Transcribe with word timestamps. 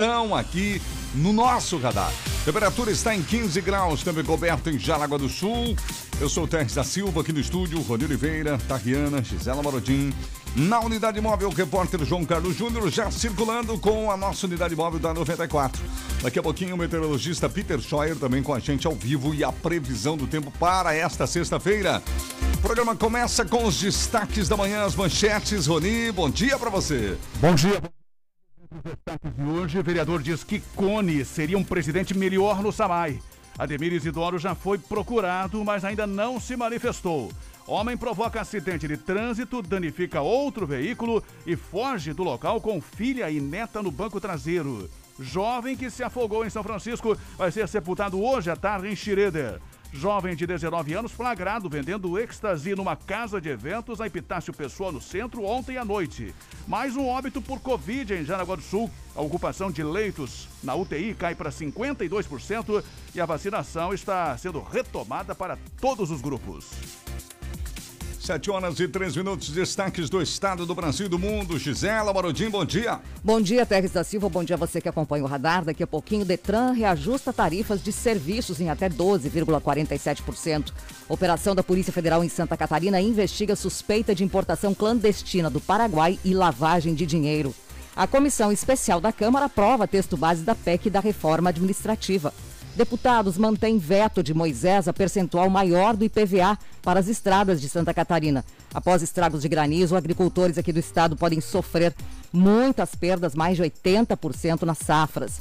estão 0.00 0.32
aqui 0.32 0.80
no 1.12 1.32
nosso 1.32 1.76
radar. 1.76 2.12
Temperatura 2.44 2.92
está 2.92 3.12
em 3.16 3.20
15 3.20 3.60
graus, 3.60 4.04
também 4.04 4.22
coberto 4.22 4.70
em 4.70 4.78
Jaraguá 4.78 5.18
do 5.18 5.28
Sul. 5.28 5.76
Eu 6.20 6.28
sou 6.28 6.44
o 6.44 6.46
Teres 6.46 6.72
da 6.72 6.84
Silva 6.84 7.20
aqui 7.20 7.32
no 7.32 7.40
estúdio, 7.40 7.80
Rony 7.80 8.04
Oliveira, 8.04 8.56
Tariana, 8.68 9.24
Gisela 9.24 9.60
Marodim. 9.60 10.14
Na 10.54 10.78
unidade 10.78 11.20
móvel, 11.20 11.48
o 11.48 11.52
repórter 11.52 12.04
João 12.04 12.24
Carlos 12.24 12.54
Júnior 12.54 12.88
já 12.92 13.10
circulando 13.10 13.76
com 13.76 14.08
a 14.08 14.16
nossa 14.16 14.46
unidade 14.46 14.76
móvel 14.76 15.00
da 15.00 15.12
94. 15.12 15.82
Daqui 16.22 16.38
a 16.38 16.42
pouquinho 16.44 16.76
o 16.76 16.78
meteorologista 16.78 17.48
Peter 17.48 17.80
Scheuer 17.80 18.14
também 18.14 18.40
com 18.40 18.54
a 18.54 18.60
gente 18.60 18.86
ao 18.86 18.94
vivo 18.94 19.34
e 19.34 19.42
a 19.42 19.50
previsão 19.50 20.16
do 20.16 20.28
tempo 20.28 20.52
para 20.60 20.94
esta 20.94 21.26
sexta-feira. 21.26 22.00
O 22.54 22.58
programa 22.58 22.94
começa 22.94 23.44
com 23.44 23.64
os 23.64 23.80
destaques 23.80 24.48
da 24.48 24.56
manhã, 24.56 24.84
as 24.84 24.94
manchetes. 24.94 25.66
Rony, 25.66 26.12
bom 26.12 26.30
dia 26.30 26.56
para 26.56 26.70
você. 26.70 27.18
Bom 27.40 27.52
dia. 27.52 27.97
De 29.34 29.42
hoje, 29.42 29.78
o 29.78 29.82
vereador 29.82 30.22
diz 30.22 30.44
que 30.44 30.60
Cone 30.76 31.24
seria 31.24 31.56
um 31.56 31.64
presidente 31.64 32.16
melhor 32.16 32.62
no 32.62 32.70
Samai. 32.70 33.20
Ademir 33.58 33.92
Isidoro 33.92 34.38
já 34.38 34.54
foi 34.54 34.78
procurado, 34.78 35.64
mas 35.64 35.84
ainda 35.84 36.06
não 36.06 36.38
se 36.38 36.56
manifestou. 36.56 37.32
Homem 37.66 37.96
provoca 37.96 38.40
acidente 38.40 38.86
de 38.86 38.96
trânsito, 38.96 39.60
danifica 39.60 40.20
outro 40.20 40.66
veículo 40.66 41.22
e 41.46 41.56
foge 41.56 42.12
do 42.12 42.22
local 42.22 42.60
com 42.60 42.80
filha 42.80 43.30
e 43.30 43.40
neta 43.40 43.82
no 43.82 43.90
banco 43.90 44.20
traseiro. 44.20 44.88
Jovem 45.18 45.76
que 45.76 45.90
se 45.90 46.02
afogou 46.02 46.46
em 46.46 46.50
São 46.50 46.62
Francisco 46.62 47.16
vai 47.36 47.50
ser 47.50 47.66
sepultado 47.68 48.22
hoje 48.22 48.50
à 48.50 48.56
tarde 48.56 48.88
em 48.88 48.96
Schroeder. 48.96 49.60
Jovem 49.92 50.36
de 50.36 50.46
19 50.46 50.92
anos 50.92 51.12
flagrado 51.12 51.68
vendendo 51.68 52.18
êxtase 52.18 52.74
numa 52.74 52.94
casa 52.94 53.40
de 53.40 53.48
eventos 53.48 53.98
na 53.98 54.06
Epitácio 54.06 54.52
Pessoa 54.52 54.92
no 54.92 55.00
centro 55.00 55.42
ontem 55.44 55.78
à 55.78 55.84
noite. 55.84 56.34
Mais 56.66 56.94
um 56.94 57.06
óbito 57.06 57.40
por 57.40 57.58
Covid 57.60 58.14
em 58.14 58.24
Jaraguá 58.24 58.56
do 58.56 58.62
Sul. 58.62 58.90
A 59.16 59.22
ocupação 59.22 59.70
de 59.70 59.82
leitos 59.82 60.46
na 60.62 60.74
UTI 60.74 61.14
cai 61.14 61.34
para 61.34 61.50
52% 61.50 62.84
e 63.14 63.20
a 63.20 63.26
vacinação 63.26 63.94
está 63.94 64.36
sendo 64.36 64.60
retomada 64.60 65.34
para 65.34 65.58
todos 65.80 66.10
os 66.10 66.20
grupos. 66.20 66.66
7 68.28 68.50
horas 68.50 68.78
e 68.78 68.86
3 68.86 69.16
minutos, 69.16 69.48
destaques 69.48 70.10
do 70.10 70.20
estado 70.20 70.66
do 70.66 70.74
Brasil 70.74 71.06
e 71.06 71.08
do 71.08 71.18
mundo. 71.18 71.58
Gisela 71.58 72.12
Marodim, 72.12 72.50
bom 72.50 72.62
dia. 72.62 73.00
Bom 73.24 73.40
dia, 73.40 73.64
Teres 73.64 73.90
da 73.90 74.04
Silva. 74.04 74.28
Bom 74.28 74.44
dia 74.44 74.54
a 74.54 74.58
você 74.58 74.82
que 74.82 74.88
acompanha 74.88 75.24
o 75.24 75.26
radar. 75.26 75.64
Daqui 75.64 75.82
a 75.82 75.86
pouquinho, 75.86 76.26
Detran 76.26 76.72
reajusta 76.72 77.32
tarifas 77.32 77.82
de 77.82 77.90
serviços 77.90 78.60
em 78.60 78.68
até 78.68 78.86
12,47%. 78.90 80.74
Operação 81.08 81.54
da 81.54 81.62
Polícia 81.62 81.90
Federal 81.90 82.22
em 82.22 82.28
Santa 82.28 82.54
Catarina 82.54 83.00
investiga 83.00 83.56
suspeita 83.56 84.14
de 84.14 84.24
importação 84.24 84.74
clandestina 84.74 85.48
do 85.48 85.58
Paraguai 85.58 86.18
e 86.22 86.34
lavagem 86.34 86.94
de 86.94 87.06
dinheiro. 87.06 87.54
A 87.96 88.06
comissão 88.06 88.52
especial 88.52 89.00
da 89.00 89.10
Câmara 89.10 89.46
aprova 89.46 89.88
texto 89.88 90.18
base 90.18 90.42
da 90.42 90.54
PEC 90.54 90.90
da 90.90 91.00
reforma 91.00 91.48
administrativa. 91.48 92.34
Deputados 92.78 93.36
mantêm 93.36 93.76
veto 93.76 94.22
de 94.22 94.32
Moisés 94.32 94.86
a 94.86 94.92
percentual 94.92 95.50
maior 95.50 95.96
do 95.96 96.04
IPVA 96.04 96.56
para 96.80 97.00
as 97.00 97.08
estradas 97.08 97.60
de 97.60 97.68
Santa 97.68 97.92
Catarina. 97.92 98.44
Após 98.72 99.02
estragos 99.02 99.42
de 99.42 99.48
granizo, 99.48 99.96
agricultores 99.96 100.56
aqui 100.56 100.72
do 100.72 100.78
estado 100.78 101.16
podem 101.16 101.40
sofrer 101.40 101.92
muitas 102.32 102.94
perdas, 102.94 103.34
mais 103.34 103.56
de 103.56 103.64
80% 103.64 104.62
nas 104.62 104.78
safras. 104.78 105.40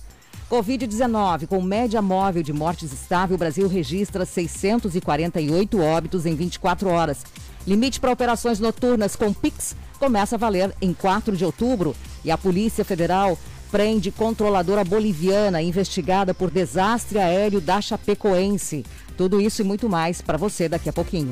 Covid-19, 0.49 1.45
com 1.45 1.61
média 1.61 2.01
móvel 2.01 2.41
de 2.41 2.51
mortes 2.51 2.91
estável, 2.91 3.35
o 3.35 3.37
Brasil 3.37 3.67
registra 3.67 4.25
648 4.25 5.79
óbitos 5.79 6.25
em 6.25 6.33
24 6.33 6.89
horas. 6.89 7.23
Limite 7.67 7.99
para 7.99 8.13
operações 8.13 8.59
noturnas 8.59 9.15
com 9.15 9.31
PIX 9.31 9.75
começa 9.99 10.37
a 10.37 10.39
valer 10.39 10.73
em 10.81 10.91
4 10.91 11.37
de 11.37 11.45
outubro. 11.45 11.95
E 12.25 12.31
a 12.31 12.37
Polícia 12.37 12.83
Federal 12.83 13.37
prende 13.71 14.11
controladora 14.11 14.83
boliviana 14.83 15.61
investigada 15.61 16.33
por 16.33 16.49
desastre 16.49 17.19
aéreo 17.19 17.61
da 17.61 17.81
Chapecoense. 17.81 18.85
Tudo 19.17 19.41
isso 19.41 19.61
e 19.61 19.65
muito 19.65 19.89
mais 19.89 20.21
para 20.21 20.37
você 20.37 20.69
daqui 20.69 20.89
a 20.89 20.93
pouquinho. 20.93 21.31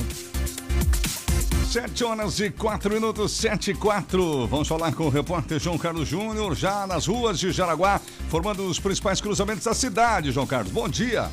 7 1.75 2.03
horas 2.05 2.39
e 2.39 2.49
4 2.49 2.89
minutos, 2.89 3.33
7 3.33 3.71
e 3.71 3.73
4. 3.73 4.47
Vamos 4.47 4.67
falar 4.67 4.93
com 4.93 5.07
o 5.07 5.09
repórter 5.09 5.59
João 5.59 5.77
Carlos 5.77 6.07
Júnior, 6.07 6.55
já 6.55 6.87
nas 6.87 7.05
ruas 7.05 7.37
de 7.37 7.51
Jaraguá, 7.51 7.99
formando 8.29 8.65
os 8.65 8.79
principais 8.79 9.19
cruzamentos 9.19 9.65
da 9.65 9.73
cidade. 9.73 10.31
João 10.31 10.47
Carlos, 10.47 10.71
bom 10.71 10.87
dia. 10.87 11.29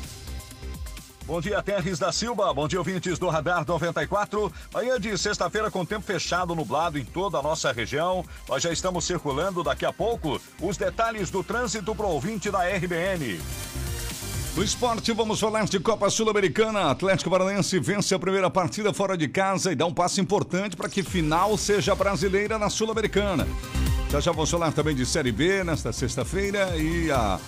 Bom 1.25 1.39
dia, 1.39 1.63
Terres 1.63 1.97
da 1.97 2.11
Silva. 2.11 2.53
Bom 2.53 2.67
dia, 2.67 2.77
ouvintes 2.77 3.17
do 3.17 3.29
Radar 3.29 3.65
94. 3.65 4.51
Manhã 4.73 4.99
de 4.99 5.17
sexta-feira 5.17 5.71
com 5.71 5.85
tempo 5.85 6.05
fechado, 6.05 6.53
nublado 6.53 6.99
em 6.99 7.05
toda 7.05 7.37
a 7.37 7.41
nossa 7.41 7.71
região. 7.71 8.25
Nós 8.47 8.61
já 8.61 8.73
estamos 8.73 9.05
circulando 9.05 9.63
daqui 9.63 9.85
a 9.85 9.93
pouco 9.93 10.39
os 10.61 10.75
detalhes 10.75 11.31
do 11.31 11.41
trânsito 11.41 11.95
para 11.95 12.05
o 12.05 12.09
ouvinte 12.09 12.51
da 12.51 12.67
RBN. 12.67 13.39
No 14.53 14.63
esporte, 14.63 15.13
vamos 15.13 15.39
falar 15.39 15.63
de 15.65 15.79
Copa 15.79 16.09
Sul-Americana. 16.09 16.91
Atlético 16.91 17.29
Paranaense 17.29 17.79
vence 17.79 18.13
a 18.13 18.19
primeira 18.19 18.49
partida 18.49 18.93
fora 18.93 19.17
de 19.17 19.29
casa 19.29 19.71
e 19.71 19.75
dá 19.75 19.85
um 19.85 19.93
passo 19.93 20.19
importante 20.19 20.75
para 20.75 20.89
que 20.89 21.01
final 21.01 21.57
seja 21.57 21.95
brasileira 21.95 22.59
na 22.59 22.69
Sul-Americana. 22.69 23.47
Já 24.11 24.19
já 24.19 24.31
vamos 24.33 24.51
falar 24.51 24.73
também 24.73 24.93
de 24.93 25.05
Série 25.05 25.31
B 25.31 25.63
nesta 25.63 25.93
sexta-feira 25.93 26.75
e 26.75 27.09
a 27.09 27.39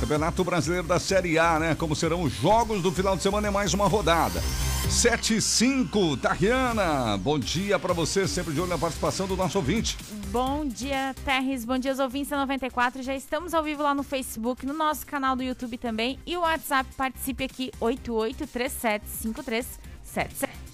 Campeonato 0.00 0.42
Brasileiro 0.42 0.86
da 0.86 0.98
Série 0.98 1.38
A, 1.38 1.58
né? 1.58 1.74
Como 1.74 1.94
serão 1.94 2.22
os 2.22 2.32
jogos 2.32 2.80
do 2.80 2.90
final 2.90 3.14
de 3.14 3.22
semana 3.22 3.48
é 3.48 3.50
mais 3.50 3.74
uma 3.74 3.86
rodada. 3.86 4.40
7 4.88 5.36
e 5.36 5.42
5, 5.42 6.16
Tariana, 6.16 7.18
bom 7.18 7.38
dia 7.38 7.78
para 7.78 7.92
você, 7.92 8.26
sempre 8.26 8.54
de 8.54 8.60
olho 8.60 8.70
na 8.70 8.78
participação 8.78 9.26
do 9.26 9.36
nosso 9.36 9.58
ouvinte. 9.58 9.98
Bom 10.32 10.66
dia, 10.66 11.14
Terres, 11.22 11.66
bom 11.66 11.78
dia 11.78 11.90
aos 11.92 12.00
ouvintes 12.00 12.30
da 12.30 12.38
94, 12.38 13.02
já 13.02 13.14
estamos 13.14 13.52
ao 13.52 13.62
vivo 13.62 13.82
lá 13.82 13.94
no 13.94 14.02
Facebook, 14.02 14.64
no 14.64 14.72
nosso 14.72 15.06
canal 15.06 15.36
do 15.36 15.42
YouTube 15.42 15.76
também 15.76 16.18
e 16.26 16.34
o 16.36 16.40
WhatsApp, 16.40 16.88
participe 16.96 17.44
aqui, 17.44 17.70
88375377. 17.80 20.69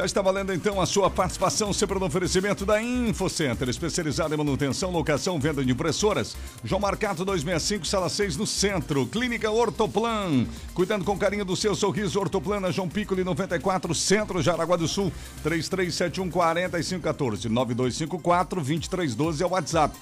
Já 0.00 0.06
está 0.06 0.22
valendo 0.22 0.54
então 0.54 0.80
a 0.80 0.86
sua 0.86 1.10
participação 1.10 1.74
sempre 1.74 1.98
no 1.98 2.06
oferecimento 2.06 2.64
da 2.64 2.80
InfoCenter, 2.80 3.68
especializada 3.68 4.34
em 4.34 4.38
manutenção, 4.38 4.90
locação, 4.90 5.38
venda 5.38 5.62
de 5.62 5.70
impressoras. 5.70 6.34
João 6.64 6.80
Marcato 6.80 7.22
265, 7.22 7.86
sala 7.86 8.08
6 8.08 8.38
no 8.38 8.46
centro. 8.46 9.04
Clínica 9.04 9.50
Ortoplan, 9.50 10.46
cuidando 10.72 11.04
com 11.04 11.18
carinho 11.18 11.44
do 11.44 11.54
seu 11.54 11.74
sorriso. 11.74 12.18
Ortoplana 12.18 12.72
João 12.72 12.88
Piccoli 12.88 13.22
94, 13.22 13.94
centro 13.94 14.40
Jaraguá 14.40 14.74
do 14.74 14.88
Sul. 14.88 15.12
3371 15.42 16.30
4514 16.30 17.50
9254 17.50 18.56
2312 18.62 19.42
é 19.42 19.46
o 19.46 19.50
WhatsApp. 19.50 19.94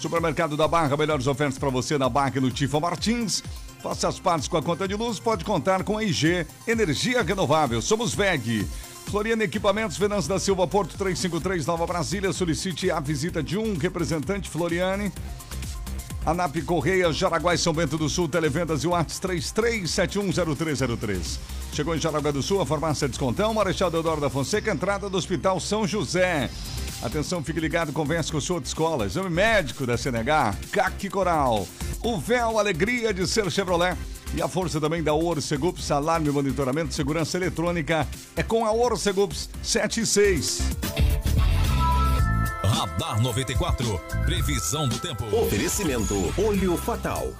Supermercado 0.00 0.56
da 0.56 0.66
Barra, 0.66 0.96
melhores 0.96 1.26
ofertas 1.26 1.58
para 1.58 1.68
você 1.68 1.98
na 1.98 2.08
Barra 2.08 2.32
e 2.36 2.40
no 2.40 2.50
Tifa 2.50 2.80
Martins. 2.80 3.42
Faça 3.82 4.08
as 4.08 4.18
partes 4.18 4.48
com 4.48 4.56
a 4.56 4.62
conta 4.62 4.88
de 4.88 4.94
luz, 4.94 5.20
pode 5.20 5.44
contar 5.44 5.84
com 5.84 5.98
a 5.98 6.02
IG 6.02 6.46
Energia 6.66 7.20
Renovável. 7.20 7.82
Somos 7.82 8.14
VEG. 8.14 8.66
Floriano 9.06 9.42
Equipamentos, 9.42 9.98
Venâncio 9.98 10.28
da 10.28 10.38
Silva, 10.38 10.66
Porto 10.66 10.96
353, 10.96 11.66
Nova 11.66 11.86
Brasília. 11.86 12.32
Solicite 12.32 12.90
a 12.90 13.00
visita 13.00 13.42
de 13.42 13.58
um 13.58 13.76
representante 13.76 14.48
Floriane. 14.48 15.12
ANAP 16.24 16.62
Correia, 16.64 17.12
Jaraguá 17.12 17.54
e 17.54 17.58
São 17.58 17.72
Bento 17.72 17.98
do 17.98 18.08
Sul, 18.08 18.28
Televendas 18.28 18.84
e 18.84 18.86
Whats 18.86 19.20
33710303. 19.20 21.38
Chegou 21.72 21.96
em 21.96 21.98
Jaraguá 21.98 22.30
do 22.30 22.42
Sul, 22.42 22.60
a 22.60 22.66
farmácia 22.66 23.08
Descontão, 23.08 23.52
Marechal 23.52 23.90
Deodoro 23.90 24.20
da 24.20 24.30
Fonseca, 24.30 24.70
entrada 24.70 25.10
do 25.10 25.18
Hospital 25.18 25.58
São 25.58 25.84
José. 25.86 26.48
Atenção, 27.02 27.42
fique 27.42 27.58
ligado, 27.58 27.92
converse 27.92 28.30
com 28.30 28.40
sua 28.40 28.60
escola. 28.60 29.06
Exame 29.06 29.30
médico 29.30 29.84
da 29.84 29.98
CNH, 29.98 30.54
CAC 30.70 31.10
Coral. 31.10 31.66
O 32.00 32.18
véu, 32.18 32.58
alegria 32.58 33.12
de 33.12 33.26
ser 33.26 33.50
Chevrolet. 33.50 33.96
E 34.34 34.40
a 34.40 34.48
força 34.48 34.80
também 34.80 35.02
da 35.02 35.12
Orcegups, 35.12 35.90
alarme, 35.90 36.30
monitoramento, 36.30 36.94
segurança 36.94 37.36
eletrônica. 37.36 38.06
É 38.34 38.42
com 38.42 38.64
a 38.64 38.72
Orcegups 38.72 39.50
76. 39.62 40.62
Radar 42.64 43.20
94. 43.20 44.00
Previsão 44.24 44.88
do 44.88 44.98
tempo. 44.98 45.24
Oferecimento 45.36 46.14
Olho 46.38 46.76
Fatal. 46.78 47.30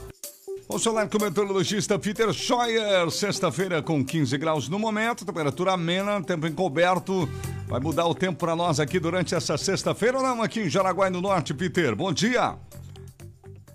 Vamos 0.69 0.85
falar 0.85 1.09
com 1.09 1.19
o 1.19 1.23
meteorologista 1.23 1.99
Peter 1.99 2.31
Scheuer. 2.33 3.11
Sexta-feira 3.11 3.83
com 3.83 4.05
15 4.05 4.37
graus 4.37 4.69
no 4.69 4.79
momento, 4.79 5.25
temperatura 5.25 5.73
amena, 5.73 6.23
tempo 6.23 6.47
encoberto. 6.47 7.29
Vai 7.69 7.81
mudar 7.81 8.07
o 8.07 8.15
tempo 8.15 8.39
para 8.39 8.55
nós 8.55 8.79
aqui 8.79 9.01
durante 9.01 9.35
essa 9.35 9.57
sexta-feira 9.57 10.19
ou 10.19 10.23
não? 10.23 10.43
Aqui 10.43 10.61
em 10.61 10.69
Jaraguá 10.69 11.09
no 11.09 11.23
Norte, 11.23 11.55
Peter. 11.55 11.97
Bom 11.97 12.13
dia. 12.13 12.55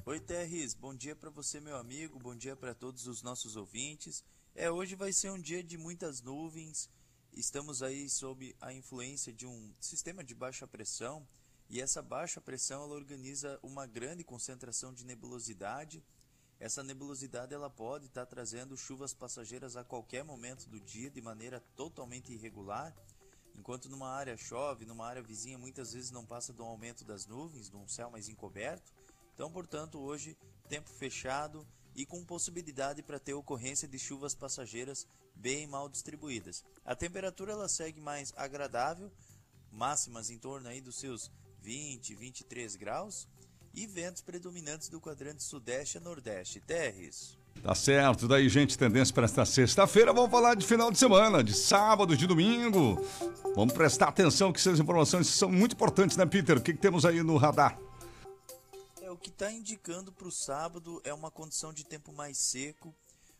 Oi, 0.07 0.21
Terris. 0.21 0.74
Bom 0.74 0.95
dia 0.95 1.13
para 1.18 1.30
você, 1.30 1.59
meu 1.59 1.75
amigo. 1.75 2.18
Bom 2.18 2.33
dia 2.33 2.56
para 2.56 2.74
todos 2.74 3.07
os 3.07 3.21
nossos 3.21 3.57
ouvintes. 3.57 4.24
É, 4.56 4.71
hoje 4.71 4.95
vai 4.95 5.12
ser 5.12 5.31
um 5.31 5.38
dia 5.38 5.62
de 5.62 5.77
muitas 5.77 6.21
nuvens. 6.21 6.89
Estamos 7.33 7.83
aí 7.83 8.09
sob 8.09 8.56
a 8.62 8.71
influência 8.71 9.33
de 9.33 9.45
um 9.45 9.74
sistema 9.81 10.24
de 10.24 10.33
baixa 10.33 10.65
pressão 10.65 11.27
e 11.69 11.81
essa 11.81 12.01
baixa 12.01 12.39
pressão 12.39 12.83
ela 12.83 12.95
organiza 12.95 13.59
uma 13.62 13.86
grande 13.86 14.24
concentração 14.24 14.94
de 14.94 15.04
nebulosidade. 15.04 16.01
Essa 16.57 16.81
nebulosidade 16.81 17.54
ela 17.54 17.69
pode 17.69 18.06
estar 18.06 18.25
tá 18.25 18.30
trazendo 18.30 18.77
chuvas 18.77 19.13
passageiras 19.13 19.75
a 19.75 19.83
qualquer 19.83 20.24
momento 20.24 20.69
do 20.69 20.80
dia 20.80 21.12
de 21.12 21.21
maneira 21.21 21.59
totalmente 21.75 22.31
irregular. 22.31 22.95
Enquanto 23.54 23.89
numa 23.89 24.07
área 24.07 24.38
chove, 24.38 24.86
numa 24.86 25.06
área 25.06 25.21
vizinha 25.21 25.57
muitas 25.57 25.92
vezes 25.92 26.12
não 26.12 26.25
passa 26.25 26.54
do 26.54 26.63
aumento 26.63 27.04
das 27.04 27.25
nuvens, 27.25 27.69
de 27.69 27.75
um 27.75 27.89
céu 27.89 28.09
mais 28.09 28.30
encoberto. 28.30 28.97
Então, 29.38 29.51
portanto, 29.51 30.00
hoje 30.00 30.36
tempo 30.68 30.89
fechado 30.89 31.63
e 31.95 32.07
com 32.07 32.25
possibilidade 32.25 33.04
para 33.04 33.19
ter 33.19 33.36
ocorrência 33.36 33.88
de 33.88 34.00
chuvas 34.00 34.34
passageiras 34.34 35.06
bem 35.36 35.68
mal 35.68 35.88
distribuídas. 35.88 36.66
A 36.84 36.95
temperatura 36.95 37.51
ela 37.51 37.69
segue 37.69 38.01
mais 38.01 38.34
agradável, 38.36 39.12
máximas 39.72 40.31
em 40.31 40.39
torno 40.39 40.68
aí 40.68 40.81
dos 40.81 40.95
seus 40.95 41.31
20, 41.62 42.16
23 42.16 42.75
graus 42.78 43.28
e 43.75 43.86
ventos 43.86 44.24
predominantes 44.24 44.89
do 44.89 45.00
quadrante 45.00 45.44
sudeste 45.44 46.00
a 46.00 46.01
nordeste. 46.01 46.60
Terres. 46.60 47.38
Tá 47.62 47.75
certo, 47.75 48.28
daí 48.28 48.50
gente, 48.50 48.75
tendência 48.75 49.13
para 49.13 49.25
esta 49.25 49.45
sexta-feira, 49.45 50.12
vamos 50.12 50.31
falar 50.31 50.56
de 50.56 50.66
final 50.66 50.90
de 50.92 50.98
semana, 50.98 51.44
de 51.44 51.54
sábado, 51.54 52.18
de 52.18 52.25
domingo. 52.25 53.06
Vamos 53.56 53.75
prestar 53.75 54.07
atenção 54.07 54.51
que 54.51 54.60
essas 54.60 54.80
informações 54.80 55.28
são 55.28 55.51
muito 55.51 55.74
importantes, 55.74 56.18
né, 56.18 56.25
Peter? 56.25 56.57
O 56.57 56.62
que, 56.62 56.74
que 56.74 56.80
temos 56.80 57.06
aí 57.06 57.22
no 57.22 57.38
radar? 57.38 57.87
O 59.18 59.19
que 59.19 59.30
está 59.31 59.52
indicando 59.52 60.12
para 60.12 60.28
o 60.28 60.31
sábado 60.31 61.02
é 61.04 61.12
uma 61.12 61.31
condição 61.31 61.74
de 61.74 61.84
tempo 61.84 62.14
mais 62.14 62.38
seco, 62.38 62.94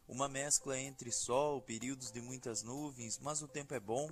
uma 0.08 0.28
mescla 0.28 0.76
entre 0.76 1.12
sol, 1.12 1.62
períodos 1.62 2.12
de 2.12 2.20
muitas 2.20 2.64
nuvens, 2.64 3.20
mas 3.20 3.44
o 3.44 3.48
tempo 3.48 3.76
é 3.76 3.80
bom, 3.80 4.10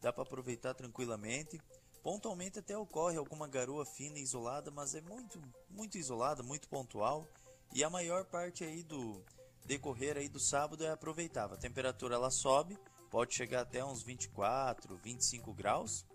dá 0.00 0.12
para 0.12 0.22
aproveitar 0.22 0.72
tranquilamente. 0.72 1.60
Pontualmente 2.00 2.60
até 2.60 2.78
ocorre 2.78 3.16
alguma 3.16 3.48
garoa 3.48 3.84
fina 3.84 4.20
isolada, 4.20 4.70
mas 4.70 4.94
é 4.94 5.00
muito, 5.00 5.42
muito 5.68 5.98
isolada, 5.98 6.44
muito 6.44 6.68
pontual. 6.68 7.26
E 7.74 7.82
a 7.82 7.90
maior 7.90 8.24
parte 8.24 8.62
aí 8.62 8.84
do 8.84 9.20
decorrer 9.66 10.16
aí 10.16 10.28
do 10.28 10.38
sábado 10.38 10.84
é 10.84 10.92
aproveitável. 10.92 11.56
A 11.56 11.60
temperatura 11.60 12.14
ela 12.14 12.30
sobe, 12.30 12.78
pode 13.10 13.34
chegar 13.34 13.62
até 13.62 13.84
uns 13.84 14.04
24, 14.04 14.96
25 14.98 15.52
graus. 15.54 16.06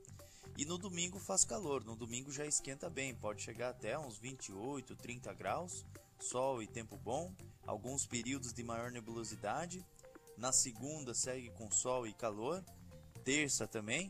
E 0.57 0.63
no 0.63 0.77
domingo 0.77 1.19
faz 1.19 1.43
calor, 1.43 1.83
no 1.83 1.97
domingo 1.97 2.31
já 2.31 2.45
esquenta 2.45 2.89
bem, 2.89 3.13
pode 3.13 3.41
chegar 3.41 3.69
até 3.69 3.99
uns 3.99 4.17
28, 4.17 4.95
30 4.95 5.33
graus, 5.33 5.85
sol 6.17 6.63
e 6.63 6.67
tempo 6.67 6.95
bom, 6.95 7.33
alguns 7.67 8.05
períodos 8.05 8.53
de 8.53 8.63
maior 8.63 8.89
nebulosidade. 8.89 9.85
Na 10.37 10.53
segunda 10.53 11.13
segue 11.13 11.49
com 11.51 11.69
sol 11.69 12.07
e 12.07 12.13
calor, 12.13 12.63
terça 13.25 13.67
também. 13.67 14.09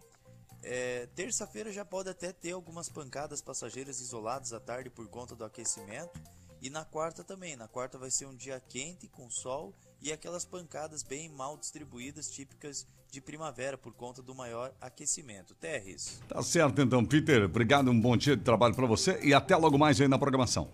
É, 0.61 1.07
Terça-feira 1.15 1.71
já 1.71 1.83
pode 1.83 2.09
até 2.09 2.31
ter 2.31 2.51
algumas 2.51 2.89
pancadas 2.89 3.41
passageiras 3.41 3.99
isoladas 3.99 4.53
à 4.53 4.59
tarde 4.59 4.89
por 4.89 5.07
conta 5.07 5.35
do 5.35 5.45
aquecimento. 5.45 6.19
E 6.61 6.69
na 6.69 6.85
quarta 6.85 7.23
também. 7.23 7.55
Na 7.55 7.67
quarta 7.67 7.97
vai 7.97 8.09
ser 8.09 8.25
um 8.25 8.35
dia 8.35 8.59
quente 8.59 9.07
com 9.07 9.29
sol 9.29 9.73
e 10.05 10.13
aquelas 10.13 10.45
pancadas 10.45 11.01
bem 11.01 11.27
mal 11.29 11.57
distribuídas, 11.57 12.29
típicas 12.29 12.85
de 13.09 13.19
primavera 13.19 13.75
por 13.75 13.91
conta 13.91 14.21
do 14.21 14.35
maior 14.35 14.71
aquecimento. 14.79 15.55
Terres. 15.55 16.21
Tá 16.29 16.43
certo 16.43 16.79
então, 16.79 17.03
Peter. 17.03 17.45
Obrigado, 17.45 17.89
um 17.89 17.99
bom 17.99 18.15
dia 18.15 18.37
de 18.37 18.43
trabalho 18.43 18.75
para 18.75 18.85
você 18.85 19.19
e 19.23 19.33
até 19.33 19.55
logo 19.55 19.79
mais 19.79 19.99
aí 19.99 20.07
na 20.07 20.19
programação. 20.19 20.69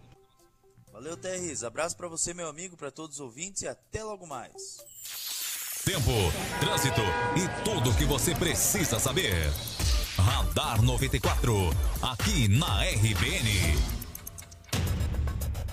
Valeu, 0.92 1.16
Terres. 1.16 1.63
Abraço 1.63 1.95
para 1.95 2.10
você, 2.10 2.33
meu 2.33 2.50
amigo, 2.50 2.75
para 2.75 2.92
todos 2.92 3.16
os 3.16 3.22
ouvintes 3.22 3.62
e 3.62 3.69
até 3.69 4.04
logo 4.04 4.28
mais. 4.28 4.83
Tempo, 5.86 6.12
trânsito 6.60 7.01
e 7.38 7.63
tudo 7.63 7.89
o 7.89 7.98
que 7.98 8.04
você 8.04 8.36
precisa 8.36 9.00
saber. 9.00 9.34
Radar 10.18 10.81
94, 10.81 11.54
aqui 12.01 12.50
na 12.50 12.84
RBN. 12.84 14.00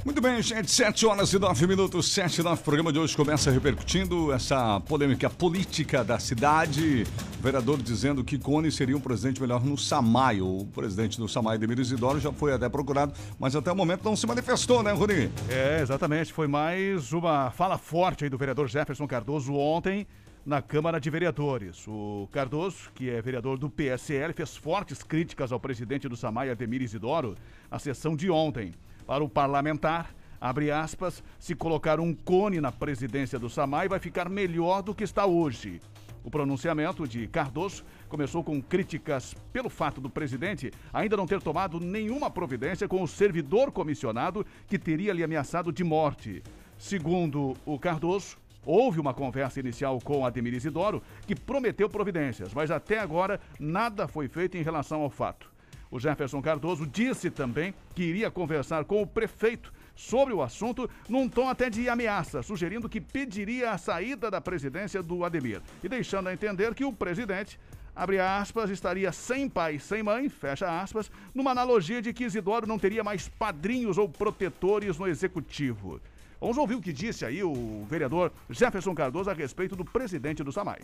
Muito 0.08 0.22
bem, 0.22 0.40
gente, 0.40 0.70
7 0.70 1.05
horas 1.05 1.34
e 1.34 1.38
9 1.38 1.66
minutos, 1.66 2.10
7 2.10 2.40
e 2.40 2.43
9. 2.43 2.62
O 2.62 2.64
programa 2.64 2.90
de 2.90 2.99
hoje 2.99 3.14
começa 3.14 3.50
repercutindo 3.50 4.32
essa 4.32 4.81
polêmica 4.81 5.28
política 5.28 6.02
da 6.02 6.19
cidade. 6.19 7.05
O 7.38 7.43
vereador 7.43 7.76
dizendo 7.76 8.25
que 8.25 8.38
Cone 8.38 8.72
seria 8.72 8.96
um 8.96 9.00
presidente 9.00 9.38
melhor 9.38 9.62
no 9.62 9.76
Samai. 9.76 10.40
O 10.40 10.66
presidente 10.75 11.19
do 11.19 11.28
Samai, 11.28 11.58
Demir 11.58 11.78
Isidoro, 11.78 12.19
já 12.19 12.32
foi 12.32 12.55
até 12.55 12.70
procurado, 12.70 13.12
mas 13.38 13.55
até 13.55 13.70
o 13.70 13.76
momento 13.76 14.02
não 14.02 14.16
se 14.16 14.26
manifestou, 14.26 14.82
né, 14.82 14.93
Rony? 14.93 15.31
É, 15.50 15.82
exatamente. 15.82 16.32
Foi 16.32 16.49
mais 16.49 17.12
uma 17.12 17.50
fala 17.50 17.76
forte 17.76 18.25
aí 18.25 18.31
do 18.31 18.38
vereador 18.38 18.66
Jefferson 18.66 19.06
Cardoso 19.06 19.52
ontem 19.52 20.06
na 20.44 20.62
Câmara 20.62 20.99
de 20.99 21.11
Vereadores. 21.11 21.87
O 21.87 22.26
Cardoso, 22.32 22.90
que 22.94 23.11
é 23.11 23.20
vereador 23.20 23.58
do 23.58 23.69
PSL, 23.69 24.32
fez 24.32 24.56
fortes 24.56 25.02
críticas 25.02 25.52
ao 25.52 25.61
presidente 25.61 26.08
do 26.08 26.16
Samai, 26.16 26.49
Ademir 26.49 26.81
Isidoro, 26.81 27.37
na 27.70 27.78
sessão 27.78 28.16
de 28.16 28.31
ontem 28.31 28.72
para 29.08 29.25
o 29.25 29.28
parlamentar, 29.28 30.14
abre 30.38 30.70
aspas, 30.70 31.25
se 31.38 31.55
colocar 31.55 31.99
um 31.99 32.12
cone 32.12 32.60
na 32.60 32.70
presidência 32.70 33.38
do 33.38 33.49
SAMAI 33.49 33.88
vai 33.88 33.99
ficar 33.99 34.28
melhor 34.28 34.82
do 34.82 34.94
que 34.94 35.02
está 35.02 35.25
hoje. 35.25 35.81
O 36.22 36.31
pronunciamento 36.31 37.08
de 37.08 37.26
Cardoso 37.26 37.87
começou 38.06 38.44
com 38.44 38.60
críticas 38.60 39.34
pelo 39.50 39.70
fato 39.70 39.99
do 39.99 40.10
presidente 40.10 40.70
ainda 40.93 41.16
não 41.16 41.26
ter 41.26 41.40
tomado 41.40 41.81
nenhuma 41.81 42.31
providência 42.31 42.87
com 42.87 43.02
o 43.02 43.08
servidor 43.08 43.72
comissionado 43.72 44.44
que 44.66 44.78
teria 44.78 45.14
lhe 45.14 45.25
ameaçado 45.25 45.72
de 45.72 45.82
morte. 45.82 46.43
Segundo 46.76 47.56
o 47.64 47.78
Cardoso, 47.78 48.37
houve 48.62 49.00
uma 49.00 49.14
conversa 49.14 49.58
inicial 49.58 49.99
com 50.04 50.26
Ademir 50.26 50.52
Isidoro 50.52 51.02
que 51.26 51.34
prometeu 51.34 51.88
providências, 51.88 52.52
mas 52.52 52.70
até 52.70 52.99
agora 52.99 53.40
nada 53.58 54.06
foi 54.06 54.28
feito 54.28 54.58
em 54.58 54.62
relação 54.62 55.00
ao 55.00 55.08
fato. 55.08 55.50
O 55.90 55.99
Jefferson 55.99 56.43
Cardoso 56.43 56.87
disse 56.87 57.31
também 57.31 57.75
que 57.94 58.02
iria 58.02 58.31
conversar 58.31 58.85
com 58.85 59.00
o 59.00 59.06
prefeito 59.06 59.73
sobre 59.96 60.35
o 60.35 60.43
assunto 60.43 60.88
num 61.08 61.29
tom 61.29 61.49
até 61.49 61.70
de 61.70 61.88
ameaça, 61.88 62.43
sugerindo 62.43 62.88
que 62.88 63.00
pediria 63.00 63.73
a 63.73 63.79
saída 63.79 64.31
da 64.31 64.40
presidência 64.40 65.02
do 65.02 65.25
Ademir 65.25 65.62
e 65.82 65.88
deixando 65.88 66.29
a 66.29 66.32
entender 66.32 66.75
que 66.75 66.85
o 66.85 66.93
presidente 66.93 67.58
abre 67.96 68.20
aspas, 68.20 68.70
estaria 68.70 69.11
sem 69.11 69.49
pai, 69.49 69.79
sem 69.79 70.02
mãe, 70.02 70.29
fecha 70.29 70.81
aspas, 70.81 71.11
numa 71.35 71.50
analogia 71.50 72.00
de 72.00 72.12
que 72.12 72.25
Isidoro 72.25 72.67
não 72.67 72.79
teria 72.79 73.02
mais 73.02 73.29
padrinhos 73.29 73.99
ou 73.99 74.08
protetores 74.08 74.96
no 74.99 75.08
executivo. 75.08 76.00
Vamos 76.40 76.58
ouvir 76.58 76.76
o 76.76 76.81
que 76.81 76.93
disse 76.93 77.25
aí 77.25 77.43
o 77.43 77.85
vereador 77.88 78.31
Jefferson 78.49 78.94
Cardoso 78.94 79.31
a 79.31 79.35
respeito 79.35 79.75
do 79.75 79.85
presidente 79.85 80.44
do 80.44 80.52
SAMAI. 80.52 80.82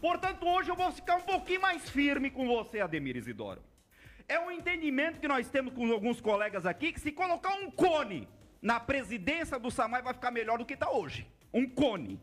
Portanto, 0.00 0.46
hoje 0.46 0.70
eu 0.70 0.76
vou 0.76 0.92
ficar 0.92 1.16
um 1.16 1.22
pouquinho 1.22 1.62
mais 1.62 1.90
firme 1.90 2.30
com 2.30 2.46
você, 2.46 2.78
Ademir 2.78 3.16
Isidoro 3.16 3.60
é 4.30 4.38
um 4.38 4.48
entendimento 4.48 5.18
que 5.18 5.26
nós 5.26 5.50
temos 5.50 5.74
com 5.74 5.90
alguns 5.90 6.20
colegas 6.20 6.64
aqui 6.64 6.92
que 6.92 7.00
se 7.00 7.10
colocar 7.10 7.52
um 7.54 7.68
cone 7.68 8.28
na 8.62 8.78
presidência 8.78 9.58
do 9.58 9.72
Samai 9.72 10.02
vai 10.02 10.14
ficar 10.14 10.30
melhor 10.30 10.56
do 10.56 10.64
que 10.64 10.74
está 10.74 10.88
hoje. 10.88 11.26
Um 11.52 11.68
cone. 11.68 12.20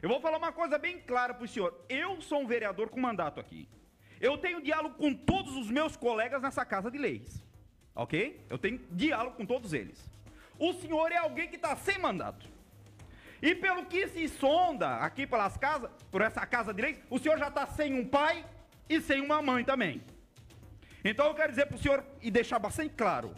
Eu 0.00 0.08
vou 0.08 0.18
falar 0.18 0.38
uma 0.38 0.50
coisa 0.50 0.78
bem 0.78 0.98
clara 0.98 1.34
para 1.34 1.44
o 1.44 1.48
senhor. 1.48 1.78
Eu 1.90 2.22
sou 2.22 2.40
um 2.40 2.46
vereador 2.46 2.88
com 2.88 2.98
mandato 2.98 3.38
aqui. 3.38 3.68
Eu 4.18 4.38
tenho 4.38 4.62
diálogo 4.62 4.94
com 4.94 5.12
todos 5.12 5.56
os 5.56 5.70
meus 5.70 5.94
colegas 5.94 6.40
nessa 6.40 6.64
casa 6.64 6.90
de 6.90 6.96
leis. 6.96 7.44
Ok? 7.94 8.42
Eu 8.48 8.56
tenho 8.56 8.78
diálogo 8.90 9.36
com 9.36 9.44
todos 9.44 9.74
eles. 9.74 10.10
O 10.58 10.72
senhor 10.72 11.12
é 11.12 11.18
alguém 11.18 11.48
que 11.48 11.56
está 11.56 11.76
sem 11.76 11.98
mandato. 11.98 12.48
E 13.42 13.54
pelo 13.54 13.84
que 13.84 14.08
se 14.08 14.26
sonda 14.26 14.96
aqui 14.96 15.26
pelas 15.26 15.54
casas, 15.58 15.90
por 16.10 16.22
essa 16.22 16.46
casa 16.46 16.72
de 16.72 16.80
leis, 16.80 16.98
o 17.10 17.18
senhor 17.18 17.38
já 17.38 17.48
está 17.48 17.66
sem 17.66 17.92
um 17.92 18.08
pai 18.08 18.42
e 18.88 19.02
sem 19.02 19.20
uma 19.20 19.42
mãe 19.42 19.62
também. 19.64 20.02
Então 21.08 21.26
eu 21.26 21.34
quero 21.34 21.50
dizer 21.50 21.64
para 21.64 21.76
o 21.76 21.78
senhor 21.78 22.04
e 22.20 22.30
deixar 22.30 22.58
bastante 22.58 22.92
claro. 22.94 23.34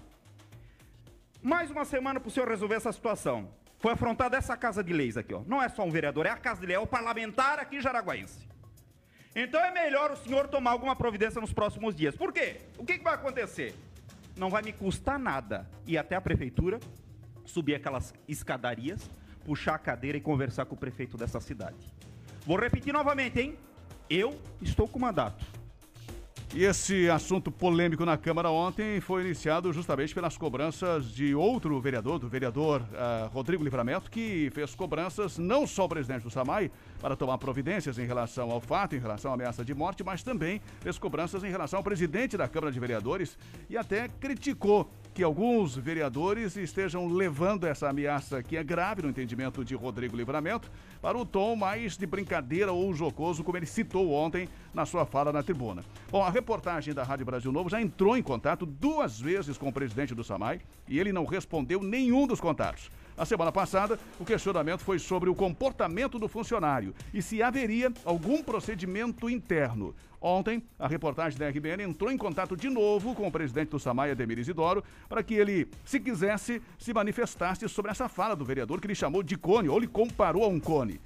Mais 1.41 1.71
uma 1.71 1.85
semana 1.85 2.19
para 2.19 2.27
o 2.27 2.31
senhor 2.31 2.49
resolver 2.49 2.75
essa 2.75 2.91
situação. 2.91 3.49
Foi 3.79 3.93
afrontada 3.93 4.37
essa 4.37 4.57
casa 4.57 4.83
de 4.83 4.93
leis 4.93 5.17
aqui, 5.17 5.33
ó. 5.33 5.43
Não 5.47 5.63
é 5.63 5.69
só 5.69 5.85
um 5.85 5.91
vereador, 5.91 6.27
é 6.27 6.31
a 6.31 6.37
casa 6.37 6.61
de 6.61 6.67
leis, 6.67 6.81
é 6.81 6.83
o 6.83 6.87
parlamentar 6.87 7.61
aqui 7.61 7.81
Jaraguaense. 7.81 8.49
Então 9.37 9.65
é 9.65 9.71
melhor 9.71 10.11
o 10.11 10.17
senhor 10.17 10.49
tomar 10.49 10.73
alguma 10.73 10.97
providência 10.97 11.41
nos 11.41 11.53
próximos 11.53 11.95
dias. 11.95 12.17
Por 12.17 12.33
quê? 12.33 12.57
O 12.77 12.85
que, 12.85 12.99
que 12.99 13.05
vai 13.05 13.15
acontecer? 13.15 13.73
Não 14.37 14.51
vai 14.51 14.63
me 14.63 14.73
custar 14.73 15.17
nada 15.17 15.71
ir 15.87 15.97
até 15.97 16.17
a 16.17 16.21
prefeitura, 16.21 16.81
subir 17.47 17.77
aquelas 17.77 18.13
escadarias, 18.27 19.09
puxar 19.45 19.77
a 19.77 19.79
cadeira 19.79 20.19
e 20.19 20.21
conversar 20.21 20.65
com 20.65 20.75
o 20.75 20.79
prefeito 20.79 21.17
dessa 21.17 21.41
cidade. 21.41 21.95
Vou 22.45 22.59
repetir 22.59 22.93
novamente, 22.93 23.41
hein? 23.41 23.57
Eu 24.09 24.37
estou 24.61 24.89
com 24.89 24.99
mandato. 24.99 25.60
E 26.53 26.65
esse 26.65 27.09
assunto 27.09 27.49
polêmico 27.49 28.05
na 28.05 28.19
Câmara 28.19 28.51
ontem 28.51 29.01
foi 29.01 29.25
iniciado 29.25 29.73
justamente 29.73 30.13
pelas 30.13 30.37
cobranças 30.37 31.07
de 31.13 31.33
outro 31.33 31.81
vereador, 31.81 32.19
do 32.19 32.29
vereador 32.29 32.81
uh, 32.81 33.29
Rodrigo 33.29 33.63
Livramento, 33.63 34.11
que 34.11 34.51
fez 34.53 34.75
cobranças 34.75 35.39
não 35.39 35.65
só 35.65 35.83
ao 35.83 35.89
presidente 35.89 36.25
do 36.25 36.31
SAMAI 36.31 36.69
para 37.01 37.15
tomar 37.15 37.39
providências 37.39 38.01
em 38.01 38.05
relação 38.05 38.51
ao 38.51 38.61
fato, 38.61 38.97
em 38.97 38.99
relação 38.99 39.31
à 39.31 39.35
ameaça 39.35 39.65
de 39.65 39.73
morte, 39.73 40.03
mas 40.03 40.25
também 40.25 40.61
fez 40.81 40.99
cobranças 40.99 41.45
em 41.45 41.51
relação 41.51 41.79
ao 41.79 41.85
presidente 41.85 42.37
da 42.37 42.49
Câmara 42.49 42.73
de 42.73 42.81
Vereadores 42.81 43.39
e 43.69 43.77
até 43.77 44.09
criticou 44.09 44.91
que 45.13 45.23
alguns 45.23 45.77
vereadores 45.77 46.57
estejam 46.57 47.09
levando 47.09 47.67
essa 47.67 47.89
ameaça, 47.89 48.43
que 48.43 48.57
é 48.57 48.63
grave 48.63 49.03
no 49.03 49.09
entendimento 49.09 49.65
de 49.65 49.75
Rodrigo 49.75 50.17
Livramento, 50.17 50.71
para 51.03 51.19
o 51.19 51.27
tom 51.27 51.57
mais 51.57 51.97
de 51.97 52.07
brincadeira 52.07 52.73
ou 52.73 52.95
jocoso, 52.95 53.43
como 53.43 53.57
ele 53.57 53.67
citou 53.67 54.13
ontem 54.13 54.49
na 54.73 54.87
sua 54.87 55.05
fala 55.05 55.33
na 55.33 55.43
tribuna. 55.43 55.85
Bom, 56.11 56.23
a 56.23 56.31
reportagem 56.31 56.95
da 56.95 57.03
Rádio 57.03 57.27
Brasil 57.27 57.51
Novo 57.51 57.69
já 57.69 57.81
entrou 57.81 58.17
em 58.17 58.23
contato 58.23 58.65
duas 58.65 59.21
vezes 59.21 59.59
com 59.59 59.69
o 59.69 59.73
presidente 59.73 60.15
do 60.15 60.23
SAMAI 60.23 60.61
e 60.89 60.99
ele 60.99 61.13
não 61.13 61.25
respondeu 61.25 61.83
nenhum 61.83 62.27
dos 62.27 62.41
contatos. 62.41 62.91
Na 63.21 63.27
semana 63.27 63.53
passada, 63.53 64.01
o 64.19 64.25
questionamento 64.25 64.81
foi 64.81 64.99
sobre 64.99 65.29
o 65.29 65.35
comportamento 65.35 66.19
do 66.19 66.27
funcionário 66.27 66.95
e 67.13 67.21
se 67.21 67.43
haveria 67.43 67.93
algum 68.03 68.43
procedimento 68.43 69.29
interno. 69.29 69.95
Ontem, 70.19 70.63
a 70.79 70.89
reportagem 70.89 71.39
da 71.39 71.47
RBN 71.47 71.83
entrou 71.83 72.11
em 72.11 72.17
contato 72.17 72.57
de 72.57 72.71
novo 72.71 73.15
com 73.15 73.29
o 73.29 73.31
presidente 73.31 73.69
do 73.69 73.79
Samay, 73.79 74.13
Ademir 74.13 74.39
Isidoro, 74.39 74.83
para 75.07 75.23
que 75.23 75.35
ele, 75.35 75.69
se 75.85 76.01
quisesse, 76.01 76.63
se 76.79 76.95
manifestasse 76.95 77.69
sobre 77.69 77.91
essa 77.91 78.09
fala 78.09 78.35
do 78.35 78.43
vereador 78.43 78.81
que 78.81 78.87
ele 78.87 78.95
chamou 78.95 79.23
de 79.23 79.37
cone, 79.37 79.69
ou 79.69 79.79
lhe 79.79 79.87
comparou 79.87 80.43
a 80.43 80.49
um 80.49 80.59
cone. 80.59 80.99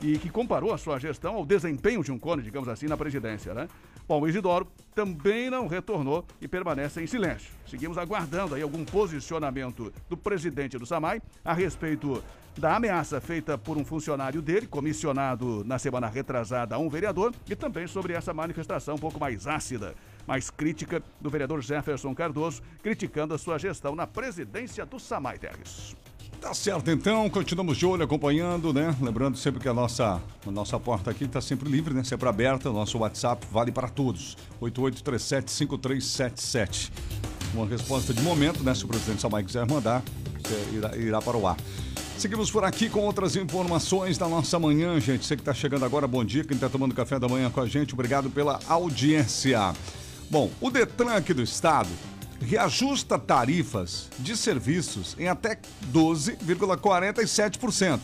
E 0.00 0.18
que 0.18 0.30
comparou 0.30 0.74
a 0.74 0.78
sua 0.78 0.98
gestão 0.98 1.36
ao 1.36 1.46
desempenho 1.46 2.02
de 2.02 2.10
um 2.10 2.18
cone, 2.18 2.42
digamos 2.42 2.68
assim, 2.68 2.86
na 2.86 2.96
presidência, 2.96 3.54
né? 3.54 3.68
Bom, 4.12 4.20
o 4.20 4.28
Isidoro 4.28 4.68
também 4.94 5.48
não 5.48 5.66
retornou 5.66 6.22
e 6.38 6.46
permanece 6.46 7.02
em 7.02 7.06
silêncio. 7.06 7.50
Seguimos 7.66 7.96
aguardando 7.96 8.54
aí 8.54 8.60
algum 8.60 8.84
posicionamento 8.84 9.90
do 10.06 10.18
presidente 10.18 10.76
do 10.76 10.84
SAMAI 10.84 11.22
a 11.42 11.54
respeito 11.54 12.22
da 12.58 12.76
ameaça 12.76 13.22
feita 13.22 13.56
por 13.56 13.78
um 13.78 13.84
funcionário 13.86 14.42
dele, 14.42 14.66
comissionado 14.66 15.64
na 15.64 15.78
semana 15.78 16.08
retrasada 16.08 16.74
a 16.74 16.78
um 16.78 16.90
vereador, 16.90 17.32
e 17.48 17.56
também 17.56 17.86
sobre 17.86 18.12
essa 18.12 18.34
manifestação 18.34 18.96
um 18.96 18.98
pouco 18.98 19.18
mais 19.18 19.46
ácida, 19.46 19.94
mais 20.26 20.50
crítica 20.50 21.02
do 21.18 21.30
vereador 21.30 21.62
Jefferson 21.62 22.14
Cardoso, 22.14 22.60
criticando 22.82 23.32
a 23.32 23.38
sua 23.38 23.56
gestão 23.56 23.96
na 23.96 24.06
presidência 24.06 24.84
do 24.84 25.00
SAMAI 25.00 25.38
Terres. 25.38 25.96
Tá 26.42 26.52
certo, 26.52 26.90
então, 26.90 27.30
continuamos 27.30 27.78
de 27.78 27.86
olho 27.86 28.02
acompanhando, 28.02 28.74
né? 28.74 28.96
Lembrando 29.00 29.38
sempre 29.38 29.60
que 29.60 29.68
a 29.68 29.72
nossa, 29.72 30.20
a 30.44 30.50
nossa 30.50 30.76
porta 30.78 31.08
aqui 31.08 31.22
está 31.22 31.40
sempre 31.40 31.70
livre, 31.70 31.94
né? 31.94 32.02
Sempre 32.02 32.28
aberta. 32.28 32.68
Nosso 32.72 32.98
WhatsApp 32.98 33.46
vale 33.48 33.70
para 33.70 33.86
todos. 33.86 34.36
8837-5377. 34.60 36.90
Uma 37.54 37.64
resposta 37.64 38.12
de 38.12 38.20
momento, 38.22 38.64
né? 38.64 38.74
Se 38.74 38.84
o 38.84 38.88
presidente 38.88 39.22
Samai 39.22 39.44
quiser 39.44 39.64
mandar, 39.70 40.02
irá, 40.72 40.96
irá 40.96 41.22
para 41.22 41.36
o 41.36 41.46
ar. 41.46 41.56
Seguimos 42.18 42.50
por 42.50 42.64
aqui 42.64 42.88
com 42.88 43.02
outras 43.02 43.36
informações 43.36 44.18
da 44.18 44.26
nossa 44.26 44.58
manhã, 44.58 44.98
gente. 44.98 45.24
Você 45.24 45.36
que 45.36 45.42
está 45.42 45.54
chegando 45.54 45.84
agora, 45.84 46.08
bom 46.08 46.24
dia. 46.24 46.42
Quem 46.42 46.56
está 46.56 46.68
tomando 46.68 46.92
café 46.92 47.20
da 47.20 47.28
manhã 47.28 47.50
com 47.50 47.60
a 47.60 47.68
gente, 47.68 47.94
obrigado 47.94 48.28
pela 48.28 48.58
audiência. 48.66 49.72
Bom, 50.28 50.50
o 50.60 50.72
Detran 50.72 51.14
aqui 51.14 51.32
do 51.32 51.42
estado 51.42 51.88
reajusta 52.42 53.18
tarifas 53.18 54.08
de 54.18 54.36
serviços 54.36 55.16
em 55.18 55.28
até 55.28 55.58
12,47%. 55.92 58.00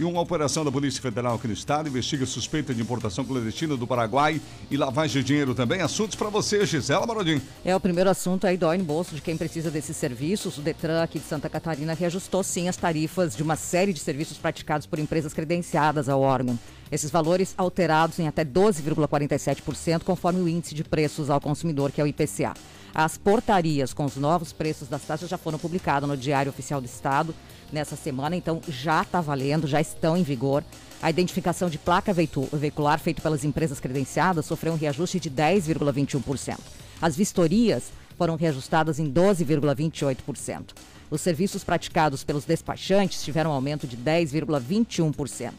E 0.00 0.04
uma 0.04 0.22
operação 0.22 0.64
da 0.64 0.72
Polícia 0.72 1.02
Federal 1.02 1.34
aqui 1.34 1.46
no 1.46 1.52
estado 1.52 1.88
investiga 1.88 2.24
suspeita 2.24 2.74
de 2.74 2.80
importação 2.80 3.24
clandestina 3.24 3.76
do 3.76 3.86
Paraguai 3.86 4.40
e 4.70 4.76
lavagem 4.76 5.20
de 5.20 5.28
dinheiro 5.28 5.54
também. 5.54 5.82
Assuntos 5.82 6.16
para 6.16 6.30
você, 6.30 6.64
Gisela 6.64 7.06
Marodin. 7.06 7.42
É, 7.62 7.76
o 7.76 7.80
primeiro 7.80 8.08
assunto 8.08 8.46
aí 8.46 8.56
dói 8.56 8.78
no 8.78 8.84
bolso 8.84 9.14
de 9.14 9.20
quem 9.20 9.36
precisa 9.36 9.70
desses 9.70 9.96
serviços. 9.96 10.56
O 10.56 10.62
Detran 10.62 11.02
aqui 11.02 11.18
de 11.18 11.26
Santa 11.26 11.50
Catarina 11.50 11.92
reajustou 11.92 12.42
sim 12.42 12.68
as 12.68 12.76
tarifas 12.76 13.36
de 13.36 13.42
uma 13.42 13.54
série 13.54 13.92
de 13.92 14.00
serviços 14.00 14.38
praticados 14.38 14.86
por 14.86 14.98
empresas 14.98 15.34
credenciadas 15.34 16.08
ao 16.08 16.22
órgão. 16.22 16.58
Esses 16.90 17.10
valores 17.10 17.54
alterados 17.56 18.18
em 18.18 18.26
até 18.26 18.44
12,47%, 18.44 20.04
conforme 20.04 20.40
o 20.40 20.48
índice 20.48 20.74
de 20.74 20.84
preços 20.84 21.28
ao 21.28 21.40
consumidor, 21.40 21.92
que 21.92 22.00
é 22.00 22.04
o 22.04 22.06
IPCA. 22.06 22.54
As 22.94 23.16
portarias 23.16 23.94
com 23.94 24.04
os 24.04 24.16
novos 24.16 24.52
preços 24.52 24.86
das 24.86 25.02
taxas 25.02 25.28
já 25.28 25.38
foram 25.38 25.58
publicadas 25.58 26.08
no 26.08 26.16
Diário 26.16 26.50
Oficial 26.50 26.80
do 26.80 26.86
Estado 26.86 27.34
nessa 27.72 27.96
semana, 27.96 28.36
então 28.36 28.60
já 28.68 29.00
está 29.00 29.20
valendo, 29.20 29.66
já 29.66 29.80
estão 29.80 30.14
em 30.14 30.22
vigor. 30.22 30.62
A 31.00 31.08
identificação 31.08 31.70
de 31.70 31.78
placa 31.78 32.12
veicular 32.12 33.00
feita 33.00 33.22
pelas 33.22 33.44
empresas 33.44 33.80
credenciadas 33.80 34.44
sofreu 34.44 34.74
um 34.74 34.76
reajuste 34.76 35.18
de 35.18 35.30
10,21%. 35.30 36.58
As 37.00 37.16
vistorias 37.16 37.90
foram 38.18 38.36
reajustadas 38.36 38.98
em 38.98 39.10
12,28%. 39.10 40.74
Os 41.10 41.20
serviços 41.20 41.64
praticados 41.64 42.22
pelos 42.22 42.44
despachantes 42.44 43.24
tiveram 43.24 43.50
um 43.50 43.54
aumento 43.54 43.86
de 43.86 43.96
10,21%. 43.96 45.52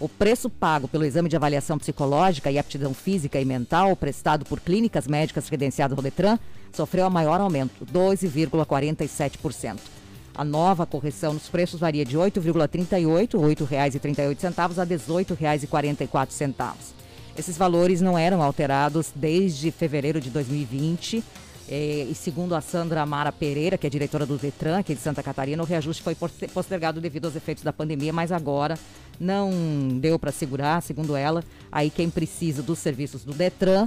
O 0.00 0.08
preço 0.08 0.50
pago 0.50 0.88
pelo 0.88 1.04
exame 1.04 1.28
de 1.28 1.36
avaliação 1.36 1.78
psicológica 1.78 2.50
e 2.50 2.58
aptidão 2.58 2.92
física 2.92 3.40
e 3.40 3.44
mental 3.44 3.94
prestado 3.94 4.44
por 4.44 4.58
clínicas 4.60 5.06
médicas 5.06 5.48
credenciadas 5.48 5.96
Detran 6.02 6.38
sofreu 6.72 7.06
a 7.06 7.10
maior 7.10 7.40
aumento, 7.40 7.86
12,47%. 7.86 9.78
A 10.34 10.44
nova 10.44 10.84
correção 10.84 11.32
nos 11.32 11.48
preços 11.48 11.78
varia 11.78 12.04
de 12.04 12.16
R$ 12.16 12.24
8,38, 12.24 13.38
R$ 13.38 13.54
8,38 13.54 14.78
a 14.78 14.82
R$ 14.82 14.96
18,44. 14.96 16.74
Esses 17.38 17.56
valores 17.56 18.00
não 18.00 18.18
eram 18.18 18.42
alterados 18.42 19.12
desde 19.14 19.70
fevereiro 19.70 20.20
de 20.20 20.30
2020. 20.30 21.22
Eh, 21.68 22.06
e 22.10 22.14
segundo 22.14 22.54
a 22.54 22.60
Sandra 22.60 23.02
Amara 23.02 23.32
Pereira, 23.32 23.78
que 23.78 23.86
é 23.86 23.90
diretora 23.90 24.26
do 24.26 24.36
Detran, 24.36 24.78
aqui 24.78 24.94
de 24.94 25.00
Santa 25.00 25.22
Catarina, 25.22 25.62
o 25.62 25.66
reajuste 25.66 26.02
foi 26.02 26.14
postergado 26.14 27.00
devido 27.00 27.24
aos 27.24 27.36
efeitos 27.36 27.64
da 27.64 27.72
pandemia, 27.72 28.12
mas 28.12 28.30
agora 28.30 28.78
não 29.18 29.50
deu 30.00 30.18
para 30.18 30.32
segurar, 30.32 30.82
segundo 30.82 31.16
ela. 31.16 31.42
Aí 31.72 31.90
quem 31.90 32.10
precisa 32.10 32.62
dos 32.62 32.78
serviços 32.78 33.24
do 33.24 33.32
Detran 33.32 33.86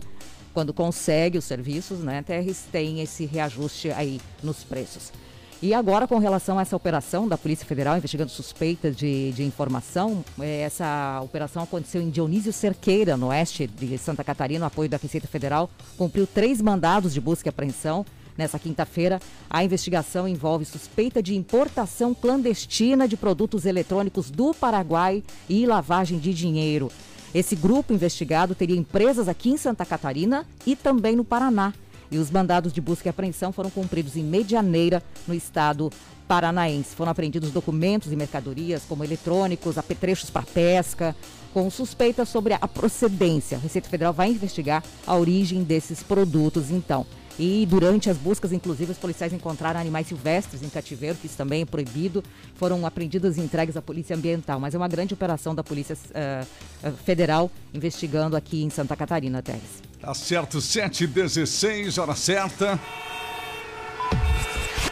quando 0.58 0.74
consegue 0.74 1.38
os 1.38 1.46
serviços, 1.46 2.00
né, 2.00 2.24
Terres 2.24 2.66
tem 2.72 3.00
esse 3.00 3.28
reajuste 3.28 3.92
aí 3.92 4.20
nos 4.42 4.64
preços. 4.64 5.12
E 5.60 5.74
agora, 5.74 6.08
com 6.08 6.20
relação 6.20 6.60
a 6.60 6.62
essa 6.62 6.76
operação 6.76 7.28
da 7.28 7.36
Polícia 7.36 7.66
Federal 7.66 7.98
investigando 7.98 8.30
suspeitas 8.30 8.96
de, 8.96 9.32
de 9.32 9.44
informação, 9.44 10.24
eh, 10.40 10.62
essa 10.62 11.20
operação 11.24 11.64
aconteceu 11.64 12.00
em 12.00 12.12
Dionísio 12.12 12.54
Cerqueira, 12.54 13.18
no 13.18 13.28
oeste 13.30 13.66
de 13.66 13.98
Santa 13.98 14.24
Catarina, 14.24 14.68
apoio 14.68 14.88
da 14.88 14.98
Receita 14.98 15.28
Federal, 15.28 15.68
cumpriu 15.98 16.28
três 16.28 16.62
mandados 16.62 17.12
de 17.12 17.20
busca 17.20 17.48
e 17.48 17.50
apreensão. 17.50 18.06
Nessa 18.38 18.60
quinta-feira, 18.60 19.20
a 19.50 19.64
investigação 19.64 20.28
envolve 20.28 20.64
suspeita 20.64 21.24
de 21.24 21.36
importação 21.36 22.14
clandestina 22.14 23.08
de 23.08 23.18
produtos 23.18 23.66
eletrônicos 23.66 24.30
do 24.30 24.54
Paraguai 24.54 25.24
e 25.50 25.66
lavagem 25.66 26.20
de 26.20 26.36
dinheiro. 26.36 26.92
Esse 27.34 27.56
grupo 27.56 27.94
investigado 27.94 28.54
teria 28.54 28.78
empresas 28.78 29.28
aqui 29.28 29.50
em 29.50 29.58
Santa 29.58 29.84
Catarina 29.88 30.46
e 30.68 30.76
também 30.76 31.16
no 31.16 31.24
Paraná. 31.24 31.74
E 32.12 32.18
os 32.18 32.32
mandados 32.32 32.72
de 32.72 32.82
busca 32.82 33.08
e 33.08 33.10
apreensão 33.10 33.52
foram 33.52 33.70
cumpridos 33.70 34.16
em 34.16 34.24
Medianeira, 34.24 35.04
no 35.28 35.34
estado 35.34 35.92
paranaense. 36.28 36.96
Foram 36.96 37.12
apreendidos 37.12 37.52
documentos 37.52 38.12
e 38.12 38.16
mercadorias, 38.16 38.84
como 38.88 39.04
eletrônicos, 39.04 39.78
apetrechos 39.78 40.30
para 40.30 40.44
pesca, 40.44 41.16
com 41.54 41.70
suspeitas 41.70 42.30
sobre 42.30 42.54
a 42.54 42.68
procedência. 42.68 43.58
A 43.58 43.62
Receita 43.62 43.90
Federal 43.90 44.14
vai 44.14 44.30
investigar 44.30 44.84
a 45.06 45.16
origem 45.16 45.64
desses 45.64 46.04
produtos, 46.04 46.70
então. 46.70 47.06
E 47.40 47.68
durante 47.68 48.10
as 48.10 48.18
buscas, 48.18 48.52
inclusive, 48.52 48.92
os 48.92 48.98
policiais 48.98 49.32
encontraram 49.32 49.80
animais 49.80 50.08
silvestres 50.08 50.64
em 50.64 50.70
cativeiro, 50.70 51.18
que 51.18 51.28
isso 51.28 51.38
também 51.38 51.62
é 51.62 51.66
proibido. 51.66 52.24
Foram 52.56 52.84
apreendidos 52.86 53.38
e 53.38 53.42
entregues 53.42 53.78
à 53.78 53.82
Polícia 53.82 54.16
Ambiental. 54.16 54.60
Mas 54.60 54.74
é 54.74 54.78
uma 54.78 54.88
grande 54.88 55.14
operação 55.14 55.54
da 55.54 55.64
Polícia 55.64 55.96
uh, 55.96 56.92
Federal 57.06 57.52
investigando 57.74 58.36
aqui 58.36 58.64
em 58.64 58.72
Santa 58.72 58.96
Catarina, 58.96 59.42
Teres. 59.44 59.87
Tá 60.00 60.14
certo, 60.14 60.60
7h16, 60.60 62.00
hora 62.00 62.16
certa. 62.16 62.80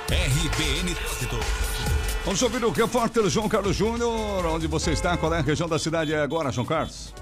RBN. 0.09 0.95
Vamos 2.23 2.41
ouvir 2.41 2.63
o 2.65 2.71
repórter 2.71 3.29
João 3.29 3.47
Carlos 3.47 3.75
Júnior. 3.75 4.45
Onde 4.47 4.65
você 4.67 4.91
está? 4.91 5.15
Qual 5.15 5.33
é 5.33 5.39
a 5.39 5.41
região 5.41 5.69
da 5.69 5.77
cidade 5.77 6.15
agora, 6.15 6.51
João 6.51 6.65
Carlos? 6.65 7.13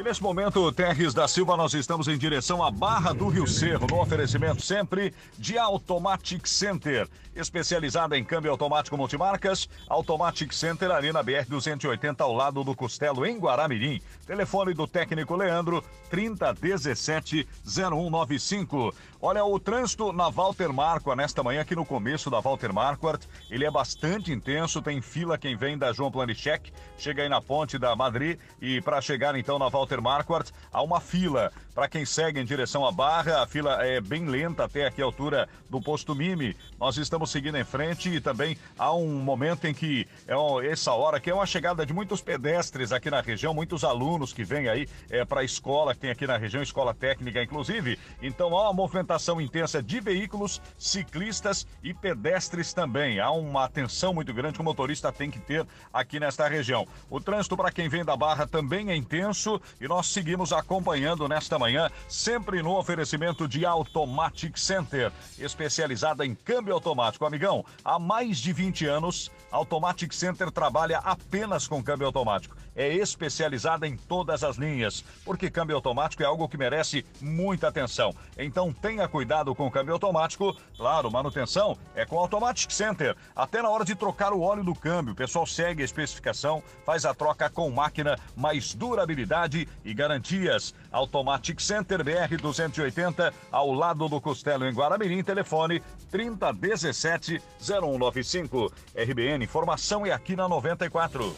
E 0.00 0.02
momento, 0.22 0.72
Terres 0.72 1.12
da 1.12 1.28
Silva, 1.28 1.58
nós 1.58 1.74
estamos 1.74 2.08
em 2.08 2.16
direção 2.16 2.64
à 2.64 2.70
Barra 2.70 3.12
do 3.12 3.28
Rio 3.28 3.46
Cerro, 3.46 3.86
no 3.86 4.00
oferecimento 4.00 4.62
sempre 4.62 5.12
de 5.36 5.58
Automatic 5.58 6.46
Center. 6.46 7.06
Especializada 7.36 8.16
em 8.16 8.24
câmbio 8.24 8.50
automático 8.50 8.96
multimarcas, 8.96 9.68
Automatic 9.86 10.54
Center 10.54 10.90
ali 10.90 11.12
na 11.12 11.22
BR-280, 11.22 12.18
ao 12.18 12.32
lado 12.32 12.64
do 12.64 12.74
Costelo, 12.74 13.26
em 13.26 13.38
Guaramirim. 13.38 14.00
Telefone 14.26 14.72
do 14.72 14.86
técnico 14.86 15.36
Leandro, 15.36 15.84
3017-0195. 16.10 18.94
Olha, 19.22 19.44
o 19.44 19.60
trânsito 19.60 20.14
na 20.14 20.30
Walter 20.30 20.72
Marquardt, 20.72 21.20
nesta 21.20 21.42
manhã, 21.42 21.60
aqui 21.60 21.76
no 21.76 21.84
começo 21.84 22.30
da 22.30 22.40
Walter 22.40 22.72
Marquardt, 22.72 23.28
ele 23.50 23.66
é 23.66 23.70
bastante 23.70 24.32
intenso, 24.32 24.80
tem 24.80 25.02
fila 25.02 25.36
quem 25.36 25.54
vem 25.54 25.76
da 25.76 25.92
João 25.92 26.10
Planichek, 26.10 26.72
chega 26.96 27.22
aí 27.22 27.28
na 27.28 27.38
ponte 27.38 27.78
da 27.78 27.94
Madrid 27.94 28.38
e 28.62 28.80
para 28.80 28.98
chegar 29.02 29.36
então 29.36 29.58
na 29.58 29.68
Walter 29.68 30.00
Marquardt, 30.00 30.54
há 30.72 30.82
uma 30.82 31.00
fila. 31.00 31.52
Para 31.74 31.88
quem 31.88 32.04
segue 32.04 32.40
em 32.40 32.44
direção 32.44 32.84
à 32.84 32.90
Barra, 32.90 33.42
a 33.42 33.46
fila 33.46 33.86
é 33.86 34.00
bem 34.00 34.26
lenta 34.26 34.64
até 34.64 34.86
aqui 34.86 35.00
a 35.00 35.04
altura 35.04 35.48
do 35.68 35.80
posto 35.80 36.16
Mime. 36.16 36.56
Nós 36.80 36.96
estamos 36.96 37.30
seguindo 37.30 37.56
em 37.56 37.64
frente 37.64 38.08
e 38.08 38.20
também 38.20 38.58
há 38.76 38.92
um 38.92 39.20
momento 39.20 39.66
em 39.66 39.72
que 39.72 40.06
é 40.26 40.34
essa 40.66 40.92
hora 40.92 41.20
que 41.20 41.30
é 41.30 41.34
uma 41.34 41.46
chegada 41.46 41.86
de 41.86 41.92
muitos 41.92 42.20
pedestres 42.20 42.90
aqui 42.90 43.08
na 43.08 43.20
região, 43.20 43.54
muitos 43.54 43.84
alunos 43.84 44.32
que 44.32 44.42
vêm 44.42 44.68
aí 44.68 44.88
é, 45.08 45.24
para 45.24 45.42
a 45.42 45.44
escola 45.44 45.94
que 45.94 46.00
tem 46.00 46.10
aqui 46.10 46.26
na 46.26 46.36
região, 46.36 46.60
escola 46.60 46.92
técnica 46.92 47.40
inclusive. 47.40 47.96
Então 48.20 48.56
há 48.56 48.62
uma 48.64 48.72
movimentação 48.72 49.40
intensa 49.40 49.80
de 49.80 50.00
veículos, 50.00 50.60
ciclistas 50.76 51.64
e 51.84 51.94
pedestres 51.94 52.72
também. 52.72 53.20
Há 53.20 53.30
uma 53.30 53.64
atenção 53.64 54.12
muito 54.12 54.34
grande 54.34 54.54
que 54.54 54.60
o 54.60 54.64
motorista 54.64 55.12
tem 55.12 55.30
que 55.30 55.38
ter 55.38 55.64
aqui 55.92 56.18
nesta 56.18 56.48
região. 56.48 56.84
O 57.08 57.20
trânsito 57.20 57.56
para 57.56 57.70
quem 57.70 57.88
vem 57.88 58.04
da 58.04 58.16
Barra 58.16 58.44
também 58.44 58.90
é 58.90 58.96
intenso 58.96 59.60
e 59.80 59.86
nós 59.86 60.08
seguimos 60.08 60.52
acompanhando 60.52 61.28
nesta 61.28 61.59
manhã, 61.60 61.90
sempre 62.08 62.62
no 62.62 62.76
oferecimento 62.76 63.46
de 63.46 63.64
Automatic 63.64 64.58
Center, 64.58 65.12
especializada 65.38 66.26
em 66.26 66.34
câmbio 66.34 66.74
automático. 66.74 67.24
Amigão, 67.24 67.64
há 67.84 67.98
mais 67.98 68.38
de 68.38 68.52
20 68.52 68.86
anos, 68.86 69.30
Automatic 69.52 70.12
Center 70.12 70.50
trabalha 70.50 70.98
apenas 70.98 71.68
com 71.68 71.82
câmbio 71.82 72.06
automático. 72.06 72.56
É 72.74 72.88
especializada 72.88 73.86
em 73.86 73.96
todas 73.96 74.44
as 74.44 74.56
linhas, 74.56 75.04
porque 75.24 75.50
câmbio 75.50 75.76
automático 75.76 76.22
é 76.22 76.26
algo 76.26 76.48
que 76.48 76.56
merece 76.56 77.04
muita 77.20 77.68
atenção. 77.68 78.14
Então 78.38 78.72
tenha 78.72 79.08
cuidado 79.08 79.54
com 79.54 79.66
o 79.66 79.70
câmbio 79.70 79.94
automático. 79.94 80.56
Claro, 80.76 81.10
manutenção 81.10 81.76
é 81.94 82.06
com 82.06 82.18
Automatic 82.18 82.70
Center. 82.70 83.16
Até 83.34 83.60
na 83.62 83.68
hora 83.68 83.84
de 83.84 83.94
trocar 83.94 84.32
o 84.32 84.40
óleo 84.40 84.64
do 84.64 84.74
câmbio, 84.74 85.12
o 85.12 85.16
pessoal 85.16 85.46
segue 85.46 85.82
a 85.82 85.84
especificação, 85.84 86.62
faz 86.84 87.04
a 87.04 87.14
troca 87.14 87.50
com 87.50 87.70
máquina, 87.70 88.18
mais 88.36 88.74
durabilidade 88.74 89.68
e 89.84 89.92
garantias. 89.92 90.74
Automatic 90.90 91.60
Center 91.60 92.02
BR 92.04 92.36
280, 92.40 93.32
ao 93.50 93.72
lado 93.72 94.08
do 94.08 94.20
Costelo 94.20 94.66
em 94.66 94.72
Guaramirim, 94.72 95.22
telefone 95.22 95.82
3017 96.10 97.42
0195. 97.60 98.72
RBN, 98.94 99.44
informação 99.44 100.06
é 100.06 100.12
aqui 100.12 100.36
na 100.36 100.48
94. 100.48 101.34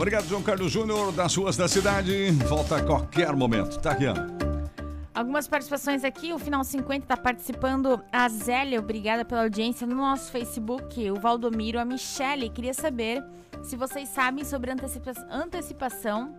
Obrigado, 0.00 0.26
João 0.26 0.42
Carlos 0.42 0.72
Júnior, 0.72 1.12
das 1.12 1.36
ruas 1.36 1.58
da 1.58 1.68
cidade. 1.68 2.30
Volta 2.48 2.78
a 2.78 2.82
qualquer 2.82 3.36
momento. 3.36 3.78
Tá 3.78 3.90
aqui, 3.90 4.06
Algumas 5.12 5.46
participações 5.46 6.04
aqui, 6.04 6.32
o 6.32 6.38
Final 6.38 6.64
50 6.64 7.04
está 7.04 7.18
participando. 7.18 8.02
A 8.10 8.26
Zélia, 8.30 8.80
obrigada 8.80 9.26
pela 9.26 9.42
audiência 9.42 9.86
no 9.86 9.94
nosso 9.94 10.32
Facebook. 10.32 11.10
O 11.10 11.20
Valdomiro, 11.20 11.78
a 11.78 11.84
Michele, 11.84 12.48
queria 12.48 12.72
saber 12.72 13.22
se 13.62 13.76
vocês 13.76 14.08
sabem 14.08 14.42
sobre 14.42 14.70
antecipa 14.70 15.12
antecipação 15.30 16.34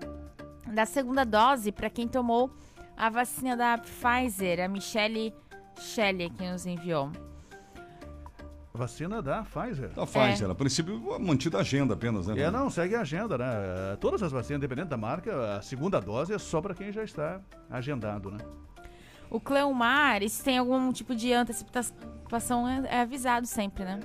da 0.74 0.88
segunda 0.88 1.24
dose 1.24 1.72
para 1.72 1.88
quem 1.88 2.08
tomou 2.08 2.50
a 2.98 3.12
vacina 3.12 3.56
da 3.56 3.78
Pfizer. 3.78 4.66
A 4.66 4.68
Michele 4.68 5.36
Shelley 5.80 6.32
que 6.32 6.50
nos 6.50 6.66
enviou. 6.66 7.12
Vacina 8.74 9.22
da 9.22 9.44
Pfizer. 9.44 9.90
Da 9.90 10.06
Pfizer, 10.06 10.48
é. 10.48 10.52
a 10.52 10.56
princípio 10.56 11.20
mantida 11.20 11.58
a 11.58 11.62
agenda 11.62 11.94
apenas, 11.94 12.28
né? 12.28 12.40
É, 12.40 12.50
não, 12.50 12.70
segue 12.70 12.96
a 12.96 13.02
agenda, 13.02 13.38
né? 13.38 13.46
Todas 14.00 14.24
as 14.24 14.32
vacinas, 14.32 14.60
independente 14.60 14.88
da 14.88 14.98
marca, 14.98 15.58
a 15.58 15.62
segunda 15.62 16.00
dose 16.00 16.34
é 16.34 16.38
só 16.40 16.62
para 16.62 16.74
quem 16.74 16.92
já 16.92 17.04
está 17.04 17.42
agendado, 17.70 18.32
né? 18.32 18.38
O 19.30 19.40
Cleomar, 19.40 20.28
se 20.28 20.44
tem 20.44 20.58
algum 20.58 20.92
tipo 20.92 21.16
de 21.16 21.34
antecipação, 21.34 22.68
é, 22.68 22.84
é 22.88 23.02
avisado 23.02 23.46
sempre, 23.46 23.84
né? 23.84 24.00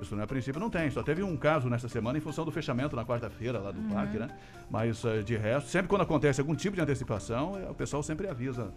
Isso, 0.00 0.14
né? 0.14 0.24
A 0.24 0.26
princípio 0.26 0.60
não 0.60 0.70
tem. 0.70 0.90
Só 0.90 1.02
teve 1.02 1.22
um 1.22 1.36
caso 1.36 1.68
nessa 1.68 1.88
semana 1.88 2.18
em 2.18 2.20
função 2.20 2.44
do 2.44 2.50
fechamento 2.50 2.94
na 2.94 3.04
quarta-feira 3.04 3.58
lá 3.58 3.72
do 3.72 3.80
uhum. 3.80 3.88
parque, 3.88 4.18
né? 4.18 4.28
Mas 4.70 5.02
uh, 5.04 5.22
de 5.22 5.36
resto, 5.36 5.68
sempre 5.68 5.88
quando 5.88 6.02
acontece 6.02 6.40
algum 6.40 6.54
tipo 6.54 6.76
de 6.76 6.82
antecipação, 6.82 7.52
o 7.68 7.74
pessoal 7.74 8.02
sempre 8.02 8.28
avisa 8.28 8.72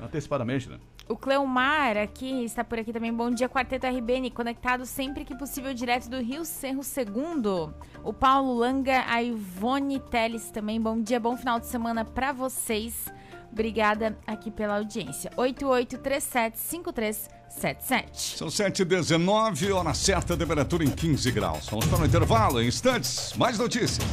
antecipadamente, 0.00 0.68
né? 0.68 0.78
O 1.08 1.16
Cleomar 1.16 1.96
aqui 1.96 2.44
está 2.44 2.64
por 2.64 2.78
aqui 2.78 2.92
também. 2.92 3.12
Bom 3.12 3.30
dia, 3.30 3.48
Quarteto 3.48 3.86
RBN, 3.86 4.30
conectado 4.30 4.84
sempre 4.84 5.24
que 5.24 5.36
possível 5.36 5.72
direto 5.72 6.10
do 6.10 6.20
Rio 6.20 6.44
Cerro 6.44 6.82
Segundo. 6.82 7.72
O 8.02 8.12
Paulo 8.12 8.54
Langa, 8.54 9.04
a 9.06 9.22
Ivone 9.22 10.00
Teles 10.00 10.50
também. 10.50 10.80
Bom 10.80 11.00
dia, 11.00 11.20
bom 11.20 11.36
final 11.36 11.60
de 11.60 11.66
semana 11.66 12.04
para 12.04 12.32
vocês. 12.32 13.06
Obrigada 13.52 14.18
aqui 14.26 14.50
pela 14.50 14.76
audiência. 14.76 15.30
88375377. 15.36 18.36
São 18.36 18.48
7h19, 18.48 19.72
hora 19.72 19.94
certa, 19.94 20.36
temperatura 20.36 20.84
em 20.84 20.90
15 20.90 21.30
graus. 21.30 21.68
Vamos 21.70 21.86
para 21.86 22.02
o 22.02 22.06
intervalo, 22.06 22.60
em 22.60 22.66
instantes, 22.66 23.32
mais 23.36 23.56
notícias. 23.58 24.04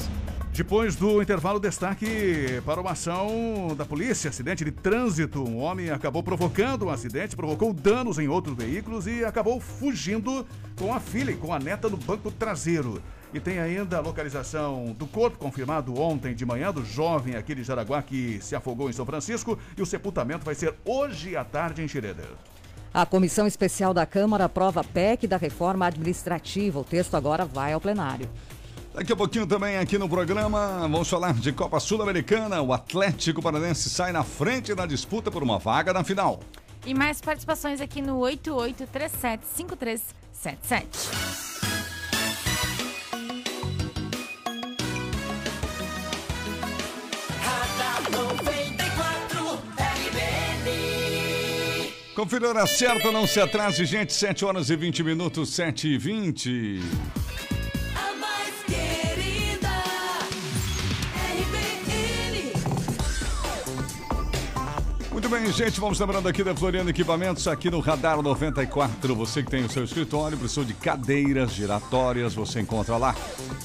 Depois 0.54 0.96
do 0.96 1.20
intervalo, 1.20 1.60
destaque 1.60 2.62
para 2.64 2.80
uma 2.80 2.92
ação 2.92 3.74
da 3.76 3.84
polícia, 3.86 4.30
acidente 4.30 4.64
de 4.64 4.70
trânsito. 4.70 5.44
Um 5.44 5.58
homem 5.58 5.90
acabou 5.90 6.22
provocando 6.22 6.86
um 6.86 6.90
acidente, 6.92 7.36
provocou 7.36 7.74
danos 7.74 8.20
em 8.20 8.28
outros 8.28 8.56
veículos 8.56 9.08
e 9.08 9.26
acabou 9.26 9.60
fugindo 9.60 10.46
com 10.78 10.94
a 10.94 11.00
filha 11.00 11.32
e 11.32 11.36
com 11.36 11.52
a 11.52 11.58
neta 11.58 11.90
no 11.90 11.98
banco 11.98 12.30
traseiro. 12.30 13.02
E 13.34 13.40
tem 13.40 13.58
ainda 13.58 13.98
a 13.98 14.00
localização 14.00 14.96
do 14.96 15.08
corpo, 15.08 15.40
confirmado 15.40 16.00
ontem 16.00 16.36
de 16.36 16.46
manhã, 16.46 16.72
do 16.72 16.86
jovem 16.86 17.36
aqui 17.36 17.56
de 17.56 17.64
Jaraguá 17.64 18.04
que 18.04 18.38
se 18.40 18.56
afogou 18.56 18.92
em 18.92 18.94
São 18.94 19.08
Francisco. 19.08 19.58
E 19.76 19.82
o 19.82 19.88
sepultamento 19.88 20.46
vai 20.46 20.54
ser 20.54 20.76
hoje 20.86 21.36
à 21.36 21.44
tarde 21.44 21.82
em 21.82 21.88
Xireder. 21.88 22.30
A 22.94 23.08
Comissão 23.08 23.48
Especial 23.48 23.92
da 23.92 24.06
Câmara 24.06 24.46
aprova 24.46 24.82
a 24.82 24.84
PEC 24.84 25.26
da 25.26 25.36
reforma 25.36 25.88
administrativa. 25.88 26.80
O 26.80 26.84
texto 26.84 27.16
agora 27.16 27.44
vai 27.44 27.74
ao 27.74 27.82
plenário. 27.82 28.30
Daqui 28.94 29.12
a 29.12 29.16
pouquinho 29.16 29.48
também 29.48 29.78
aqui 29.78 29.98
no 29.98 30.08
programa 30.08 30.82
vamos 30.82 31.10
falar 31.10 31.34
de 31.34 31.52
Copa 31.52 31.80
Sul-Americana. 31.80 32.62
O 32.62 32.72
Atlético 32.72 33.42
Paranense 33.42 33.90
sai 33.90 34.12
na 34.12 34.24
frente 34.24 34.76
da 34.76 34.86
disputa 34.86 35.32
por 35.32 35.42
uma 35.42 35.58
vaga 35.58 35.92
na 35.92 36.04
final. 36.04 36.40
E 36.86 36.94
mais 36.94 37.20
participações 37.20 37.82
aqui 37.82 38.04
no 38.04 38.20
88375377. 38.20 40.84
Confira 52.16 52.62
a 52.62 52.68
certa, 52.68 53.12
não 53.12 53.26
se 53.26 53.40
atrase, 53.40 53.86
gente. 53.86 54.14
7 54.14 54.46
horas 54.46 54.70
e 54.70 54.76
20 54.76 55.04
minutos, 55.04 55.50
7 55.50 55.88
e 55.88 55.98
20. 55.98 56.80
Bem, 65.34 65.52
gente, 65.52 65.80
vamos 65.80 66.00
lembrando 66.00 66.30
aqui 66.30 66.44
da 66.44 66.56
Floriano 66.56 66.92
Equipamentos, 66.92 67.48
aqui 67.48 67.72
no 67.72 67.80
Radar 67.80 68.22
94. 68.22 69.16
Você 69.16 69.42
que 69.42 69.50
tem 69.50 69.66
o 69.66 69.70
seu 69.70 69.84
escritório, 69.84 70.38
precisou 70.38 70.64
de 70.64 70.76
cadeiras 70.76 71.54
giratórias, 71.54 72.36
você 72.36 72.62
encontra 72.62 72.98
lá. 72.98 73.16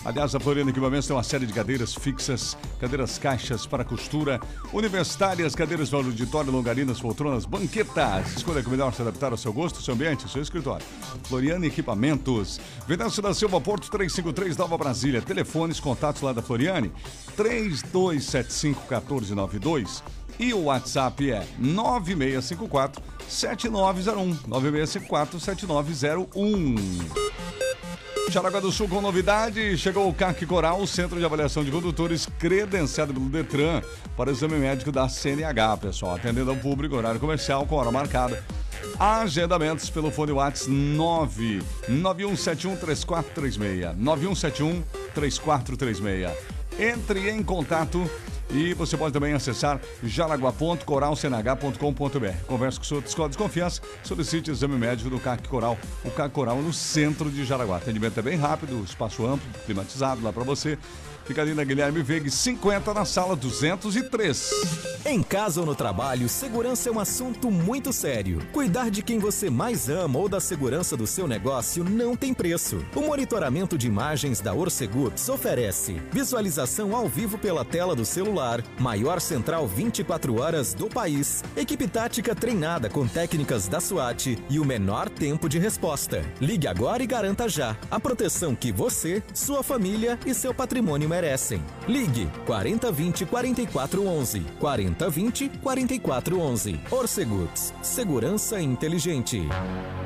Aliás, 0.03 0.35
a 0.35 0.41
Floriano 0.41 0.71
Equipamentos 0.71 1.07
tem 1.07 1.15
uma 1.15 1.23
série 1.23 1.45
de 1.45 1.53
cadeiras 1.53 1.95
fixas, 1.95 2.57
cadeiras 2.81 3.19
caixas 3.19 3.67
para 3.67 3.85
costura, 3.85 4.41
universitárias, 4.73 5.55
cadeiras 5.55 5.91
de 5.91 5.95
auditório, 5.95 6.51
longarinas, 6.51 7.01
poltronas, 7.01 7.45
banquetas. 7.45 8.37
Escolha 8.37 8.63
que 8.63 8.71
melhor 8.71 8.95
se 8.95 9.03
adaptar 9.03 9.33
ao 9.33 9.37
seu 9.37 9.53
gosto, 9.53 9.77
ao 9.77 9.83
seu 9.83 9.93
ambiente, 9.93 10.23
ao 10.23 10.31
seu 10.31 10.41
escritório. 10.41 10.87
Floriano 11.25 11.67
Equipamentos. 11.67 12.59
Venâncio 12.87 13.21
da 13.23 13.35
Silva, 13.35 13.61
Porto 13.61 13.91
353, 13.91 14.57
Nova 14.57 14.79
Brasília. 14.79 15.21
Telefones, 15.21 15.79
contatos 15.81 16.23
lá 16.23 16.33
da 16.33 16.41
Floriane, 16.41 16.91
3275 17.37 18.81
1492 18.89 20.03
e 20.39 20.55
o 20.55 20.65
WhatsApp 20.65 21.31
é 21.31 21.47
9654 21.59 23.03
7901. 23.29 24.39
9654 24.47 25.41
7901. 25.41 26.77
Jaraguá 28.31 28.61
do 28.61 28.71
Sul 28.71 28.89
com 28.89 29.01
novidade, 29.01 29.77
chegou 29.79 30.07
o 30.07 30.13
CAC 30.13 30.45
Coral, 30.45 30.87
Centro 30.87 31.19
de 31.19 31.25
Avaliação 31.25 31.65
de 31.65 31.71
Condutores, 31.71 32.29
credenciado 32.39 33.15
pelo 33.15 33.27
Detran 33.27 33.81
para 34.19 34.31
exame 34.31 34.57
médico 34.57 34.93
da 34.93 35.09
CNH, 35.09 35.79
pessoal, 35.79 36.17
atendendo 36.17 36.51
ao 36.51 36.57
público, 36.57 36.95
horário 36.95 37.19
comercial, 37.19 37.65
com 37.67 37.77
hora 37.77 37.91
marcada. 37.91 38.45
Agendamentos 38.99 39.89
pelo 39.89 40.11
fone 40.11 40.33
WhatsApp 40.33 40.71
99171 40.71 42.77
3436. 42.77 43.97
9171 43.97 44.83
3436. 45.15 46.31
Entre 46.79 47.31
em 47.31 47.43
contato 47.43 48.07
e 48.51 48.75
você 48.75 48.97
pode 48.97 49.13
também 49.13 49.33
acessar 49.33 49.81
jaraguá.coralcnh.com.br. 50.03 52.45
Converse 52.47 52.79
com 52.79 52.85
sua 52.85 52.99
escola 53.01 53.29
de 53.29 53.37
confiança, 53.39 53.83
solicite 54.03 54.51
exame 54.51 54.77
médico 54.77 55.11
do 55.11 55.21
CAC 55.21 55.47
Coral. 55.49 55.79
O 56.05 56.11
CAC 56.11 56.35
Coral 56.35 56.61
no 56.63 56.73
centro 56.73 57.31
de 57.31 57.45
Jaraguá. 57.45 57.77
Atendimento 57.77 58.19
é 58.19 58.23
bem 58.23 58.37
rápido, 58.37 58.83
espaço 58.85 59.25
amplo, 59.27 59.49
climatizado 59.67 60.23
lá 60.23 60.33
para 60.33 60.45
você. 60.45 60.79
Fica 61.29 61.43
ali 61.43 61.53
na 61.53 61.63
Guilherme 61.63 62.03
Veig 62.03 62.31
50 62.31 62.95
na 62.95 63.05
sala 63.05 63.37
203. 63.37 64.51
Em 65.05 65.23
casa 65.23 65.61
ou 65.61 65.67
no 65.67 65.75
trabalho, 65.75 66.27
segurança 66.27 66.89
é 66.89 66.93
um 66.93 66.99
assunto 66.99 67.51
muito 67.51 67.93
sério. 67.93 68.41
Cuidar 68.51 68.91
de 68.91 69.03
quem 69.03 69.19
você 69.19 69.51
mais 69.51 69.91
ama 69.91 70.19
ou 70.19 70.27
da 70.27 70.41
segurança 70.41 70.97
do 70.97 71.07
seu 71.07 71.29
negócio 71.29 71.85
não 71.85 72.17
tem 72.17 72.33
preço. 72.33 72.83
O 72.97 73.03
monitoramento 73.03 73.77
de 73.77 73.87
imagens 73.87 74.41
da 74.41 74.55
Orcegups 74.55 75.29
oferece 75.29 76.01
visualização 76.11 76.97
ao 76.97 77.07
vivo 77.07 77.37
pela 77.37 77.63
tela 77.63 77.95
do 77.95 78.07
celular, 78.07 78.65
maior 78.79 79.21
central 79.21 79.69
24 79.69 80.41
horas 80.41 80.73
do 80.73 80.89
país, 80.89 81.45
equipe 81.55 81.87
tática 81.87 82.35
treinada 82.35 82.89
com 82.89 83.07
técnicas 83.07 83.69
da 83.69 83.81
SWAT 83.81 84.39
e 84.49 84.59
o 84.59 84.65
menor 84.65 85.11
tempo 85.11 85.47
de 85.47 85.59
resposta. 85.59 86.25
Ligue 86.41 86.67
agora 86.67 87.03
e 87.03 87.07
garanta 87.07 87.51
já 87.51 87.77
a 87.91 88.01
proteção 88.01 88.55
que 88.55 88.73
você, 88.73 89.23
sua 89.35 89.63
família 89.63 90.19
e 90.25 90.33
seu 90.33 90.55
patrimônio 90.55 91.07
merecem 91.07 91.18
merecem. 91.19 91.61
Ligue 91.89 92.29
4020 92.47 93.27
4411. 93.27 94.41
4020 94.61 95.49
4411. 95.63 96.81
Orceguts. 96.91 97.75
Segurança 97.83 98.61
inteligente. 98.61 99.43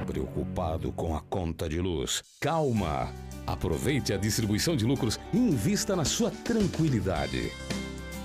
Preocupado 0.07 0.91
com 0.93 1.15
a 1.15 1.21
conta 1.21 1.69
de 1.69 1.81
luz? 1.81 2.23
Calma. 2.41 3.13
Aproveite 3.47 4.13
a 4.13 4.17
distribuição 4.17 4.75
de 4.75 4.85
lucros 4.87 5.21
e 5.33 5.37
invista 5.37 5.95
na 5.95 6.05
sua 6.05 6.31
tranquilidade. 6.31 7.53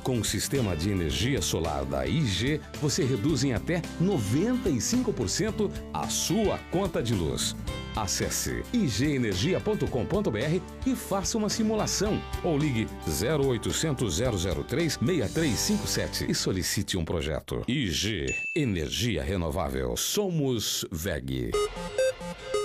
Com 0.04 0.20
o 0.20 0.24
sistema 0.24 0.74
de 0.74 0.90
energia 0.90 1.42
solar 1.42 1.84
da 1.84 2.08
IG, 2.08 2.62
você 2.82 3.04
reduz 3.04 3.44
em 3.44 3.54
até 3.54 3.82
95% 4.02 5.70
a 5.94 6.08
sua 6.08 6.58
conta 6.72 7.04
de 7.04 7.14
luz. 7.14 7.56
Acesse 7.98 8.62
igenergia.com.br 8.72 10.62
e 10.86 10.96
faça 10.96 11.36
uma 11.36 11.50
simulação 11.50 12.22
ou 12.44 12.56
ligue 12.56 12.88
0800 13.08 14.20
003 14.68 15.00
6357 15.04 16.30
e 16.30 16.36
solicite 16.36 16.96
um 16.96 17.04
projeto. 17.04 17.64
IG 17.68 18.36
Energia 18.56 19.24
Renovável. 19.24 19.98
Somos 19.98 20.86
VEG. 20.92 21.50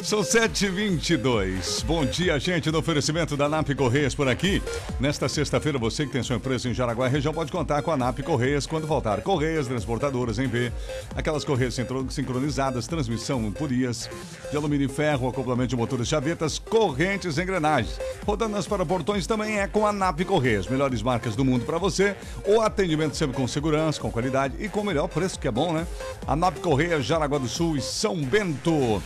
São 0.03 0.21
7h22. 0.21 1.85
Bom 1.85 2.05
dia, 2.05 2.37
gente, 2.41 2.73
do 2.73 2.79
oferecimento 2.79 3.37
da 3.37 3.49
NAP 3.49 3.73
Correias 3.77 4.17
por 4.17 4.29
aqui. 4.29 4.61
Nesta 4.99 5.29
sexta-feira, 5.29 5.79
você 5.79 6.05
que 6.05 6.13
tem 6.13 6.25
sua 6.25 6.37
empresa 6.37 6.69
em 6.69 6.75
Jaraguá 6.75 7.07
região 7.07 7.33
pode 7.33 7.53
contar 7.53 7.83
com 7.83 7.93
a 7.93 7.97
NAP 7.97 8.19
Correias 8.23 8.67
quando 8.67 8.89
faltar 8.89 9.21
Correias, 9.23 9.69
transportadoras 9.69 10.41
em 10.41 10.49
V, 10.49 10.73
aquelas 11.15 11.45
Correias 11.45 11.79
sincronizadas, 12.11 12.89
transmissão 12.89 13.53
por 13.53 13.71
ias, 13.71 14.11
de 14.51 14.57
alumínio 14.57 14.87
e 14.87 14.89
ferro, 14.89 15.29
acoplamento 15.29 15.69
de 15.69 15.77
motores 15.77 16.09
chavetas, 16.09 16.59
correntes, 16.59 17.39
engrenagens. 17.39 17.97
Rodanas 18.27 18.67
para 18.67 18.85
portões 18.85 19.25
também 19.25 19.61
é 19.61 19.69
com 19.69 19.87
a 19.87 19.93
NAP 19.93 20.25
Correias. 20.25 20.67
Melhores 20.67 21.01
marcas 21.01 21.37
do 21.37 21.45
mundo 21.45 21.65
para 21.65 21.79
você. 21.79 22.17
O 22.45 22.61
atendimento 22.61 23.17
sempre 23.17 23.37
com 23.37 23.47
segurança, 23.47 24.01
com 24.01 24.11
qualidade 24.11 24.57
e 24.59 24.69
com 24.69 24.81
o 24.81 24.85
melhor 24.85 25.07
preço, 25.07 25.39
que 25.39 25.47
é 25.47 25.53
bom, 25.53 25.73
né? 25.73 25.87
A 26.27 26.35
NAP 26.35 26.59
Correias, 26.59 27.05
Jaraguá 27.05 27.39
do 27.39 27.49
Sul 27.49 27.77
e 27.77 27.81
São 27.81 28.17
Bento. 28.17 29.01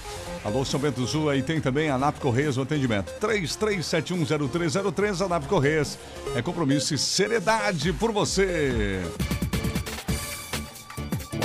Alô, 0.46 0.64
São 0.64 0.78
Bento 0.78 1.00
do 1.00 1.08
Sul, 1.08 1.28
aí 1.28 1.42
tem 1.42 1.60
também 1.60 1.90
a 1.90 1.98
NAP 1.98 2.20
Correias 2.20 2.56
no 2.56 2.62
atendimento. 2.62 3.12
33710303, 3.20 5.24
a 5.24 5.28
NAP 5.28 5.46
Correias. 5.46 5.98
É 6.36 6.40
compromisso 6.40 6.94
e 6.94 6.98
seriedade 6.98 7.92
por 7.92 8.12
você. 8.12 9.02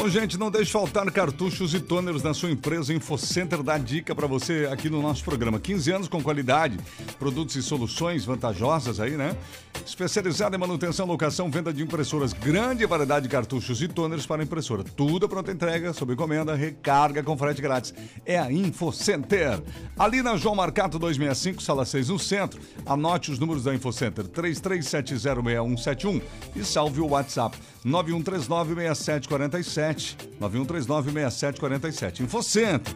Bom, 0.01 0.09
gente, 0.09 0.35
não 0.35 0.49
deixe 0.49 0.71
faltar 0.71 1.05
cartuchos 1.11 1.75
e 1.75 1.79
tôneros 1.79 2.23
na 2.23 2.33
sua 2.33 2.49
empresa. 2.49 2.91
InfoCenter 2.91 3.61
dá 3.61 3.77
dica 3.77 4.15
para 4.15 4.25
você 4.25 4.67
aqui 4.71 4.89
no 4.89 4.99
nosso 4.99 5.23
programa. 5.23 5.59
15 5.59 5.91
anos 5.91 6.07
com 6.07 6.23
qualidade, 6.23 6.79
produtos 7.19 7.55
e 7.55 7.61
soluções 7.61 8.25
vantajosas 8.25 8.99
aí, 8.99 9.11
né? 9.11 9.37
Especializada 9.85 10.55
em 10.55 10.59
manutenção, 10.59 11.05
locação, 11.05 11.51
venda 11.51 11.71
de 11.71 11.83
impressoras. 11.83 12.33
Grande 12.33 12.83
variedade 12.87 13.27
de 13.27 13.31
cartuchos 13.31 13.79
e 13.79 13.87
tôneros 13.87 14.25
para 14.25 14.41
impressora. 14.41 14.83
Tudo 14.83 15.29
pronta 15.29 15.51
entrega, 15.51 15.93
sob 15.93 16.13
encomenda, 16.13 16.55
recarga 16.55 17.21
com 17.21 17.37
frete 17.37 17.61
grátis. 17.61 17.93
É 18.25 18.39
a 18.39 18.51
InfoCenter. 18.51 19.61
Ali 19.99 20.23
na 20.23 20.35
João 20.35 20.55
Marcato 20.55 20.97
265, 20.97 21.61
sala 21.61 21.85
6 21.85 22.09
no 22.09 22.17
centro. 22.17 22.59
Anote 22.87 23.29
os 23.29 23.37
números 23.37 23.65
da 23.65 23.75
InfoCenter: 23.75 24.25
33706171 24.29 26.19
e 26.55 26.65
salve 26.65 27.01
o 27.01 27.09
WhatsApp 27.09 27.55
91396747. 27.85 29.90
91396747. 30.39 32.21
Infocentro. 32.21 32.95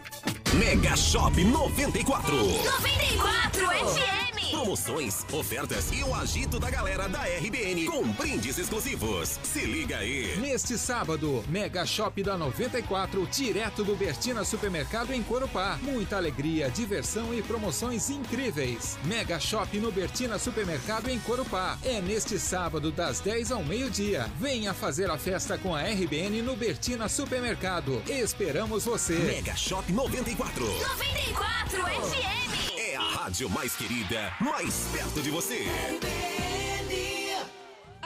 Mega 0.53 0.95
Shop 0.95 1.35
94. 1.35 2.37
94 2.37 3.71
FM. 3.73 4.34
Promoções, 4.49 5.25
ofertas 5.31 5.91
e 5.91 6.03
o 6.03 6.13
agito 6.13 6.59
da 6.59 6.69
galera 6.69 7.07
da 7.09 7.23
RBN 7.23 7.85
com 7.85 8.07
brindes 8.13 8.57
exclusivos. 8.57 9.39
Se 9.43 9.65
liga 9.65 9.97
aí. 9.97 10.37
Neste 10.37 10.77
sábado, 10.77 11.43
Mega 11.47 11.85
Shop 11.85 12.21
da 12.21 12.37
94, 12.37 13.25
direto 13.27 13.83
do 13.83 13.95
Bertina 13.95 14.43
Supermercado 14.43 15.13
em 15.13 15.23
Corupá. 15.23 15.79
Muita 15.81 16.17
alegria, 16.17 16.69
diversão 16.69 17.33
e 17.33 17.41
promoções 17.41 18.09
incríveis. 18.09 18.97
Mega 19.03 19.39
Shop 19.39 19.77
no 19.79 19.91
Bertina 19.91 20.37
Supermercado 20.37 21.09
em 21.09 21.19
Corupá. 21.19 21.77
É 21.83 21.99
neste 22.01 22.39
sábado, 22.39 22.91
das 22.91 23.19
10 23.19 23.51
ao 23.51 23.63
meio-dia. 23.63 24.29
Venha 24.39 24.73
fazer 24.73 25.09
a 25.09 25.17
festa 25.17 25.57
com 25.57 25.73
a 25.73 25.81
RBN 25.81 26.41
no 26.41 26.55
Bertina 26.55 27.09
Supermercado. 27.09 28.01
Esperamos 28.07 28.85
você. 28.85 29.15
Mega 29.15 29.55
Shop 29.55 29.91
94. 29.91 30.65
94 30.65 31.83
FM. 31.83 32.84
Rádio 33.15 33.49
mais 33.49 33.73
querida, 33.73 34.33
mais 34.41 34.89
perto 34.91 35.21
de 35.21 35.29
você. 35.29 35.65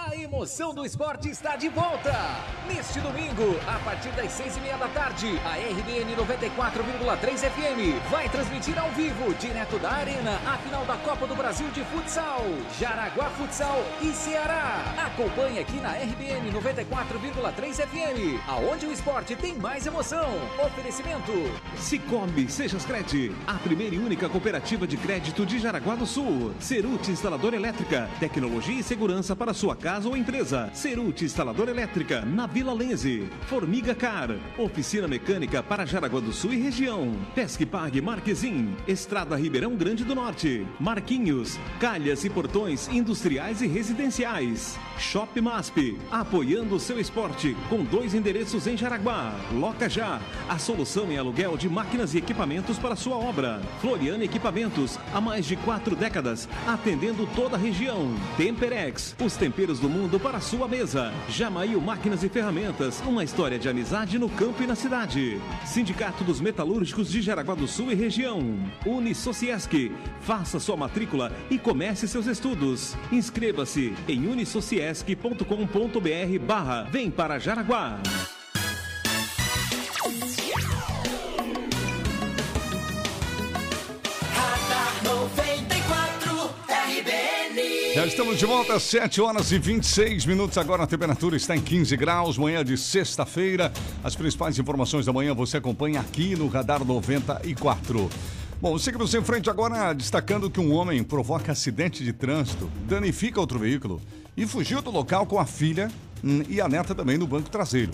A 0.08 0.16
emoção 0.16 0.74
do 0.74 0.86
esporte 0.86 1.30
está 1.30 1.58
de 1.58 1.68
volta! 1.68 2.14
Neste 2.66 3.02
domingo, 3.02 3.60
a 3.68 3.78
partir 3.80 4.10
das 4.12 4.32
seis 4.32 4.56
e 4.56 4.62
meia 4.62 4.78
da 4.78 4.88
tarde, 4.88 5.28
a 5.44 5.56
RBN 5.58 6.16
94,3 6.16 7.50
FM 7.50 8.10
vai 8.10 8.30
transmitir 8.30 8.80
ao 8.80 8.90
vivo, 8.92 9.34
direto 9.34 9.78
da 9.78 9.92
Arena, 9.92 10.40
a 10.48 10.58
final 10.60 10.86
da 10.86 10.96
Copa 10.98 11.28
do 11.28 11.36
Brasil 11.36 11.68
de 11.72 11.84
Futsal. 11.84 12.46
Jaraguá 12.80 13.30
Futsal 13.32 13.84
e 14.02 14.14
Ceará. 14.14 14.82
Acompanhe 15.06 15.60
aqui 15.60 15.82
na 15.82 15.92
RBN 15.92 16.50
94,3 16.54 17.86
FM, 17.86 18.42
aonde 18.48 18.86
o 18.86 18.94
esporte 18.94 19.36
tem 19.36 19.54
mais 19.56 19.86
emoção. 19.86 20.30
Oferecimento. 20.66 21.34
Cicobi 21.76 22.50
Sejas 22.50 22.86
Cred, 22.86 23.36
a 23.46 23.56
primeira 23.56 23.96
e 23.96 24.00
única 24.00 24.30
cooperativa 24.30 24.88
de 24.88 24.96
crédito 24.96 25.46
de 25.46 25.60
Jaraguá 25.60 25.96
do 25.96 26.06
Sul. 26.06 26.54
Cerute 26.58 27.12
Instaladora 27.12 27.58
Elétrica, 27.58 28.10
tecnologia 28.18 28.80
e 28.80 28.84
segurança 28.84 29.36
para 29.36 29.54
sua 29.54 29.76
casa 29.76 29.89
ou 29.98 30.16
empresa. 30.16 30.70
Cerute 30.74 31.26
Instaladora 31.26 31.72
Elétrica, 31.72 32.22
na 32.22 32.46
Vila 32.46 32.74
Lenze. 32.74 33.28
Formiga 33.48 33.96
Car, 33.96 34.30
oficina 34.58 35.08
mecânica 35.08 35.64
para 35.64 35.86
Jaraguá 35.86 36.20
do 36.20 36.32
Sul 36.32 36.54
e 36.54 36.58
região. 36.58 37.16
Pesque 37.34 37.66
Pague 37.66 38.00
Marquezim, 38.00 38.76
Estrada 38.88 39.36
Ribeirão 39.36 39.76
Grande 39.76 40.06
do 40.06 40.14
Norte. 40.14 40.66
Marquinhos, 40.80 41.58
calhas 41.80 42.24
e 42.24 42.30
portões 42.30 42.88
industriais 42.88 43.62
e 43.62 43.68
residenciais. 43.68 44.78
Shop 45.00 45.40
MASP, 45.42 45.98
apoiando 46.12 46.76
o 46.76 46.80
seu 46.80 47.00
esporte 47.00 47.56
com 47.70 47.84
dois 47.84 48.14
endereços 48.14 48.68
em 48.68 48.78
Jaraguá. 48.78 49.34
Loca 49.52 49.90
Já, 49.90 50.22
a 50.48 50.60
solução 50.60 51.12
em 51.12 51.18
aluguel 51.18 51.58
de 51.58 51.68
máquinas 51.68 52.14
e 52.14 52.20
equipamentos 52.20 52.78
para 52.78 52.96
sua 52.96 53.16
obra. 53.16 53.62
Floriana 53.82 54.24
Equipamentos, 54.24 55.00
há 55.14 55.20
mais 55.20 55.46
de 55.46 55.56
quatro 55.56 55.96
décadas, 55.96 56.48
atendendo 56.68 57.28
toda 57.36 57.56
a 57.56 57.60
região. 57.60 58.14
Temperex, 58.38 59.16
os 59.24 59.36
temperos 59.36 59.79
do 59.80 59.90
mundo 59.90 60.20
para 60.20 60.40
sua 60.40 60.68
mesa. 60.68 61.12
Jamail 61.30 61.82
Máquinas 61.82 62.24
e 62.24 62.30
Ferramentas, 62.30 63.02
uma 63.06 63.24
história 63.24 63.58
de 63.58 63.70
amizade 63.70 64.20
no 64.20 64.30
campo 64.30 64.64
e 64.64 64.68
na 64.68 64.76
cidade. 64.76 65.42
Sindicato 65.66 66.24
dos 66.24 66.42
Metalúrgicos 66.42 67.10
de 67.10 67.22
Jaraguá 67.22 67.56
do 67.56 67.68
Sul 67.68 67.92
e 67.92 67.96
região. 67.96 68.42
Unisociesc, 68.86 69.92
faça 70.22 70.60
sua 70.60 70.78
matrícula 70.78 71.32
e 71.50 71.58
comece 71.58 72.08
seus 72.08 72.28
estudos. 72.28 72.96
Inscreva-se 73.12 73.96
em 74.08 74.28
unisociesc.com.br 74.28 76.46
barra 76.46 76.84
Vem 76.84 77.10
para 77.10 77.40
Jaraguá. 77.40 78.00
Já 88.00 88.08
estamos 88.08 88.40
de 88.40 88.46
volta 88.46 88.76
às 88.76 88.84
7 88.84 89.20
horas 89.20 89.52
e 89.52 89.60
26 89.60 90.26
minutos. 90.26 90.58
Agora 90.58 90.84
a 90.84 90.88
temperatura 90.88 91.36
está 91.36 91.54
em 91.54 91.60
15 91.60 91.98
graus, 91.98 92.38
manhã 92.38 92.64
de 92.64 92.78
sexta-feira. 92.78 93.74
As 94.02 94.16
principais 94.16 94.58
informações 94.58 95.06
da 95.06 95.12
manhã 95.12 95.34
você 95.34 95.58
acompanha 95.58 96.00
aqui 96.00 96.34
no 96.34 96.48
Radar 96.48 96.82
94. 96.86 98.10
Bom, 98.62 98.78
seguimos 98.78 99.14
em 99.14 99.22
frente 99.22 99.50
agora, 99.50 99.92
destacando 99.92 100.50
que 100.50 100.62
um 100.62 100.72
homem 100.72 101.04
provoca 101.04 101.52
acidente 101.52 102.02
de 102.02 102.14
trânsito, 102.14 102.72
danifica 102.88 103.38
outro 103.38 103.60
veículo 103.60 104.02
e 104.38 104.48
fugiu 104.48 104.82
do 104.82 104.92
local 104.92 105.26
com 105.26 105.38
a 105.38 105.46
filha 105.46 105.92
hum, 106.24 106.42
e 106.48 106.62
a 106.62 106.70
neta 106.70 106.96
também 106.96 107.18
no 107.18 107.28
banco 107.28 107.50
traseiro. 107.50 107.92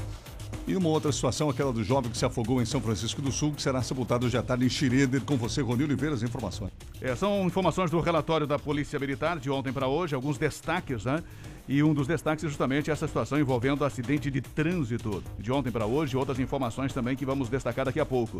E 0.67 0.75
uma 0.75 0.89
outra 0.89 1.11
situação, 1.11 1.49
aquela 1.49 1.71
do 1.71 1.83
jovem 1.83 2.09
que 2.09 2.17
se 2.17 2.25
afogou 2.25 2.61
em 2.61 2.65
São 2.65 2.81
Francisco 2.81 3.21
do 3.21 3.31
Sul, 3.31 3.53
que 3.53 3.61
será 3.61 3.81
sepultado 3.83 4.25
hoje 4.25 4.37
à 4.37 4.41
tarde 4.41 4.65
em 4.65 4.69
Xireder. 4.69 5.21
Com 5.21 5.37
você, 5.37 5.61
Rony 5.61 5.83
Oliveira, 5.83 6.15
as 6.15 6.23
informações. 6.23 6.71
É, 7.01 7.15
são 7.15 7.45
informações 7.45 7.91
do 7.91 7.99
relatório 7.99 8.47
da 8.47 8.57
Polícia 8.57 8.97
Militar 8.97 9.39
de 9.39 9.49
ontem 9.49 9.71
para 9.71 9.87
hoje, 9.87 10.15
alguns 10.15 10.37
destaques, 10.37 11.05
né? 11.05 11.23
E 11.67 11.81
um 11.81 11.95
dos 11.95 12.05
destaques 12.05 12.43
é 12.43 12.47
justamente 12.47 12.91
essa 12.91 13.07
situação 13.07 13.39
envolvendo 13.39 13.83
acidente 13.83 14.29
de 14.29 14.39
trânsito 14.39 15.23
de 15.39 15.51
ontem 15.51 15.71
para 15.71 15.87
hoje, 15.87 16.15
outras 16.15 16.37
informações 16.37 16.93
também 16.93 17.15
que 17.15 17.25
vamos 17.25 17.49
destacar 17.49 17.85
daqui 17.85 17.99
a 17.99 18.05
pouco. 18.05 18.39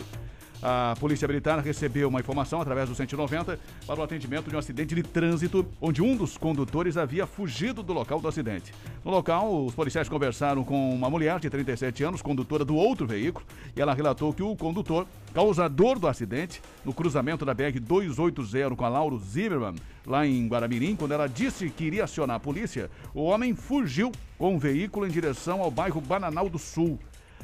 A 0.62 0.96
Polícia 1.00 1.28
Militar 1.28 1.60
recebeu 1.60 2.08
uma 2.08 2.20
informação 2.20 2.62
através 2.62 2.88
do 2.88 2.94
190 2.94 3.60
para 3.88 4.00
o 4.00 4.04
atendimento 4.04 4.48
de 4.48 4.56
um 4.56 4.60
acidente 4.60 4.94
de 4.94 5.02
trânsito 5.02 5.66
onde 5.82 6.04
um 6.04 6.16
dos 6.16 6.38
condutores 6.38 6.98
havia 6.98 7.26
fugido 7.26 7.82
do 7.82 7.94
local 7.94 8.22
do 8.22 8.28
acidente. 8.28 8.72
No 9.04 9.10
local, 9.10 9.66
os 9.66 9.74
policiais 9.74 10.08
conversaram 10.08 10.64
com 10.64 10.94
uma 10.94 11.10
mulher 11.10 11.40
de 11.40 11.50
37 11.50 12.04
anos, 12.04 12.22
condutora 12.22 12.64
do 12.64 12.76
outro 12.76 13.08
veículo, 13.08 13.44
e 13.76 13.82
ela 13.82 13.96
relatou 13.96 14.34
que 14.34 14.44
o 14.44 14.56
condutor, 14.56 15.08
causador 15.34 15.98
do 15.98 16.08
acidente, 16.08 16.62
no 16.86 16.94
cruzamento 16.94 17.44
da 17.44 17.56
BR 17.56 17.80
280 17.82 18.76
com 18.76 18.86
a 18.86 18.90
Lauro 18.90 19.18
Zimmermann, 19.18 19.76
lá 20.06 20.26
em 20.26 20.48
Guaramirim, 20.48 20.96
quando 20.96 21.14
ela 21.14 21.28
disse 21.28 21.70
que 21.70 21.84
iria 21.84 22.04
acionar 22.04 22.38
a 22.38 22.40
polícia, 22.40 22.90
o 23.14 23.24
homem 23.24 23.56
fugiu 23.56 24.12
com 24.38 24.56
o 24.56 24.60
veículo 24.60 25.08
em 25.08 25.10
direção 25.10 25.62
ao 25.62 25.72
bairro 25.72 26.02
Bananal 26.02 26.50
do 26.50 26.60
Sul. 26.60 27.00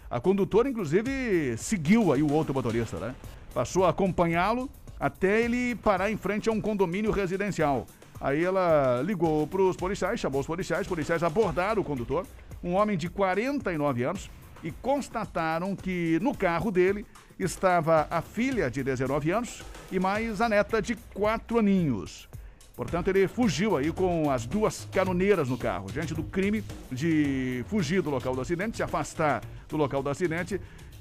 A 0.10 0.20
condutora, 0.20 0.70
inclusive, 0.70 1.56
seguiu 1.58 2.12
aí 2.12 2.22
o 2.22 2.32
outro 2.32 2.54
motorista, 2.54 2.98
né? 2.98 3.16
Passou 3.54 3.86
a 3.86 3.90
acompanhá-lo 3.90 4.70
até 5.00 5.42
ele 5.42 5.76
parar 5.76 6.12
em 6.12 6.18
frente 6.18 6.50
a 6.50 6.52
um 6.52 6.62
condomínio 6.62 7.12
residencial. 7.12 7.88
Aí 8.20 8.44
ela 8.44 9.02
ligou 9.02 9.48
para 9.48 9.62
os 9.62 9.76
policiais, 9.76 10.20
chamou 10.20 10.42
os 10.42 10.48
policiais, 10.48 10.82
os 10.82 10.88
policiais 10.88 11.24
abordaram 11.24 11.82
o 11.82 11.86
condutor, 11.86 12.28
um 12.64 12.74
homem 12.74 12.96
de 12.96 13.10
49 13.10 14.04
anos, 14.04 14.30
e 14.64 14.72
constataram 14.72 15.76
que 15.76 16.20
no 16.22 16.38
carro 16.38 16.70
dele 16.70 17.04
estava 17.40 18.08
a 18.12 18.22
filha 18.22 18.70
de 18.70 18.84
19 18.84 19.32
anos 19.32 19.64
e 19.92 20.00
mais 20.00 20.40
a 20.40 20.48
neta 20.48 20.80
de 20.80 20.96
4 21.16 21.58
aninhos. 21.58 22.30
Portanto, 22.76 23.10
ele 23.10 23.28
fugiu 23.28 23.78
aí 23.78 23.92
com 23.92 24.32
as 24.32 24.46
duas 24.46 24.88
canoneiras 24.92 25.50
no 25.50 25.58
carro. 25.58 25.92
Diante 25.92 26.14
do 26.14 26.24
crime 26.24 26.64
de 26.92 27.64
fugir 27.68 28.02
do 28.02 28.10
local 28.10 28.34
do 28.34 28.42
acidente, 28.42 28.78
se 28.78 28.84
afastar 28.84 29.42
do 29.68 29.78
local 29.78 30.02
do 30.02 30.10
acidente, 30.10 30.60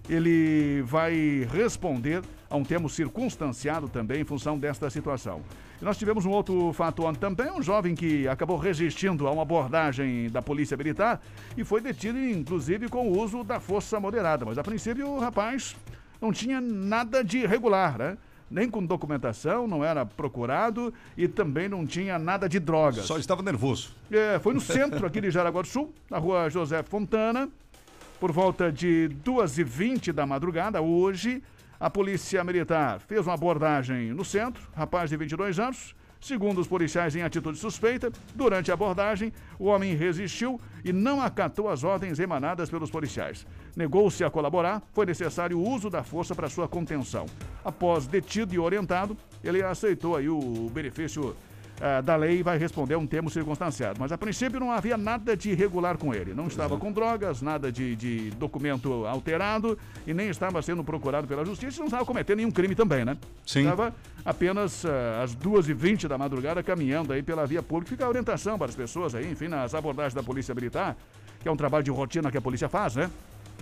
ele 0.09 0.83
vai 0.83 1.47
responder 1.53 2.23
a 2.49 2.57
um 2.57 2.65
termo 2.65 2.89
circunstanciado 2.89 3.89
também 3.89 4.21
em 4.21 4.25
função 4.25 4.59
desta 4.59 4.91
situação. 4.91 5.41
E 5.81 5.85
nós 5.85 5.97
tivemos 5.97 6.27
um 6.27 6.31
outro 6.31 6.73
fato 6.73 7.05
ontem 7.05 7.21
também, 7.21 7.51
um 7.51 7.63
jovem 7.63 7.95
que 7.95 8.27
acabou 8.27 8.59
resistindo 8.59 9.29
a 9.29 9.31
uma 9.31 9.43
abordagem 9.43 10.29
da 10.29 10.43
polícia 10.43 10.77
militar 10.77 11.23
e 11.57 11.63
foi 11.63 11.81
detido, 11.81 12.19
inclusive, 12.19 12.89
com 12.89 13.09
o 13.09 13.19
uso 13.19 13.45
da 13.45 13.61
força 13.61 14.01
moderada. 14.01 14.45
Mas, 14.45 14.59
a 14.59 14.63
princípio, 14.63 15.09
o 15.09 15.21
rapaz 15.21 15.77
não 16.21 16.33
tinha 16.33 16.61
nada 16.61 17.23
de 17.23 17.39
irregular, 17.39 17.97
né? 17.97 18.19
Nem 18.51 18.69
com 18.69 18.85
documentação, 18.85 19.69
não 19.69 19.85
era 19.85 20.05
procurado 20.05 20.93
e 21.17 21.29
também 21.29 21.69
não 21.69 21.87
tinha 21.87 22.19
nada 22.19 22.49
de 22.49 22.59
drogas. 22.59 23.05
Só 23.05 23.17
estava 23.17 23.43
nervoso. 23.43 23.95
É, 24.11 24.39
foi 24.41 24.53
no 24.55 24.61
centro 24.61 25.07
aqui 25.07 25.21
de 25.21 25.31
Jaraguá 25.31 25.63
do 25.63 25.69
Sul, 25.69 25.95
na 26.11 26.19
rua 26.19 26.51
José 26.51 26.83
Fontana, 26.83 27.49
por 28.19 28.33
volta 28.33 28.71
de 28.73 29.09
2h20 29.25 30.13
da 30.13 30.27
madrugada, 30.27 30.83
hoje, 30.83 31.43
a 31.79 31.89
Polícia 31.89 32.45
Militar 32.45 33.01
fez 33.01 33.27
uma 33.27 33.35
abordagem 33.35 34.13
no 34.13 34.25
centro, 34.25 34.69
rapaz 34.77 35.09
de 35.09 35.17
22 35.17 35.59
anos. 35.59 35.95
Segundo 36.21 36.61
os 36.61 36.67
policiais 36.67 37.17
em 37.17 37.23
atitude 37.23 37.59
suspeita, 37.59 38.13
durante 38.35 38.71
a 38.71 38.75
abordagem, 38.75 39.33
o 39.59 39.65
homem 39.65 39.95
resistiu 39.95 40.61
e 40.85 40.93
não 40.93 41.21
acatou 41.23 41.69
as 41.69 41.83
ordens 41.83 42.19
emanadas 42.19 42.69
pelos 42.69 42.91
policiais. 42.91 43.47
Negou-se 43.75 44.23
a 44.23 44.31
colaborar, 44.31 44.83
foi 44.93 45.07
necessário 45.07 45.59
o 45.59 45.67
uso 45.67 45.89
da 45.89 46.05
força 46.05 46.35
para 46.35 46.51
sua 46.51 46.69
contenção. 46.69 47.25
Após 47.65 48.07
detido 48.07 48.55
e 48.55 48.59
orientado, 48.59 49.17
ele 49.43 49.63
aceitou 49.63 50.15
aí 50.15 50.29
o 50.29 50.71
benefício 50.71 51.35
ah, 51.81 52.01
da 52.03 52.15
lei 52.15 52.43
vai 52.43 52.59
responder 52.59 52.95
a 52.95 52.99
um 52.99 53.07
termo 53.07 53.31
circunstanciado. 53.31 53.99
Mas 53.99 54.13
a 54.13 54.19
princípio 54.19 54.61
não 54.61 54.71
havia 54.71 54.99
nada 54.99 55.37
de 55.37 55.51
irregular 55.51 55.97
com 55.97 56.15
ele. 56.15 56.35
Não 56.35 56.47
estava 56.47 56.77
com 56.77 56.93
drogas, 56.93 57.41
nada 57.41 57.73
de, 57.73 57.97
de 57.97 58.31
documento 58.33 59.07
alterado 59.07 59.79
e 60.07 60.13
nem 60.13 60.29
estava 60.29 60.61
sendo 60.61 60.85
procurado 60.85 61.27
pela 61.27 61.45
justiça 61.45 61.79
não 61.79 61.87
estava 61.87 62.05
cometendo 62.05 62.37
nenhum 62.37 62.51
crime 62.51 62.75
também, 62.75 63.05
né? 63.05 63.17
Sim. 63.47 63.61
Estava 63.61 63.95
apenas 64.25 64.85
ah, 64.85 65.23
às 65.23 65.35
2h20 65.35 66.07
da 66.07 66.19
madrugada 66.19 66.63
caminhando 66.63 67.13
aí 67.13 67.23
pela 67.23 67.47
via 67.47 67.63
pública. 67.63 67.91
Fica 67.91 68.05
a 68.05 68.09
orientação 68.09 68.59
para 68.59 68.67
as 68.67 68.75
pessoas 68.75 69.15
aí, 69.15 69.31
enfim, 69.31 69.49
nas 69.49 69.75
abordagens 69.75 70.13
da 70.13 70.23
Polícia 70.23 70.55
Militar, 70.55 70.97
que 71.41 71.49
é 71.49 71.51
um 71.51 71.57
trabalho 71.57 71.83
de 71.83 71.91
rotina 71.91 72.31
que 72.31 72.37
a 72.37 72.43
polícia 72.43 72.69
faz, 72.69 72.97
né? 72.97 73.11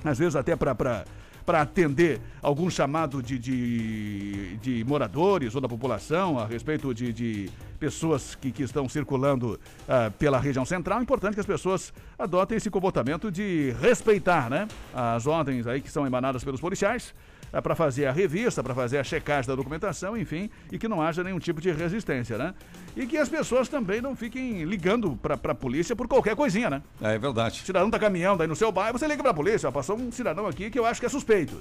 Às 0.05 0.19
vezes 0.19 0.35
até 0.35 0.57
para 0.57 1.05
para 1.49 1.63
atender 1.63 2.21
algum 2.43 2.69
chamado 2.69 3.23
de, 3.23 3.39
de, 3.39 4.59
de 4.59 4.85
moradores 4.85 5.55
ou 5.55 5.63
da 5.63 5.69
população 5.69 6.39
a 6.39 6.45
respeito 6.45 6.93
de, 6.93 7.11
de 7.11 7.51
pessoas 7.81 8.35
que, 8.35 8.53
que 8.53 8.63
estão 8.63 8.87
circulando 8.87 9.59
ah, 9.89 10.13
pela 10.19 10.39
região 10.39 10.67
central. 10.67 10.99
É 10.99 11.03
importante 11.03 11.33
que 11.33 11.41
as 11.41 11.47
pessoas 11.47 11.91
adotem 12.19 12.59
esse 12.59 12.69
comportamento 12.69 13.33
de 13.33 13.75
respeitar 13.81 14.51
né, 14.51 14.69
as 14.95 15.27
ordens 15.27 15.67
aí 15.67 15.81
que 15.81 15.91
são 15.91 16.07
emanadas 16.07 16.45
pelos 16.45 16.61
policiais 16.61 17.15
para 17.63 17.75
fazer 17.75 18.07
a 18.07 18.13
revista, 18.13 18.63
para 18.63 18.75
fazer 18.75 18.99
a 18.99 19.05
checagem 19.05 19.49
da 19.49 19.55
documentação, 19.55 20.17
enfim, 20.17 20.51
e 20.71 20.79
que 20.79 20.89
não 20.89 21.01
haja 21.01 21.23
nenhum 21.25 21.39
tipo 21.39 21.61
de 21.61 21.71
resistência, 21.71 22.37
né? 22.37 22.55
E 22.97 23.07
que 23.07 23.17
as 23.17 23.29
pessoas 23.29 23.69
também 23.69 24.01
não 24.01 24.15
fiquem 24.15 24.65
ligando 24.65 25.17
para 25.17 25.35
a 25.35 25.55
polícia 25.55 25.97
por 25.97 26.07
qualquer 26.07 26.37
coisinha, 26.37 26.69
né? 26.71 26.83
É, 27.01 27.15
é 27.15 27.19
verdade. 27.19 27.61
O 27.63 27.65
cidadão 27.65 27.91
tá 27.91 27.99
caminhando 27.99 28.43
aí 28.43 28.49
no 28.49 28.57
seu 28.57 28.71
bairro, 28.71 28.99
você 28.99 29.07
liga 29.07 29.23
para 29.23 29.33
a 29.33 29.35
polícia, 29.35 29.69
ó, 29.69 29.73
passou 29.73 29.97
um 29.97 30.13
cidadão 30.13 30.47
aqui 30.47 30.71
que 30.71 30.79
eu 30.79 30.85
acho 30.85 31.01
que 31.01 31.07
é 31.07 31.09
suspeito. 31.09 31.57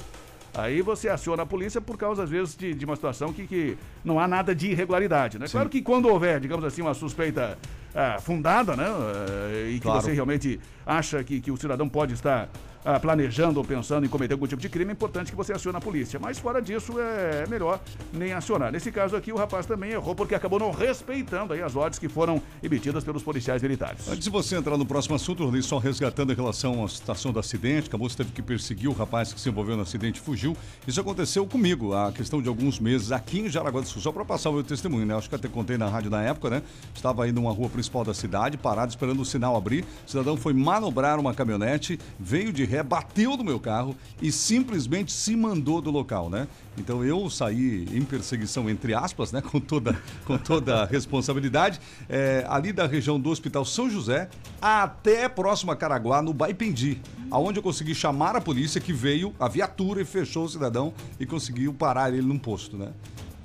Aí 0.54 0.82
você 0.82 1.08
aciona 1.08 1.44
a 1.44 1.46
polícia 1.46 1.80
por 1.80 1.98
causa, 1.98 2.24
às 2.24 2.30
vezes, 2.30 2.56
de, 2.56 2.74
de 2.74 2.84
uma 2.86 2.96
situação 2.96 3.32
que, 3.32 3.46
que 3.46 3.78
não 4.04 4.20
há 4.20 4.28
nada 4.28 4.56
de 4.56 4.72
irregularidade, 4.72 5.38
né? 5.38 5.46
Claro 5.48 5.70
que 5.70 5.82
quando 5.82 6.08
houver, 6.08 6.40
digamos 6.40 6.66
assim, 6.66 6.82
uma 6.82 6.96
suspeita 6.96 7.58
ah, 7.94 8.18
fundada, 8.20 8.76
né? 8.76 8.86
ah, 8.88 9.70
e 9.70 9.74
que 9.76 9.82
Claro. 9.82 10.02
você 10.02 10.14
realmente 10.14 10.60
acha 10.86 11.24
que, 11.24 11.42
que 11.42 11.52
o 11.52 11.58
cidadão 11.58 11.88
pode 11.88 12.14
estar 12.14 12.50
ah, 12.86 13.00
planejando 13.00 13.60
ou 13.60 13.66
pensando 13.66 14.06
em 14.06 14.10
cometer 14.10 14.34
algum 14.34 14.48
tipo 14.48 14.62
de 14.62 14.70
crime, 14.70 14.92
é 14.92 14.94
importante 14.94 15.32
que 15.32 15.38
você 15.38 15.54
acione 15.54 15.78
a 15.78 15.82
polícia. 15.82 16.20
Mas 16.20 16.40
fora 16.40 16.62
disso, 16.62 16.94
é 17.00 17.46
melhor 17.48 17.80
nem 18.14 18.34
acionar. 18.34 18.72
Nesse 18.72 18.92
caso 18.92 19.16
aqui, 19.16 19.32
o 19.32 19.36
rapaz 19.36 19.66
também 19.66 19.92
errou 19.92 20.16
porque 20.16 20.36
acabou 20.36 20.60
não 20.60 20.72
respeitando 20.72 21.54
aí 21.54 21.62
as 21.62 21.76
ordens 21.76 22.00
que 22.00 22.08
foram 22.08 22.42
emitidas 22.62 23.04
pelos 23.04 23.24
policiais 23.24 23.62
militares. 23.62 24.08
Antes 24.08 24.24
de 24.24 24.30
você 24.30 24.56
entrar 24.56 24.78
no 24.78 24.86
próximo 24.86 25.16
assunto, 25.16 25.44
Rodrigo, 25.44 25.66
só 25.66 25.78
resgatando 25.78 26.32
em 26.32 26.36
relação 26.36 26.84
à 26.84 26.88
situação 26.88 27.32
do 27.32 27.40
acidente, 27.40 27.90
que 27.90 27.96
a 27.96 28.00
moça 28.00 28.18
teve 28.18 28.32
que 28.32 28.42
perseguir 28.42 28.90
o 28.90 28.94
rapaz 28.94 29.34
que 29.34 29.40
se 29.40 29.50
envolveu 29.50 29.76
no 29.76 29.84
acidente 29.84 30.20
e 30.20 30.24
fugiu. 30.24 30.56
Isso 30.88 31.00
aconteceu 31.00 31.46
comigo 31.46 31.94
há 31.94 32.12
questão 32.12 32.42
de 32.42 32.48
alguns 32.48 32.80
meses 32.80 33.12
aqui 33.12 33.40
em 33.40 33.50
Jaraguá 33.50 33.82
do 33.82 33.88
Sul, 33.88 34.02
só 34.02 34.12
para 34.12 34.26
passar 34.26 34.50
o 34.50 34.54
meu 34.54 34.64
testemunho, 34.64 35.06
né? 35.06 35.16
Acho 35.16 35.30
que 35.30 35.36
até 35.36 35.48
contei 35.48 35.78
na 35.78 35.88
rádio 35.88 36.10
na 36.10 36.22
época, 36.24 36.50
né? 36.50 36.62
Estava 36.94 37.24
aí 37.24 37.32
numa 37.32 37.52
rua 37.52 37.70
principal 37.70 38.04
da 38.04 38.14
cidade, 38.14 38.58
parado 38.58 38.90
esperando 38.90 39.22
o 39.22 39.26
sinal 39.26 39.56
abrir. 39.56 39.84
O 40.06 40.10
cidadão 40.10 40.38
foi 40.38 40.54
manobrar 40.54 41.20
uma 41.20 41.34
caminhonete, 41.34 42.00
veio 42.20 42.52
de 42.52 42.66
ré, 42.66 42.77
bateu 42.84 43.36
no 43.36 43.44
meu 43.44 43.60
carro 43.60 43.96
e 44.22 44.32
simplesmente 44.32 45.12
se 45.12 45.36
mandou 45.36 45.82
do 45.82 45.92
local, 45.92 46.30
né? 46.30 46.48
Então 46.78 47.04
eu 47.04 47.30
saí 47.30 47.88
em 47.92 48.02
perseguição, 48.04 48.70
entre 48.70 48.94
aspas, 48.94 49.32
né? 49.32 49.42
Com 49.48 49.60
toda, 49.60 50.00
com 50.26 50.38
toda 50.38 50.84
a 50.84 50.86
responsabilidade, 50.86 51.80
é, 52.10 52.46
ali 52.50 52.72
da 52.72 52.86
região 52.86 53.20
do 53.20 53.30
Hospital 53.30 53.66
São 53.66 53.90
José 53.90 54.30
até 54.62 55.28
próximo 55.30 55.72
a 55.72 55.76
Caraguá, 55.76 56.22
no 56.22 56.34
Baipendi, 56.34 57.02
aonde 57.32 57.60
eu 57.60 57.64
consegui 57.64 57.96
chamar 57.96 58.36
a 58.36 58.42
polícia 58.42 58.82
que 58.82 58.94
veio, 58.94 59.34
a 59.40 59.48
viatura 59.48 60.02
e 60.02 60.06
fechou 60.06 60.46
o 60.46 60.50
cidadão 60.50 60.94
e 61.20 61.26
conseguiu 61.26 61.74
parar 61.74 62.14
ele 62.14 62.22
num 62.22 62.38
posto, 62.38 62.78
né? 62.78 62.92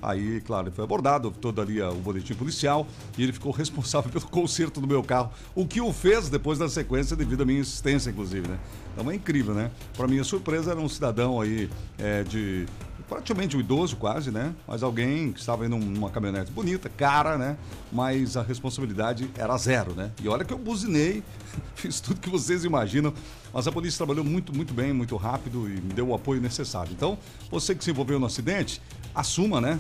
Aí, 0.03 0.41
claro, 0.41 0.67
ele 0.67 0.75
foi 0.75 0.83
abordado, 0.83 1.31
todo 1.31 1.63
ali 1.63 1.81
ah, 1.81 1.91
o 1.91 1.95
boletim 1.95 2.35
policial 2.35 2.89
e 3.17 3.23
ele 3.23 3.33
ficou 3.33 3.53
responsável 3.55 4.11
pelo 4.11 4.27
conserto 4.27 4.81
do 4.81 4.87
meu 4.87 5.03
carro, 5.03 5.31
o 5.55 5.65
que 5.65 5.81
o 5.81 5.93
fez 5.93 6.29
depois 6.29 6.59
da 6.59 6.69
sequência 6.69 7.15
devido 7.15 7.43
à 7.43 7.47
minha 7.47 7.61
insistência, 7.61 8.11
inclusive, 8.11 8.49
né? 8.49 8.59
Então 8.93 9.11
é 9.11 9.15
incrível, 9.15 9.55
né? 9.55 9.71
Para 9.97 10.07
minha 10.07 10.25
surpresa, 10.25 10.71
era 10.71 10.81
um 10.81 10.89
cidadão 10.89 11.41
aí 11.41 11.69
é, 11.99 12.23
de 12.23 12.67
praticamente 13.09 13.57
um 13.57 13.61
idoso 13.61 13.97
quase, 13.97 14.31
né? 14.31 14.55
Mas 14.67 14.83
alguém 14.83 15.33
que 15.33 15.41
estava 15.41 15.67
indo 15.67 15.77
numa 15.77 16.09
caminhonete 16.11 16.51
bonita, 16.51 16.89
cara, 16.89 17.37
né? 17.37 17.59
Mas 17.93 18.37
a 18.37 18.43
responsabilidade 18.43 19.31
era 19.37 19.57
zero, 19.59 19.93
né? 19.95 20.11
E 20.23 20.29
olha 20.29 20.45
que 20.45 20.53
eu 20.53 20.59
buzinei, 20.59 21.23
fiz 21.77 22.01
tudo 22.01 22.21
que 22.21 22.31
vocês 22.31 22.65
imaginam, 22.65 23.13
mas 23.53 23.67
a 23.67 23.73
polícia 23.73 23.99
trabalhou 23.99 24.25
muito, 24.25 24.55
muito 24.55 24.73
bem, 24.73 24.93
muito 24.93 25.15
rápido 25.17 25.69
e 25.69 25.73
me 25.73 25.93
deu 25.93 26.09
o 26.09 26.15
apoio 26.15 26.41
necessário. 26.41 26.93
Então, 26.93 27.19
você 27.51 27.75
que 27.75 27.85
se 27.85 27.91
envolveu 27.91 28.19
no 28.19 28.27
acidente, 28.27 28.81
assuma, 29.15 29.61
né? 29.61 29.79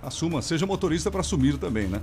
Assuma, 0.00 0.40
seja 0.40 0.66
motorista 0.66 1.10
para 1.10 1.20
assumir 1.20 1.58
também, 1.58 1.88
né? 1.88 2.00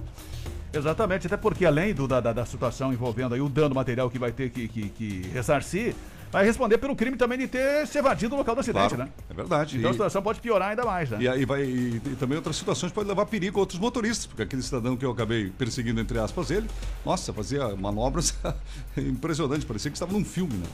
Exatamente, 0.72 1.26
até 1.26 1.36
porque 1.36 1.66
além 1.66 1.94
do, 1.94 2.08
da, 2.08 2.20
da, 2.20 2.46
situação 2.46 2.94
envolvendo 2.94 3.34
aí 3.34 3.42
o 3.42 3.50
dano 3.50 3.74
material 3.74 4.10
que 4.10 4.20
vai 4.20 4.32
ter 4.32 4.52
que, 4.52 4.68
que, 4.68 4.90
que 4.90 5.22
ressarcir, 5.34 5.96
vai 6.32 6.46
responder 6.46 6.78
pelo 6.78 6.96
crime 6.96 7.18
também 7.18 7.38
de 7.38 7.48
ter 7.48 7.88
se 7.88 7.98
evadido 7.98 8.30
do 8.32 8.36
local 8.38 8.56
do 8.56 8.62
acidente, 8.62 8.96
Claro, 8.96 9.04
né? 9.06 9.10
É 9.30 9.34
verdade. 9.34 9.78
Então 9.78 9.90
a 9.90 9.92
E- 9.92 9.94
situação 9.94 10.22
pode 10.22 10.40
piorar 10.40 10.70
ainda 10.70 10.86
mais, 10.86 11.10
né? 11.10 11.18
E 11.22 11.28
aí 11.28 11.46
vai. 11.46 11.64
E, 11.64 11.96
e 12.06 12.16
também 12.20 12.36
outras 12.38 12.56
situações 12.56 12.92
podem 12.92 13.10
levar 13.10 13.26
perigo 13.26 13.58
a 13.58 13.62
outros 13.62 13.80
motoristas, 13.80 14.26
porque 14.26 14.44
aquele 14.44 14.62
cidadão 14.62 14.96
que 14.96 15.06
eu 15.06 15.12
acabei 15.12 15.50
perseguindo, 15.58 16.00
entre 16.00 16.20
aspas, 16.20 16.52
ele, 16.52 16.68
nossa, 17.06 17.34
fazia 17.34 17.76
manobras 17.76 18.34
impressionantes, 18.98 19.64
parecia 19.66 19.90
que 19.92 19.96
estava 19.98 20.12
num 20.14 20.24
filme, 20.26 20.54
né? 20.54 20.68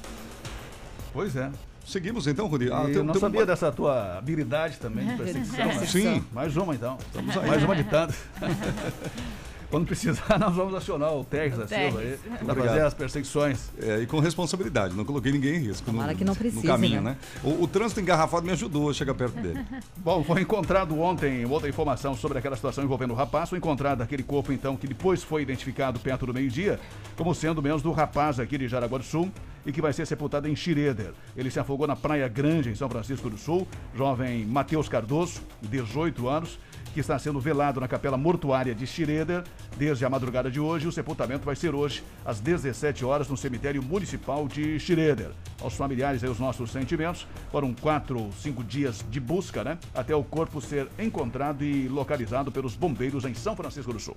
Pois 1.14 1.36
é. 1.36 1.50
Seguimos 1.86 2.26
então, 2.26 2.48
Rodrigo. 2.48 2.74
Ah, 2.74 2.86
tem- 2.86 2.96
eu 2.96 3.04
não 3.04 3.14
tem 3.14 3.22
sabia 3.22 3.42
uma- 3.42 3.46
dessa 3.46 3.72
tua 3.72 4.18
habilidade 4.18 4.78
também 4.78 5.06
de 5.08 5.14
perseguição. 5.22 5.66
né? 5.68 5.86
Sim. 5.86 6.26
Mais 6.34 6.58
uma 6.58 6.74
então. 6.74 6.98
Estamos 7.06 7.38
aí. 7.38 7.48
Mais 7.48 7.64
uma 7.64 7.76
de 7.76 7.84
tanto. 7.84 8.14
Quando 9.70 9.86
precisar, 9.86 10.38
nós 10.40 10.56
vamos 10.56 10.74
acionar 10.76 11.14
o 11.14 11.24
Tex 11.24 11.58
da 11.58 11.68
Silva 11.68 12.00
aí 12.00 12.18
para 12.44 12.56
fazer 12.56 12.82
as 12.82 12.94
perseguições. 12.94 13.70
É, 13.82 14.02
e 14.02 14.06
com 14.06 14.20
responsabilidade, 14.20 14.96
não 14.96 15.06
coloquei 15.06 15.32
ninguém 15.32 15.56
em 15.56 15.60
risco 15.60 15.92
no, 15.92 15.98
Tomara 15.98 16.16
que 16.16 16.24
não 16.24 16.34
no 16.34 16.40
precise, 16.40 16.66
caminho, 16.66 17.02
né? 17.02 17.12
né? 17.12 17.18
O, 17.44 17.64
o 17.64 17.68
trânsito 17.68 18.00
engarrafado 18.00 18.46
me 18.46 18.52
ajudou 18.52 18.90
a 18.90 18.94
chegar 18.94 19.14
perto 19.14 19.40
dele. 19.42 19.66
Bom, 19.98 20.24
foi 20.24 20.42
encontrado 20.42 21.00
ontem 21.00 21.46
outra 21.46 21.70
informação 21.70 22.16
sobre 22.16 22.38
aquela 22.38 22.56
situação 22.56 22.84
envolvendo 22.84 23.12
o 23.12 23.16
rapaz. 23.16 23.50
Foi 23.50 23.58
encontrado 23.58 24.02
aquele 24.02 24.24
corpo, 24.24 24.52
então, 24.52 24.76
que 24.76 24.88
depois 24.88 25.24
foi 25.24 25.42
identificado 25.42 26.00
perto 26.00 26.26
do 26.26 26.34
meio-dia, 26.34 26.80
como 27.16 27.34
sendo 27.34 27.62
menos 27.62 27.82
do 27.82 27.92
rapaz 27.92 28.40
aqui 28.40 28.58
de 28.58 28.68
Jaraguá 28.68 28.98
do 28.98 29.04
Sul 29.04 29.32
e 29.66 29.72
que 29.72 29.82
vai 29.82 29.92
ser 29.92 30.06
sepultado 30.06 30.48
em 30.48 30.56
Schroeder. 30.56 31.12
Ele 31.36 31.50
se 31.50 31.60
afogou 31.60 31.88
na 31.88 31.96
Praia 31.96 32.28
Grande, 32.28 32.70
em 32.70 32.76
São 32.76 32.90
Francisco 32.90 33.30
do 33.30 33.38
Sul. 33.38 33.68
Jovem 33.96 34.46
Matheus 34.46 34.88
Cardoso, 34.88 35.42
18 35.64 36.28
anos, 36.28 36.60
que 36.96 37.02
está 37.02 37.20
sendo 37.20 37.42
velado 37.42 37.82
na 37.82 37.90
capela 37.90 38.16
mortuária 38.16 38.74
de 38.74 38.88
Schroeder 38.88 39.44
desde 39.78 40.06
a 40.06 40.10
madrugada 40.10 40.50
de 40.50 40.62
hoje. 40.62 40.88
O 40.88 40.92
sepultamento 40.94 41.44
vai 41.44 41.54
ser 41.54 41.76
hoje, 41.76 42.02
às 42.24 42.40
17 42.40 43.04
horas, 43.04 43.28
no 43.28 43.36
cemitério 43.36 43.84
municipal 43.84 44.48
de 44.48 44.80
Schroeder. 44.80 45.32
Aos 45.62 45.74
familiares 45.74 46.24
aí 46.24 46.30
os 46.30 46.40
nossos 46.40 46.72
sentimentos. 46.72 47.28
Foram 47.52 47.74
quatro 47.74 48.18
ou 48.18 48.32
cinco 48.32 48.64
dias 48.64 49.04
de 49.12 49.20
busca, 49.20 49.62
né? 49.62 49.78
Até 49.94 50.16
o 50.16 50.24
corpo 50.24 50.62
ser 50.62 50.88
encontrado 50.98 51.66
e 51.66 51.90
localizado 51.90 52.50
pelos 52.50 52.78
bombeiros 52.78 53.26
em 53.26 53.34
São 53.34 53.58
Francisco 53.58 53.92
do 53.92 54.00
Sul. 54.00 54.16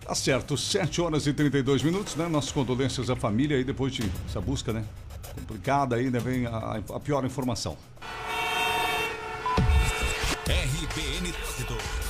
Tá 0.00 0.14
certo, 0.14 0.56
7 0.56 1.02
horas 1.02 1.26
e 1.26 1.32
32 1.34 1.82
minutos, 1.82 2.16
né? 2.16 2.26
Nossas 2.26 2.52
condolências 2.52 3.10
à 3.10 3.16
família 3.16 3.58
aí 3.58 3.64
depois 3.64 3.92
de 3.92 4.10
essa 4.26 4.40
busca, 4.40 4.72
né? 4.72 4.82
Complicada 5.34 5.96
aí, 5.96 6.08
né? 6.08 6.18
Vem 6.20 6.46
a, 6.46 6.80
a 6.94 7.00
pior 7.00 7.22
informação. 7.26 7.76
RBN 10.46 11.32
Trânsito. 11.32 12.03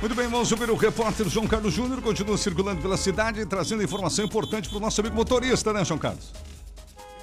Muito 0.00 0.14
bem, 0.14 0.28
vamos 0.28 0.52
ouvir 0.52 0.70
o 0.70 0.76
repórter 0.76 1.28
João 1.28 1.48
Carlos 1.48 1.74
Júnior, 1.74 2.00
continua 2.00 2.38
circulando 2.38 2.80
pela 2.80 2.96
cidade, 2.96 3.44
trazendo 3.44 3.82
informação 3.82 4.24
importante 4.24 4.68
para 4.68 4.78
o 4.78 4.80
nosso 4.80 5.00
amigo 5.00 5.16
motorista, 5.16 5.72
né, 5.72 5.84
João 5.84 5.98
Carlos? 5.98 6.32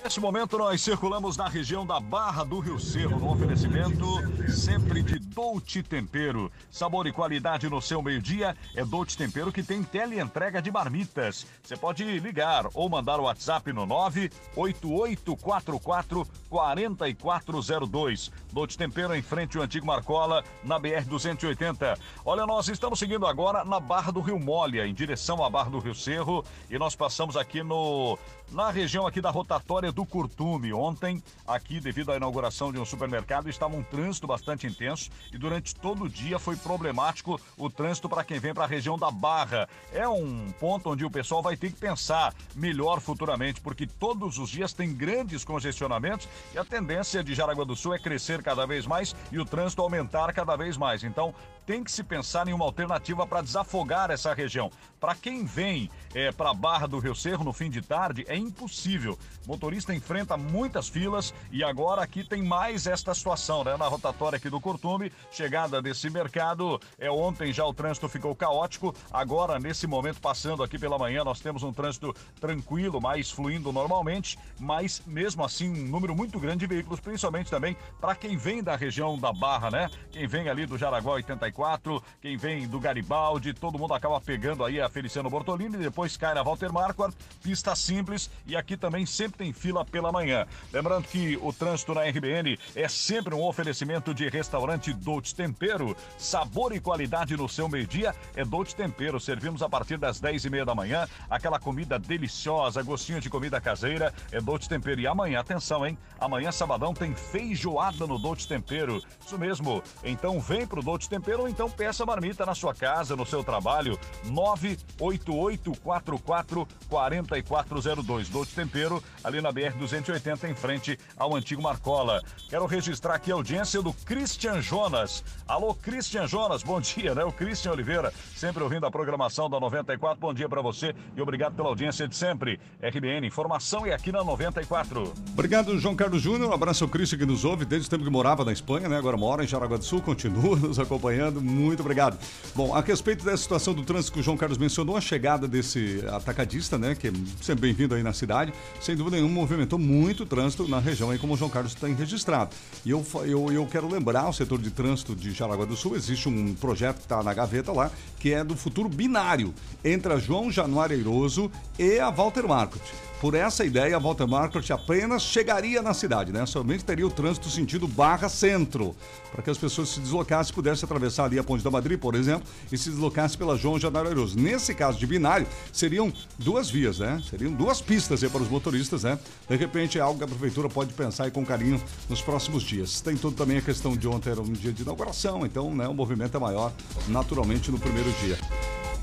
Neste 0.06 0.20
momento, 0.20 0.60
nós 0.60 0.82
circulamos 0.82 1.36
na 1.36 1.48
região 1.48 1.84
da 1.84 2.00
Barra 2.00 2.44
do 2.44 2.60
Rio 2.60 2.80
Cerro, 2.80 3.20
no 3.20 3.32
oferecimento 3.32 4.06
sempre 4.48 5.02
de 5.02 5.18
Dolce 5.18 5.82
Tempero. 5.82 6.52
Sabor 6.70 7.08
e 7.08 7.12
qualidade 7.12 7.68
no 7.68 7.82
seu 7.82 8.04
meio-dia 8.04 8.56
é 8.76 8.86
Dolce 8.86 9.18
Tempero 9.18 9.52
que 9.52 9.64
tem 9.64 9.82
teleentrega 9.82 10.62
de 10.62 10.72
marmitas. 10.72 11.48
Você 11.64 11.76
pode 11.76 12.04
ligar 12.20 12.68
ou 12.76 12.88
mandar 12.88 13.20
o 13.20 13.24
WhatsApp 13.24 13.74
no 13.74 13.88
98844 13.88 16.28
4402. 16.50 18.32
Dolce 18.54 18.78
Tempero 18.78 19.16
em 19.16 19.24
frente 19.24 19.58
ao 19.58 19.64
antigo 19.64 19.88
Marcola, 19.88 20.44
na 20.64 20.80
BR-280. 20.80 21.98
Olha, 22.24 22.46
nós 22.46 22.68
estamos 22.68 23.00
seguindo 23.00 23.26
agora 23.26 23.66
na 23.66 23.80
Barra 23.80 24.12
do 24.12 24.22
Rio 24.22 24.40
Molha, 24.40 24.86
em 24.86 24.94
direção 24.94 25.44
à 25.44 25.50
Barra 25.50 25.72
do 25.72 25.80
Rio 25.80 25.96
Cerro, 25.96 26.46
e 26.70 26.78
nós 26.78 26.96
passamos 26.96 27.36
aqui 27.36 27.64
no 27.64 28.20
na 28.52 28.70
região 28.70 29.06
aqui 29.06 29.22
da 29.22 29.30
rotatória 29.30 29.92
do 29.92 30.06
Curtume. 30.06 30.74
Ontem, 30.74 31.22
aqui, 31.48 31.80
devido 31.80 32.12
à 32.12 32.16
inauguração 32.16 32.72
de 32.72 32.80
um 32.80 32.86
supermercado, 32.86 33.50
estava 33.50 33.76
um 33.76 33.84
trânsito 33.84 34.28
bastante 34.28 34.68
intenso 34.68 35.10
e 35.32 35.38
durante 35.38 35.76
todo 35.76 36.06
o 36.06 36.10
dia 36.10 36.40
foi 36.40 36.56
problemático 36.56 37.40
o 37.58 37.70
trânsito 37.70 38.08
para 38.08 38.24
quem 38.24 38.40
vem 38.40 38.54
para 38.54 38.64
a 38.64 38.68
região 38.68 38.98
da 38.98 39.12
Barra. 39.12 39.68
É 39.92 40.08
um 40.08 40.52
ponto 40.60 40.92
onde 40.92 41.06
o 41.06 41.12
pessoal 41.12 41.42
vai 41.42 41.58
ter 41.58 41.72
que 41.72 41.80
pensar 41.80 42.34
melhor 42.56 43.00
futuramente, 43.00 43.62
porque 43.62 43.88
todos 43.88 44.38
os 44.38 44.50
dias 44.50 44.74
tem 44.74 44.94
grandes 44.94 45.44
congestionamentos 45.44 46.28
e 46.54 46.58
a 46.58 46.66
tendência 46.66 47.24
de 47.24 47.34
Jaraguá 47.34 47.64
do 47.64 47.76
Sul 47.76 47.94
é 47.94 48.00
crescer 48.00 48.42
cada 48.42 48.66
vez 48.66 48.86
mais 48.86 49.16
e 49.32 49.40
o 49.40 49.46
trânsito 49.46 49.82
aumentar 49.82 50.32
cada 50.34 50.56
vez 50.56 50.78
mais. 50.78 51.04
Então, 51.04 51.34
tem 51.66 51.84
que 51.84 51.92
se 51.92 52.04
pensar 52.04 52.48
em 52.48 52.54
uma 52.54 52.66
alternativa 52.66 53.26
para 53.26 53.42
desafogar 53.42 54.12
essa 54.12 54.34
região. 54.34 54.72
Para 55.00 55.16
quem 55.16 55.46
vem 55.46 55.90
é, 56.14 56.32
para 56.32 56.52
a 56.52 56.54
Barra 56.54 56.88
do 56.88 57.00
Rio 57.00 57.16
Cerro 57.16 57.44
no 57.44 57.52
fim 57.52 57.70
de 57.70 57.82
tarde, 57.82 58.24
é 58.28 58.35
impossível. 58.38 59.18
O 59.46 59.50
motorista 59.50 59.94
enfrenta 59.94 60.36
muitas 60.36 60.90
filas 60.90 61.34
e 61.52 61.64
agora 61.64 62.02
aqui 62.02 62.24
tem 62.24 62.42
mais 62.42 62.88
esta 62.88 63.14
situação, 63.14 63.64
né? 63.64 63.78
Na 63.78 63.88
rotatória 63.88 64.38
aqui 64.38 64.50
do 64.50 64.60
Curtume, 64.60 65.12
chegada 65.32 65.82
desse 65.82 66.10
mercado, 66.10 66.80
é 66.98 67.10
ontem 67.10 67.54
já 67.54 67.66
o 67.66 67.74
trânsito 67.74 68.10
ficou 68.10 68.36
caótico, 68.36 68.94
agora 69.12 69.60
nesse 69.60 69.86
momento 69.86 70.20
passando 70.20 70.64
aqui 70.64 70.80
pela 70.80 70.98
manhã 70.98 71.24
nós 71.24 71.40
temos 71.40 71.64
um 71.64 71.72
trânsito 71.72 72.14
tranquilo, 72.40 73.00
mais 73.00 73.30
fluindo 73.30 73.72
normalmente, 73.72 74.38
mas 74.60 75.02
mesmo 75.06 75.44
assim 75.44 75.70
um 75.70 75.88
número 75.88 76.16
muito 76.16 76.40
grande 76.40 76.60
de 76.60 76.68
veículos, 76.68 77.00
principalmente 77.00 77.50
também 77.50 77.78
para 78.00 78.16
quem 78.16 78.38
vem 78.38 78.64
da 78.64 78.76
região 78.76 79.18
da 79.18 79.32
Barra, 79.32 79.70
né? 79.70 79.90
Quem 80.12 80.28
vem 80.28 80.50
ali 80.50 80.66
do 80.66 80.78
Jaraguá 80.78 81.14
84, 81.14 82.04
quem 82.22 82.38
vem 82.38 82.68
do 82.68 82.80
Garibaldi, 82.80 83.54
todo 83.54 83.78
mundo 83.78 83.94
acaba 83.94 84.20
pegando 84.20 84.64
aí 84.64 84.82
a 84.82 84.90
Feliciano 84.90 85.30
Bortolini, 85.30 85.78
depois 85.78 86.18
cai 86.18 86.34
na 86.34 86.42
Walter 86.42 86.72
Marquardt, 86.72 87.16
pista 87.44 87.76
simples 87.76 88.25
e 88.46 88.56
aqui 88.56 88.78
também 88.78 89.06
sempre 89.06 89.38
tem 89.38 89.54
fila 89.54 89.84
pela 89.84 90.12
manhã. 90.12 90.46
Lembrando 90.72 91.08
que 91.08 91.38
o 91.42 91.52
trânsito 91.52 91.94
na 91.94 92.04
RBN 92.04 92.58
é 92.76 92.88
sempre 92.88 93.34
um 93.34 93.44
oferecimento 93.44 94.14
de 94.14 94.30
restaurante 94.30 94.94
Dolce 94.94 95.34
Tempero. 95.34 95.96
Sabor 96.18 96.74
e 96.74 96.80
qualidade 96.80 97.36
no 97.36 97.50
seu 97.50 97.68
meio-dia 97.68 98.14
é 98.36 98.46
Dolce 98.46 98.76
Tempero. 98.76 99.20
Servimos 99.20 99.62
a 99.62 99.70
partir 99.70 99.98
das 99.98 100.20
10 100.20 100.46
e 100.46 100.50
meia 100.50 100.66
da 100.66 100.76
manhã 100.76 101.08
aquela 101.30 101.60
comida 101.60 101.98
deliciosa, 101.98 102.84
gostinho 102.84 103.20
de 103.20 103.30
comida 103.30 103.62
caseira 103.62 104.14
é 104.32 104.40
Dolce 104.40 104.70
Tempero. 104.70 105.02
E 105.02 105.08
amanhã, 105.08 105.40
atenção, 105.40 105.86
hein? 105.86 105.98
Amanhã, 106.20 106.52
sabadão, 106.52 106.94
tem 106.94 107.14
feijoada 107.14 108.08
no 108.08 108.20
Dolce 108.20 108.48
Tempero. 108.48 109.02
Isso 109.26 109.38
mesmo. 109.38 109.84
Então 110.04 110.40
vem 110.40 110.68
pro 110.68 110.82
Dolce 110.82 111.10
Tempero 111.10 111.42
ou 111.42 111.50
então 111.50 111.70
peça 111.70 112.06
marmita 112.06 112.46
na 112.46 112.56
sua 112.56 112.74
casa, 112.74 113.16
no 113.16 113.26
seu 113.26 113.44
trabalho. 113.44 114.00
98844 114.26 116.68
4402. 116.90 118.15
Dolce 118.24 118.56
Tempero, 118.56 119.04
ali 119.24 119.42
na 119.42 119.52
BR 119.52 119.78
280, 119.78 120.48
em 120.48 120.56
frente 120.56 120.98
ao 121.18 121.36
antigo 121.36 121.62
Marcola. 121.62 122.22
Quero 122.50 122.66
registrar 122.66 123.16
aqui 123.16 123.32
a 123.32 123.36
audiência 123.36 123.82
do 123.82 123.94
Christian 123.94 124.62
Jonas. 124.62 125.24
Alô, 125.48 125.76
Christian 125.76 126.28
Jonas, 126.28 126.64
bom 126.64 126.80
dia, 126.80 127.14
né? 127.14 127.24
O 127.24 127.32
Christian 127.32 127.74
Oliveira, 127.74 128.14
sempre 128.36 128.64
ouvindo 128.64 128.86
a 128.86 128.92
programação 128.92 129.50
da 129.50 129.60
94. 129.60 130.20
Bom 130.20 130.34
dia 130.34 130.48
para 130.48 130.62
você 130.62 130.96
e 131.16 131.22
obrigado 131.22 131.56
pela 131.56 131.70
audiência 131.70 132.08
de 132.08 132.16
sempre. 132.16 132.60
RBN, 132.82 133.28
informação 133.28 133.86
é 133.86 133.94
aqui 133.94 134.12
na 134.12 134.24
94. 134.24 135.14
Obrigado, 135.34 135.78
João 135.78 135.96
Carlos 135.96 136.22
Júnior. 136.22 136.50
Um 136.50 136.54
abraço 136.54 136.84
ao 136.84 136.90
Cristian 136.90 137.20
que 137.20 137.26
nos 137.26 137.44
ouve 137.46 137.66
desde 137.66 137.88
o 137.88 137.90
tempo 137.90 138.04
que 138.04 138.10
morava 138.10 138.46
na 138.46 138.52
Espanha, 138.54 138.88
né? 138.88 138.98
Agora 138.98 139.18
mora 139.18 139.44
em 139.44 139.48
Jaraguá 139.48 139.78
do 139.78 139.84
Sul, 139.84 140.02
continua 140.02 140.56
nos 140.58 140.80
acompanhando. 140.80 141.42
Muito 141.42 141.82
obrigado. 141.82 142.18
Bom, 142.56 142.74
a 142.74 142.82
respeito 142.82 143.26
dessa 143.26 143.44
situação 143.44 143.74
do 143.74 143.84
trânsito 143.84 144.14
que 144.14 144.20
o 144.20 144.24
João 144.24 144.38
Carlos 144.38 144.58
mencionou, 144.58 144.96
a 144.96 145.02
chegada 145.02 145.48
desse 145.48 146.04
atacadista, 146.12 146.78
né? 146.78 146.96
Que 146.96 147.10
é 147.10 147.12
sempre 147.42 147.62
bem-vindo 147.62 147.96
aí 147.96 148.04
na 148.06 148.14
cidade, 148.14 148.54
sem 148.80 148.96
dúvida 148.96 149.18
nenhuma, 149.18 149.34
movimentou 149.42 149.78
muito 149.78 150.26
trânsito 150.26 150.68
na 150.68 150.80
região 150.80 151.10
aí, 151.10 151.18
como 151.18 151.34
o 151.34 151.38
João 151.38 151.50
Carlos 151.50 151.74
tem 151.74 151.94
registrado. 151.94 152.56
E 152.86 152.92
eu, 152.92 153.06
eu, 153.26 153.52
eu 153.52 153.66
quero 153.66 153.92
lembrar, 153.92 154.30
o 154.30 154.34
setor 154.34 154.60
de 154.60 154.72
trânsito 154.72 155.16
de 155.16 155.32
Jaraguá 155.32 155.66
do 155.66 155.76
Sul, 155.76 155.96
existe 155.96 156.30
um 156.30 156.54
projeto 156.54 156.98
que 156.98 157.04
está 157.04 157.22
na 157.22 157.34
gaveta 157.34 157.72
lá, 157.72 157.92
que 158.20 158.34
é 158.34 158.44
do 158.44 158.56
futuro 158.56 158.88
binário 158.88 159.54
entre 159.84 160.14
a 160.14 160.18
João 160.18 160.52
Januário 160.52 160.96
Eiroso 160.96 161.52
e 161.78 162.00
a 162.00 162.10
Walter 162.10 162.48
Marcot. 162.48 162.82
Por 163.22 163.34
essa 163.34 163.64
ideia, 163.64 163.96
a 163.96 164.00
Walter 164.00 164.28
Marcot 164.28 164.74
apenas 164.74 165.24
chegaria 165.24 165.82
na 165.82 165.94
cidade, 165.94 166.32
né? 166.32 166.46
Somente 166.46 166.84
teria 166.84 167.08
o 167.08 167.10
trânsito 167.10 167.50
sentido 167.50 167.88
barra 167.88 168.28
centro, 168.28 168.96
para 169.32 169.42
que 169.42 169.50
as 169.50 169.58
pessoas 169.58 169.90
se 169.90 170.00
deslocassem, 170.02 170.54
pudessem 170.54 170.86
atravessar 170.86 171.26
ali 171.26 171.40
a 171.40 171.44
Ponte 171.44 171.64
da 171.64 171.72
Madrid, 171.72 171.98
por 171.98 172.14
exemplo, 172.14 172.48
e 172.72 172.78
se 172.78 172.90
deslocassem 172.90 173.38
pela 173.38 173.58
João 173.58 173.80
Januário 173.80 174.12
Eiroso. 174.12 174.38
Nesse 174.38 174.76
caso 174.76 175.00
de 175.00 175.08
binário, 175.08 175.48
seriam 175.72 176.12
duas 176.38 176.70
vias, 176.70 177.00
né? 177.00 177.22
Seriam 177.30 177.54
duas 177.54 177.82
pistas 177.82 178.22
aí 178.22 178.30
para 178.30 178.42
os 178.42 178.50
motoristas, 178.50 179.04
né? 179.04 179.18
De 179.50 179.56
repente 179.56 179.98
é 179.98 180.02
algo 180.02 180.18
que 180.18 180.26
a 180.26 180.28
prefeitura 180.28 180.68
pode 180.68 180.94
pensar 180.94 181.24
aí 181.24 181.32
com 181.32 181.46
carinho 181.46 181.82
nos 182.10 182.22
próximos 182.22 182.64
dias. 182.64 183.00
Tem 183.00 183.16
tudo 183.16 183.36
também 183.36 183.58
a 183.58 183.62
questão 183.62 183.96
de 183.96 184.08
ontem 184.08 184.30
era 184.30 184.42
um 184.42 184.52
dia 184.52 184.74
de 184.74 184.84
inauguração, 184.84 185.46
então, 185.46 185.74
né, 185.74 185.88
o 185.88 185.94
movimento 185.94 186.36
é 186.36 186.40
maior 186.40 186.72
naturalmente 187.08 187.72
no 187.72 187.80
primeiro 187.80 188.12
dia. 188.22 188.38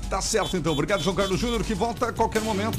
Tá 0.09 0.21
certo 0.21 0.55
então. 0.55 0.73
Obrigado, 0.73 1.01
João 1.01 1.15
Carlos 1.15 1.39
Júnior, 1.39 1.63
que 1.63 1.73
volta 1.73 2.09
a 2.09 2.13
qualquer 2.13 2.41
momento 2.41 2.77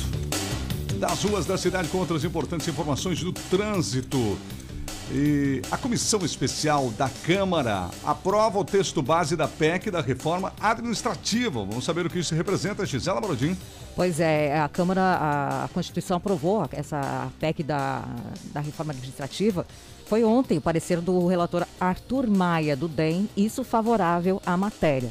das 1.04 1.22
ruas 1.22 1.44
da 1.44 1.58
cidade 1.58 1.88
com 1.88 1.98
outras 1.98 2.24
importantes 2.24 2.66
informações 2.66 3.22
do 3.22 3.30
trânsito. 3.30 4.38
E 5.12 5.60
a 5.70 5.76
Comissão 5.76 6.24
Especial 6.24 6.88
da 6.92 7.10
Câmara 7.10 7.90
aprova 8.02 8.58
o 8.58 8.64
texto 8.64 9.02
base 9.02 9.36
da 9.36 9.46
PEC 9.46 9.90
da 9.90 10.00
reforma 10.00 10.54
administrativa. 10.58 11.62
Vamos 11.62 11.84
saber 11.84 12.06
o 12.06 12.10
que 12.10 12.20
isso 12.20 12.34
representa, 12.34 12.86
Gisela 12.86 13.20
Marodim. 13.20 13.54
Pois 13.94 14.18
é, 14.18 14.58
a 14.58 14.66
Câmara, 14.66 15.64
a 15.64 15.68
Constituição 15.74 16.16
aprovou 16.16 16.66
essa 16.72 17.30
PEC 17.38 17.62
da, 17.62 18.02
da 18.46 18.60
reforma 18.60 18.92
administrativa. 18.92 19.66
Foi 20.06 20.24
ontem 20.24 20.56
o 20.56 20.60
parecer 20.62 21.02
do 21.02 21.26
relator 21.26 21.66
Arthur 21.78 22.26
Maia, 22.26 22.74
do 22.74 22.88
DEM, 22.88 23.28
isso 23.36 23.62
favorável 23.62 24.40
à 24.46 24.56
matéria. 24.56 25.10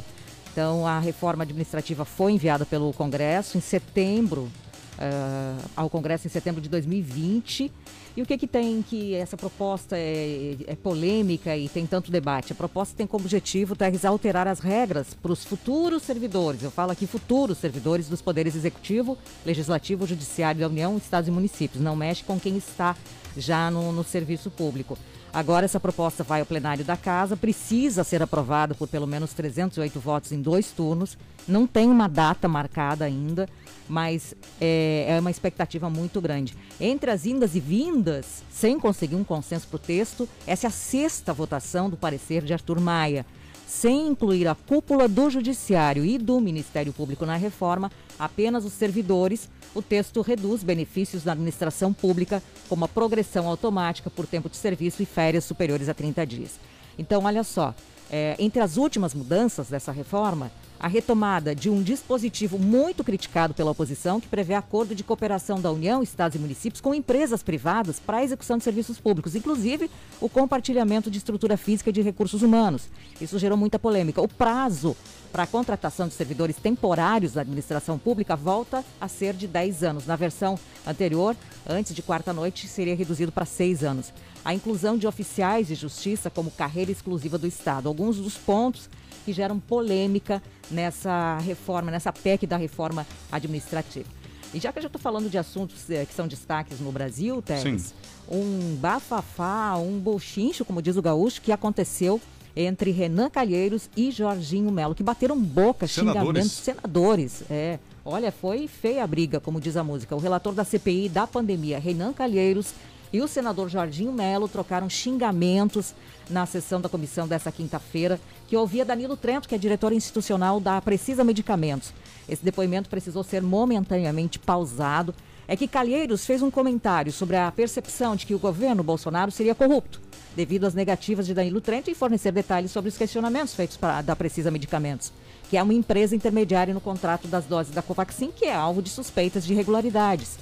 Então, 0.52 0.88
a 0.88 0.98
reforma 0.98 1.44
administrativa 1.44 2.04
foi 2.04 2.32
enviada 2.32 2.66
pelo 2.66 2.92
Congresso 2.94 3.60
em 3.60 3.62
setembro, 3.62 4.50
eh, 4.98 5.56
ao 5.76 5.90
Congresso 5.90 6.28
em 6.28 6.30
setembro 6.30 6.62
de 6.62 6.70
2020. 6.70 7.72
E 8.16 8.22
o 8.22 8.26
que, 8.26 8.38
que 8.38 8.48
tem 8.48 8.82
que 8.84 9.16
essa 9.16 9.36
proposta 9.36 9.98
é, 9.98 10.56
é 10.68 10.76
polêmica 10.76 11.58
e 11.58 11.68
tem 11.68 11.86
tanto 11.88 12.12
debate? 12.12 12.54
A 12.54 12.56
proposta 12.56 12.96
tem 12.96 13.08
como 13.08 13.24
objetivo, 13.24 13.76
Terres, 13.76 14.06
alterar 14.06 14.48
as 14.48 14.60
regras 14.60 15.16
para 15.16 15.32
os 15.32 15.44
futuros 15.44 16.04
servidores. 16.04 16.62
Eu 16.62 16.70
falo 16.70 16.92
aqui 16.92 17.08
futuros 17.08 17.58
servidores 17.58 18.08
dos 18.08 18.22
poderes 18.22 18.56
executivo, 18.56 19.18
legislativo, 19.44 20.06
judiciário 20.06 20.62
da 20.62 20.68
União, 20.68 20.96
estados 20.96 21.28
e 21.28 21.32
municípios. 21.32 21.82
Não 21.82 21.96
mexe 21.96 22.24
com 22.24 22.40
quem 22.40 22.56
está 22.56 22.96
já 23.36 23.72
no, 23.72 23.92
no 23.92 24.04
serviço 24.04 24.52
público. 24.52 24.96
Agora 25.34 25.66
essa 25.66 25.80
proposta 25.80 26.24
vai 26.24 26.42
ao 26.42 26.46
plenário 26.46 26.86
da 26.86 26.96
casa, 26.96 27.36
precisa 27.36 28.04
ser 28.04 28.22
aprovada 28.22 28.76
por 28.76 28.88
pelo 28.88 29.08
menos 29.08 29.34
308 29.34 30.00
votos 30.00 30.32
em 30.32 30.40
dois 30.40 30.70
turnos. 30.70 31.18
Não 31.48 31.66
tem 31.66 31.88
uma 31.88 32.08
data 32.08 32.48
marcada 32.48 33.06
ainda, 33.06 33.50
mas 33.88 34.34
é, 34.60 35.06
é 35.10 35.20
uma 35.20 35.32
expectativa 35.32 35.90
muito 35.90 36.22
grande. 36.22 36.56
Entre 36.80 37.12
as 37.12 37.26
indas 37.26 37.56
e 37.56 37.60
vindas, 37.60 38.44
sem 38.50 38.80
conseguir 38.80 39.16
um 39.16 39.24
consenso 39.24 39.68
para 39.68 39.76
o 39.76 39.80
texto, 39.80 40.28
essa 40.48 40.68
é 40.68 40.70
a 40.70 40.72
sexta 40.72 41.34
votação 41.34 41.90
do 41.90 41.98
parecer 41.98 42.44
de 42.44 42.54
Arthur 42.54 42.80
Maia. 42.80 43.26
sem 43.66 44.08
incluir 44.08 44.48
a 44.48 44.54
cúpula 44.54 45.08
do 45.08 45.30
Judiciário 45.30 46.06
e 46.06 46.18
do 46.18 46.40
Ministério 46.40 46.94
Público 46.94 47.26
na 47.26 47.36
reforma, 47.36 47.92
apenas 48.20 48.66
os 48.66 48.74
servidores, 48.74 49.50
o 49.74 49.82
texto 49.82 50.22
reduz 50.22 50.62
benefícios 50.62 51.24
da 51.24 51.32
administração 51.32 51.92
pública, 51.92 52.44
como 52.70 52.86
a 52.86 52.88
progressão 52.88 53.48
automática 53.48 54.12
por 54.12 54.28
tempo 54.28 54.50
de 54.50 54.58
serviço 54.58 55.02
e 55.02 55.06
férias 55.06 55.46
superiores 55.46 55.90
a 55.90 55.94
30 55.94 56.26
dias. 56.26 56.60
Então, 57.00 57.24
olha 57.24 57.44
só, 57.44 57.74
é, 58.14 58.36
entre 58.38 58.62
as 58.62 58.78
últimas 58.78 59.16
mudanças 59.16 59.70
dessa 59.70 59.92
reforma, 59.92 60.52
a 60.80 60.88
retomada 60.88 61.56
de 61.56 61.68
um 61.68 61.82
dispositivo 61.82 62.60
muito 62.60 63.04
criticado 63.04 63.56
pela 63.56 63.72
oposição 63.72 64.22
que 64.22 64.28
prevê 64.28 64.54
acordo 64.54 64.94
de 64.94 65.04
cooperação 65.04 65.60
da 65.60 65.72
União, 65.72 66.04
Estados 66.04 66.36
e 66.36 66.40
municípios 66.40 66.80
com 66.80 66.94
empresas 66.94 67.42
privadas 67.42 68.00
para 68.00 68.18
a 68.18 68.24
execução 68.24 68.60
de 68.60 68.64
serviços 68.64 69.00
públicos, 69.00 69.34
inclusive 69.34 69.90
o 70.22 70.30
compartilhamento 70.30 71.10
de 71.10 71.18
estrutura 71.18 71.58
física 71.58 71.90
e 71.90 71.94
de 71.94 72.04
recursos 72.04 72.44
humanos. 72.44 72.88
Isso 73.20 73.40
gerou 73.40 73.58
muita 73.58 73.80
polêmica. 73.80 74.22
O 74.22 74.28
prazo 74.28 74.96
para 75.34 75.44
a 75.44 75.48
contratação 75.48 76.08
de 76.08 76.14
servidores 76.14 76.58
temporários 76.58 77.34
da 77.34 77.42
administração 77.42 77.98
pública 77.98 78.36
volta 78.36 78.86
a 79.02 79.08
ser 79.08 79.34
de 79.34 79.48
10 79.48 79.84
anos. 79.84 80.06
Na 80.06 80.16
versão 80.16 80.60
anterior, 80.86 81.36
antes 81.68 81.96
de 81.96 82.04
quarta-noite, 82.04 82.68
seria 82.68 82.96
reduzido 82.96 83.32
para 83.32 83.44
6 83.44 83.84
anos. 83.84 84.14
A 84.46 84.54
inclusão 84.54 84.96
de 84.96 85.08
oficiais 85.08 85.68
de 85.68 85.74
justiça 85.74 86.30
como 86.30 86.52
carreira 86.52 86.92
exclusiva 86.92 87.40
do 87.40 87.48
Estado. 87.48 87.90
Alguns 87.90 88.18
dos 88.18 88.38
pontos 88.38 88.88
que 89.26 89.34
geram 89.34 89.60
polêmica 89.60 90.40
nessa 90.70 91.40
reforma, 91.40 91.90
nessa 91.90 92.14
PEC 92.14 92.46
da 92.46 92.58
reforma 92.58 93.08
administrativa. 93.32 94.08
E 94.54 94.60
já 94.60 94.72
que 94.72 94.78
eu 94.78 94.84
já 94.84 94.88
estou 94.88 95.02
falando 95.02 95.32
de 95.32 95.38
assuntos 95.40 95.90
eh, 95.90 96.06
que 96.06 96.14
são 96.14 96.28
destaques 96.28 96.80
no 96.80 96.92
Brasil, 96.92 97.42
Teres, 97.42 97.96
um 98.30 98.76
bafafá, 98.76 99.76
um 99.78 99.98
bochincho, 99.98 100.64
como 100.64 100.80
diz 100.80 100.96
o 100.96 101.02
gaúcho, 101.02 101.42
que 101.42 101.52
aconteceu 101.52 102.22
entre 102.56 102.92
Renan 102.92 103.30
Calheiros 103.30 103.90
e 103.96 104.12
Jorginho 104.12 104.72
Melo, 104.72 104.96
que 104.96 105.04
bateram 105.04 105.40
boca, 105.40 105.88
Senadores. 105.88 106.24
xingamentos, 106.24 106.52
senadores. 106.52 107.44
É, 107.50 107.80
olha, 108.06 108.32
foi 108.32 108.68
feia 108.68 109.04
a 109.04 109.08
briga, 109.08 109.40
como 109.40 109.60
diz 109.60 109.76
a 109.76 109.84
música. 109.84 110.16
O 110.16 110.20
relator 110.20 110.54
da 110.54 110.64
CPI 110.64 111.10
da 111.10 111.26
pandemia, 111.26 111.80
Renan 111.80 112.14
Calheiros, 112.14 112.74
e 113.12 113.22
o 113.22 113.28
senador 113.28 113.70
Jorginho 113.70 114.12
Melo 114.12 114.48
trocaram 114.48 114.90
xingamentos 114.90 115.94
na 116.30 116.48
sessão 116.48 116.82
da 116.82 116.90
comissão 116.90 117.28
dessa 117.28 117.52
quinta-feira, 117.52 118.20
que 118.48 118.58
ouvia 118.58 118.84
Danilo 118.84 119.16
Trento, 119.16 119.48
que 119.48 119.54
é 119.54 119.58
diretor 119.58 119.94
institucional 119.94 120.60
da 120.60 120.82
Precisa 120.82 121.24
Medicamentos. 121.24 121.94
Esse 122.28 122.44
depoimento 122.44 122.90
precisou 122.90 123.24
ser 123.24 123.42
momentaneamente 123.44 124.40
pausado. 124.40 125.14
É 125.48 125.56
que 125.56 125.68
Calheiros 125.68 126.26
fez 126.26 126.42
um 126.42 126.50
comentário 126.50 127.12
sobre 127.12 127.36
a 127.36 127.52
percepção 127.52 128.16
de 128.16 128.26
que 128.26 128.34
o 128.34 128.40
governo 128.40 128.82
Bolsonaro 128.82 129.30
seria 129.30 129.54
corrupto, 129.54 130.02
devido 130.36 130.66
às 130.66 130.74
negativas 130.74 131.26
de 131.26 131.34
Danilo 131.34 131.62
Trento 131.62 131.90
em 131.90 131.94
fornecer 131.94 132.32
detalhes 132.32 132.72
sobre 132.72 132.90
os 132.90 132.98
questionamentos 132.98 133.54
feitos 133.54 133.78
para, 133.78 134.02
da 134.02 134.16
Precisa 134.16 134.50
Medicamentos, 134.52 135.12
que 135.50 135.58
é 135.58 135.64
uma 135.64 135.74
empresa 135.74 136.16
intermediária 136.16 136.74
no 136.74 136.82
contrato 136.82 137.28
das 137.28 137.46
doses 137.46 137.74
da 137.74 137.82
Covaxin, 137.82 138.32
que 138.36 138.46
é 138.46 138.54
alvo 138.56 138.82
de 138.82 138.90
suspeitas 138.90 139.46
de 139.46 139.54
irregularidades 139.54 140.38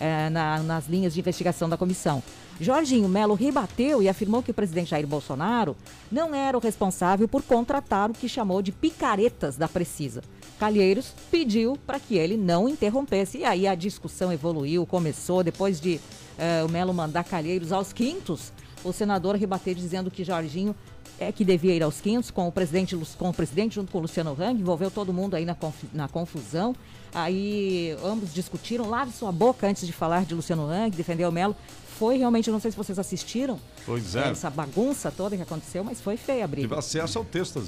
eh, 0.00 0.28
na- 0.30 0.62
nas 0.62 0.86
linhas 0.88 1.12
de 1.14 1.20
investigação 1.20 1.68
da 1.68 1.76
comissão. 1.76 2.22
Jorginho 2.60 3.08
Melo 3.08 3.34
rebateu 3.34 4.02
e 4.02 4.08
afirmou 4.08 4.42
que 4.42 4.50
o 4.50 4.54
presidente 4.54 4.90
Jair 4.90 5.06
Bolsonaro 5.06 5.76
não 6.10 6.34
era 6.34 6.56
o 6.56 6.60
responsável 6.60 7.28
por 7.28 7.42
contratar 7.42 8.10
o 8.10 8.14
que 8.14 8.28
chamou 8.28 8.60
de 8.62 8.72
picaretas 8.72 9.56
da 9.56 9.68
Precisa. 9.68 10.22
Calheiros 10.58 11.14
pediu 11.30 11.78
para 11.86 12.00
que 12.00 12.16
ele 12.16 12.36
não 12.36 12.68
interrompesse. 12.68 13.38
E 13.38 13.44
aí 13.44 13.64
a 13.66 13.76
discussão 13.76 14.32
evoluiu, 14.32 14.84
começou, 14.84 15.44
depois 15.44 15.80
de 15.80 16.00
eh, 16.36 16.64
o 16.64 16.68
Melo 16.68 16.92
mandar 16.92 17.22
Calheiros 17.22 17.70
aos 17.70 17.92
quintos, 17.92 18.52
o 18.84 18.92
senador 18.92 19.36
rebateu 19.36 19.74
dizendo 19.74 20.10
que 20.10 20.24
Jorginho 20.24 20.74
é 21.18 21.32
que 21.32 21.44
devia 21.44 21.74
ir 21.74 21.82
aos 21.82 22.00
quintos 22.00 22.30
com 22.30 22.46
o 22.46 22.52
presidente, 22.52 22.96
com 23.18 23.28
o 23.28 23.34
presidente 23.34 23.74
junto 23.74 23.90
com 23.90 23.98
o 23.98 24.02
Luciano 24.02 24.36
Hang, 24.38 24.60
envolveu 24.60 24.90
todo 24.90 25.12
mundo 25.12 25.34
aí 25.34 25.44
na, 25.44 25.56
na 25.92 26.08
confusão. 26.08 26.74
Aí 27.12 27.96
ambos 28.04 28.32
discutiram, 28.32 28.88
lave 28.88 29.12
sua 29.12 29.32
boca 29.32 29.66
antes 29.66 29.86
de 29.86 29.92
falar 29.92 30.24
de 30.24 30.34
Luciano 30.34 30.66
Hang, 30.70 30.96
defender 30.96 31.26
o 31.26 31.32
Melo. 31.32 31.56
Foi 31.98 32.16
realmente, 32.16 32.48
não 32.50 32.60
sei 32.60 32.70
se 32.70 32.76
vocês 32.76 32.96
assistiram 32.96 33.58
Pois 33.84 34.14
é. 34.14 34.28
essa 34.30 34.48
bagunça 34.48 35.10
toda 35.10 35.36
que 35.36 35.42
aconteceu, 35.42 35.82
mas 35.82 36.00
foi 36.00 36.16
feia 36.16 36.44
a 36.44 36.46
briga. 36.46 36.68
Tive 36.68 36.78
acesso 36.78 37.18
ao 37.18 37.24
texto, 37.24 37.66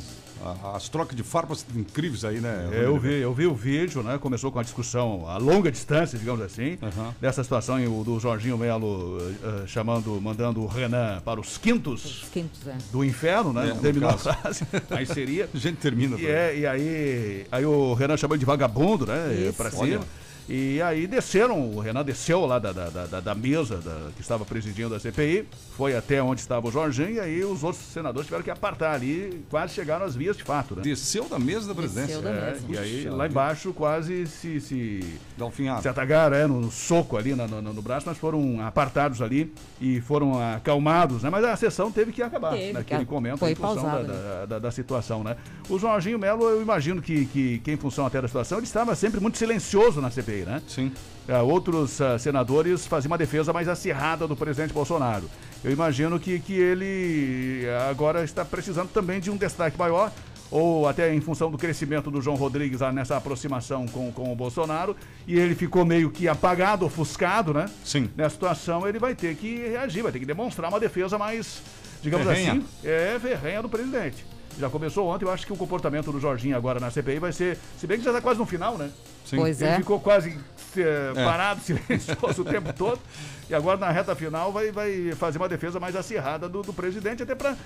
as, 0.75 0.89
trocas 0.89 1.17
de 1.17 1.23
farpas 1.23 1.65
incríveis 1.75 2.25
aí, 2.25 2.41
né? 2.41 2.69
É, 2.73 2.85
Eu 2.85 2.99
vi, 2.99 3.15
eu 3.15 3.35
vi 3.35 3.47
o 3.47 3.55
vídeo, 3.55 4.03
né? 4.03 4.19
Começou 4.19 4.51
com 4.51 4.59
a 4.59 4.63
discussão 4.63 5.29
a 5.29 5.37
longa 5.37 5.71
distância, 5.71 6.19
digamos 6.19 6.41
assim, 6.41 6.79
dessa 7.21 7.43
situação 7.43 7.79
do 8.03 8.19
Jorginho 8.19 8.57
Melo 8.57 9.19
eh, 9.21 9.67
chamando, 9.67 10.21
mandando 10.21 10.63
o 10.63 10.67
Renan 10.67 11.21
para 11.25 11.41
os 11.41 11.59
quintos, 11.59 12.27
quintos 12.33 12.67
é. 12.67 12.77
do 12.91 13.05
inferno, 13.05 13.53
né? 13.53 13.71
É, 13.71 13.75
terminou 13.75 14.11
a 14.11 14.17
frase, 14.17 14.67
mas 14.89 15.09
seria. 15.09 15.49
A 15.53 15.59
gente 15.59 15.77
termina. 15.77 16.19
E, 16.19 16.27
é, 16.27 16.59
e 16.59 16.67
aí, 16.67 17.47
aí 17.51 17.65
o 17.65 17.95
Renan 17.95 18.17
chamou 18.17 18.35
ele 18.35 18.41
de 18.41 18.47
vagabundo, 18.47 19.07
né? 19.07 19.35
Isso. 19.35 19.53
Pra 19.55 19.71
Olha. 19.75 20.01
E 20.53 20.83
aí 20.83 21.07
desceram, 21.07 21.71
o 21.71 21.79
Renan 21.79 22.05
desceu 22.05 22.45
lá 22.45 22.59
da, 22.59 22.73
da, 22.73 22.89
da, 23.07 23.21
da 23.21 23.35
mesa 23.37 23.77
da- 23.77 24.11
que 24.17 24.21
estava 24.21 24.45
presidindo 24.45 24.93
a 24.93 24.99
CPI, 24.99 25.47
foi 25.77 25.97
até 25.97 26.21
onde 26.21 26.41
estava 26.41 26.67
o 26.67 26.73
Jorginho, 26.73 27.11
e 27.13 27.21
aí 27.21 27.45
os 27.45 27.63
outros 27.63 27.85
senadores 27.85 28.27
tiveram 28.27 28.43
que 28.43 28.51
apartar 28.51 28.93
ali, 28.95 29.45
quase 29.49 29.75
chegaram 29.75 30.05
às 30.05 30.17
vias 30.17 30.37
de 30.37 30.43
fato, 30.43 30.75
né? 30.75 30.83
Desceu 30.83 31.29
da 31.29 31.39
mesa 31.39 31.69
da 31.69 31.75
presidência. 31.75 32.17
Desceu 32.17 32.23
da 32.23 32.31
É, 32.31 32.51
mesa. 32.51 32.65
e 32.69 32.77
aí 32.79 33.09
lá 33.09 33.29
embaixo 33.29 33.73
quase 33.73 34.27
se, 34.27 34.61
se, 34.61 35.05
se 35.83 35.89
atagaram, 35.89 36.37
é, 36.37 36.47
no 36.49 36.69
soco 36.69 37.17
ali 37.17 37.33
na- 37.37 37.47
no, 37.47 37.63
no 37.63 37.81
braço, 37.81 38.07
mas 38.09 38.19
foram 38.19 38.61
apartados 38.67 39.23
ali 39.23 39.53
e 39.81 40.01
foram 40.01 40.37
acalmados, 40.55 41.23
né? 41.23 41.31
Mas 41.31 41.45
a 41.45 41.55
sessão 41.55 41.93
teve 41.93 42.11
que 42.11 42.23
acabar 42.25 42.55
Teve, 42.55 42.73
naquele 42.73 43.05
que 43.05 43.13
momento 43.13 43.39
foi 43.39 43.53
em 43.53 43.55
função 43.55 43.77
da, 43.77 43.83
pausada, 43.83 44.13
da, 44.13 44.47
da- 44.47 44.59
da 44.59 44.71
situação, 44.73 45.23
né? 45.23 45.37
O 45.69 45.79
Jorginho 45.79 46.19
Melo, 46.19 46.43
eu 46.43 46.61
imagino 46.61 47.01
que, 47.01 47.25
que, 47.27 47.59
que 47.61 47.71
em 47.71 47.77
função 47.77 48.05
até 48.05 48.21
da 48.21 48.27
situação, 48.27 48.59
ele 48.59 48.67
estava 48.67 48.97
sempre 48.97 49.21
muito 49.21 49.39
silencioso 49.39 50.01
na 50.01 50.11
CPI, 50.11 50.40
né? 50.45 50.63
Sim. 50.67 50.93
Ah, 51.29 51.43
outros 51.43 52.01
ah, 52.01 52.19
senadores 52.19 52.87
faziam 52.87 53.11
uma 53.11 53.19
defesa 53.19 53.53
mais 53.53 53.69
acirrada 53.69 54.27
do 54.27 54.35
presidente 54.35 54.73
Bolsonaro. 54.73 55.31
Eu 55.63 55.71
imagino 55.71 56.19
que, 56.19 56.41
que 56.41 56.55
ele 56.55 57.67
agora 57.89 58.25
está 58.25 58.45
precisando 58.45 58.89
também 58.89 59.21
de 59.21 59.31
um 59.31 59.37
destaque 59.37 59.79
maior, 59.79 60.11
ou 60.51 60.89
até 60.89 61.15
em 61.15 61.21
função 61.21 61.51
do 61.51 61.57
crescimento 61.57 62.11
do 62.11 62.21
João 62.21 62.37
Rodrigues 62.37 62.81
nessa 62.93 63.17
aproximação 63.17 63.87
com, 63.87 64.11
com 64.11 64.33
o 64.33 64.35
Bolsonaro, 64.35 64.97
e 65.27 65.39
ele 65.39 65.55
ficou 65.55 65.85
meio 65.85 66.11
que 66.11 66.27
apagado, 66.27 66.85
ofuscado, 66.85 67.55
né? 67.55 67.67
Sim. 67.85 68.11
Nessa 68.17 68.31
situação, 68.31 68.89
ele 68.89 68.99
vai 68.99 69.15
ter 69.15 69.37
que 69.37 69.69
reagir, 69.69 70.03
vai 70.03 70.11
ter 70.11 70.19
que 70.19 70.27
demonstrar 70.27 70.71
uma 70.71 70.81
defesa 70.81 71.17
mais, 71.17 71.63
digamos 72.03 72.27
Ferrenha. 72.27 72.53
assim, 72.53 72.65
é 72.83 73.19
ferrenha 73.21 73.63
do 73.63 73.69
presidente. 73.69 74.25
Já 74.59 74.69
começou 74.69 75.09
ontem, 75.09 75.25
eu 75.25 75.31
acho 75.31 75.47
que 75.47 75.53
o 75.53 75.57
comportamento 75.57 76.11
do 76.13 76.21
Jorginho 76.21 76.57
agora 76.57 76.79
na 76.81 76.91
CPI 76.91 77.19
vai 77.19 77.33
ser, 77.33 77.57
se 77.79 77.87
bem 77.87 77.99
que 77.99 78.05
já 78.05 78.11
está 78.11 78.21
quase 78.21 78.39
no 78.39 78.47
final, 78.47 78.77
né? 78.77 78.91
Sim. 79.25 79.37
Pois 79.37 79.61
Ele 79.63 79.71
é. 79.71 79.77
ficou 79.77 80.01
quase 80.01 80.37
eh, 80.77 81.13
É. 81.17 81.25
parado, 81.25 81.61
silencioso 81.65 82.43
o 82.43 82.45
tempo 82.45 82.73
todo. 82.73 82.99
E 83.49 83.55
agora 83.55 83.79
na 83.79 83.91
reta 83.91 84.15
final 84.15 84.53
vai, 84.53 84.71
vai 84.71 85.13
fazer 85.13 85.39
uma 85.39 85.49
defesa 85.49 85.81
mais 85.81 85.97
acirrada 85.97 86.49
do, 86.49 86.63
do 86.63 86.73
presidente, 86.73 87.23
até 87.23 87.35
para 87.35 87.57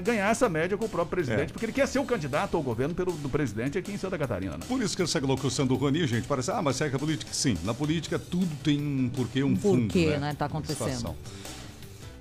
ganhar 0.00 0.28
essa 0.30 0.48
média 0.48 0.76
com 0.76 0.84
o 0.84 0.88
próprio 0.88 1.10
presidente, 1.18 1.50
É. 1.50 1.52
porque 1.52 1.66
ele 1.66 1.72
quer 1.72 1.86
ser 1.88 1.98
o 1.98 2.04
candidato 2.04 2.56
ao 2.56 2.62
governo 2.62 2.94
pelo, 2.94 3.12
do 3.12 3.28
presidente 3.28 3.78
aqui 3.78 3.92
em 3.92 3.96
Santa 3.98 4.18
Catarina. 4.18 4.56
Né? 4.58 4.64
Por 4.66 4.82
isso 4.82 4.96
que 4.96 5.02
essa 5.02 5.18
locução 5.20 5.66
do 5.66 5.76
Rony, 5.76 6.06
gente, 6.06 6.26
parece, 6.26 6.50
ah, 6.50 6.60
mas 6.62 6.80
é 6.80 6.88
que 6.90 6.96
a 6.96 6.98
política, 6.98 7.32
sim. 7.32 7.56
Na 7.64 7.72
política 7.74 8.18
tudo 8.18 8.48
tem 8.62 8.80
um 8.80 9.08
porquê, 9.08 9.42
um 9.44 9.56
fundo, 9.56 9.82
porquê, 9.84 10.06
né? 10.10 10.18
né, 10.18 10.34
tá 10.38 10.46
acontecendo. 10.46 11.14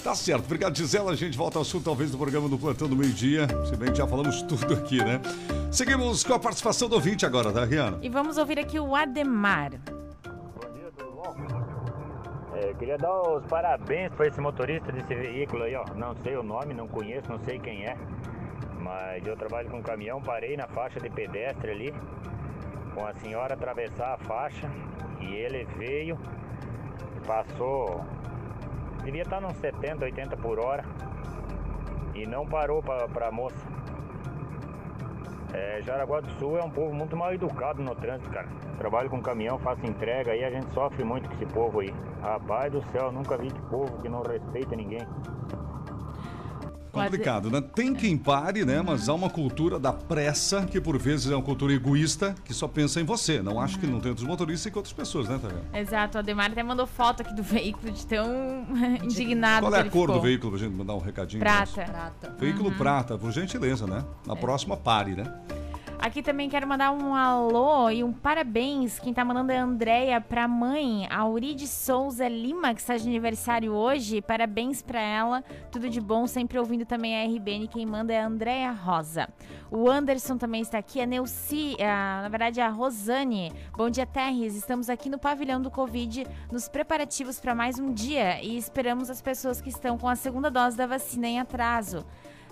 Tá 0.03 0.15
certo. 0.15 0.45
Obrigado, 0.45 0.77
Gisela. 0.77 1.11
A 1.11 1.15
gente 1.15 1.37
volta 1.37 1.57
ao 1.57 1.61
assunto, 1.61 1.83
talvez, 1.83 2.09
do 2.09 2.17
programa 2.17 2.47
do 2.47 2.57
Plantão 2.57 2.87
do 2.87 2.95
Meio 2.95 3.11
Dia. 3.11 3.47
Se 3.67 3.75
bem 3.75 3.91
que 3.91 3.97
já 3.97 4.07
falamos 4.07 4.41
tudo 4.47 4.73
aqui, 4.73 4.97
né? 4.97 5.19
Seguimos 5.71 6.23
com 6.23 6.33
a 6.33 6.39
participação 6.39 6.87
do 6.87 6.95
ouvinte 6.95 7.25
agora, 7.25 7.51
tá, 7.51 7.65
Rihanna? 7.65 7.99
E 8.01 8.09
vamos 8.09 8.37
ouvir 8.37 8.59
aqui 8.59 8.79
o 8.79 8.95
Ademar. 8.95 9.73
É, 12.55 12.73
queria 12.73 12.97
dar 12.97 13.21
os 13.21 13.45
parabéns 13.45 14.11
para 14.13 14.27
esse 14.27 14.39
motorista 14.39 14.91
desse 14.91 15.13
veículo 15.13 15.63
aí, 15.63 15.75
ó. 15.75 15.85
Não 15.95 16.15
sei 16.23 16.35
o 16.37 16.43
nome, 16.43 16.73
não 16.73 16.87
conheço, 16.87 17.29
não 17.29 17.39
sei 17.39 17.59
quem 17.59 17.85
é. 17.85 17.97
Mas 18.79 19.25
eu 19.27 19.35
trabalho 19.35 19.69
com 19.69 19.83
caminhão, 19.83 20.21
parei 20.21 20.55
na 20.55 20.67
faixa 20.67 20.99
de 20.99 21.09
pedestre 21.09 21.71
ali, 21.71 21.93
com 22.93 23.05
a 23.05 23.13
senhora 23.15 23.53
atravessar 23.53 24.13
a 24.13 24.17
faixa 24.17 24.69
e 25.19 25.35
ele 25.35 25.65
veio, 25.77 26.17
passou, 27.27 28.03
devia 29.03 29.23
estar 29.23 29.41
nos 29.41 29.55
70, 29.57 30.05
80 30.05 30.37
por 30.37 30.59
hora 30.59 30.83
e 32.15 32.25
não 32.25 32.45
parou 32.45 32.81
para 32.81 33.27
a 33.27 33.31
moça. 33.31 33.79
É, 35.53 35.81
Jaraguá 35.81 36.21
do 36.21 36.29
Sul 36.33 36.57
é 36.59 36.63
um 36.63 36.69
povo 36.69 36.93
muito 36.93 37.17
mal 37.17 37.33
educado 37.33 37.81
no 37.81 37.95
trânsito, 37.95 38.29
cara. 38.29 38.47
Trabalho 38.77 39.09
com 39.09 39.21
caminhão, 39.21 39.57
faço 39.57 39.85
entrega 39.85 40.31
aí, 40.31 40.43
a 40.43 40.51
gente 40.51 40.71
sofre 40.73 41.03
muito 41.03 41.27
com 41.27 41.35
esse 41.35 41.45
povo 41.47 41.79
aí. 41.79 41.93
Rapaz 42.21 42.71
do 42.71 42.83
céu, 42.91 43.11
nunca 43.11 43.35
vi 43.37 43.47
que 43.47 43.61
povo 43.63 43.97
que 44.01 44.07
não 44.07 44.21
respeita 44.21 44.75
ninguém. 44.75 45.05
Complicado, 46.91 47.51
né? 47.51 47.61
Tem 47.75 47.93
quem 47.93 48.17
pare, 48.17 48.65
né? 48.65 48.81
Mas 48.81 49.07
há 49.07 49.13
uma 49.13 49.29
cultura 49.29 49.79
da 49.79 49.93
pressa 49.93 50.65
que 50.65 50.81
por 50.81 50.97
vezes 50.97 51.31
é 51.31 51.35
uma 51.35 51.43
cultura 51.43 51.71
egoísta 51.73 52.33
que 52.43 52.53
só 52.53 52.67
pensa 52.67 52.99
em 52.99 53.03
você. 53.03 53.41
Não 53.41 53.59
acho 53.59 53.79
que 53.79 53.85
não 53.87 53.99
tem 53.99 54.09
outros 54.09 54.27
motoristas 54.27 54.71
que 54.71 54.77
outras 54.77 54.93
pessoas, 54.93 55.27
né, 55.29 55.39
Tânia? 55.41 55.61
Exato, 55.73 56.17
o 56.17 56.19
Ademar 56.19 56.51
até 56.51 56.63
mandou 56.63 56.87
foto 56.87 57.21
aqui 57.21 57.33
do 57.35 57.43
veículo 57.43 57.91
de 57.91 58.05
tão 58.05 58.65
indignado 59.03 59.65
Qual 59.67 59.75
é 59.75 59.79
a 59.81 59.83
cor 59.89 60.07
do 60.07 60.13
ficou. 60.13 60.21
veículo 60.21 60.51
pra 60.51 60.59
gente 60.59 60.73
mandar 60.75 60.95
um 60.95 60.99
recadinho? 60.99 61.39
Prata. 61.41 61.83
Prata. 61.83 62.35
Veículo 62.39 62.69
Uhum. 62.69 62.77
prata, 62.77 63.17
por 63.17 63.31
gentileza, 63.31 63.85
né? 63.87 64.03
Na 64.25 64.35
próxima, 64.35 64.75
pare, 64.77 65.11
né? 65.15 65.31
Aqui 66.01 66.23
também 66.23 66.47
quero 66.49 66.65
mandar 66.65 66.91
um 66.91 67.13
alô 67.13 67.89
e 67.89 68.05
um 68.05 68.13
parabéns. 68.13 68.97
Quem 68.99 69.13
tá 69.13 69.25
mandando 69.25 69.51
é 69.51 69.57
a 69.57 69.63
Andréia 69.63 70.21
pra 70.21 70.47
mãe, 70.47 71.05
Auride 71.11 71.67
Souza 71.67 72.25
Lima, 72.29 72.73
que 72.73 72.79
está 72.79 72.95
de 72.95 73.05
aniversário 73.05 73.73
hoje. 73.73 74.21
Parabéns 74.21 74.81
pra 74.81 75.01
ela. 75.01 75.43
Tudo 75.69 75.89
de 75.89 75.99
bom, 75.99 76.25
sempre 76.25 76.57
ouvindo 76.57 76.85
também 76.85 77.17
a 77.21 77.25
RBN. 77.25 77.67
Quem 77.67 77.85
manda 77.85 78.13
é 78.13 78.21
a 78.21 78.27
Andréia 78.27 78.71
Rosa. 78.71 79.27
O 79.69 79.89
Anderson 79.89 80.37
também 80.37 80.61
está 80.61 80.77
aqui, 80.77 81.01
a 81.01 81.05
Neuci, 81.05 81.75
a- 81.81 82.21
na 82.23 82.29
verdade 82.29 82.61
a 82.61 82.69
Rosane. 82.69 83.51
Bom 83.75 83.89
dia, 83.89 84.05
Terres. 84.05 84.55
Estamos 84.55 84.89
aqui 84.89 85.09
no 85.09 85.19
pavilhão 85.19 85.61
do 85.61 85.69
Covid, 85.69 86.25
nos 86.49 86.69
preparativos 86.69 87.41
para 87.41 87.53
mais 87.53 87.77
um 87.77 87.91
dia 87.93 88.41
e 88.41 88.57
esperamos 88.57 89.09
as 89.09 89.21
pessoas 89.21 89.59
que 89.59 89.69
estão 89.69 89.97
com 89.97 90.07
a 90.07 90.15
segunda 90.15 90.49
dose 90.49 90.77
da 90.77 90.87
vacina 90.87 91.27
em 91.27 91.39
atraso. 91.41 92.05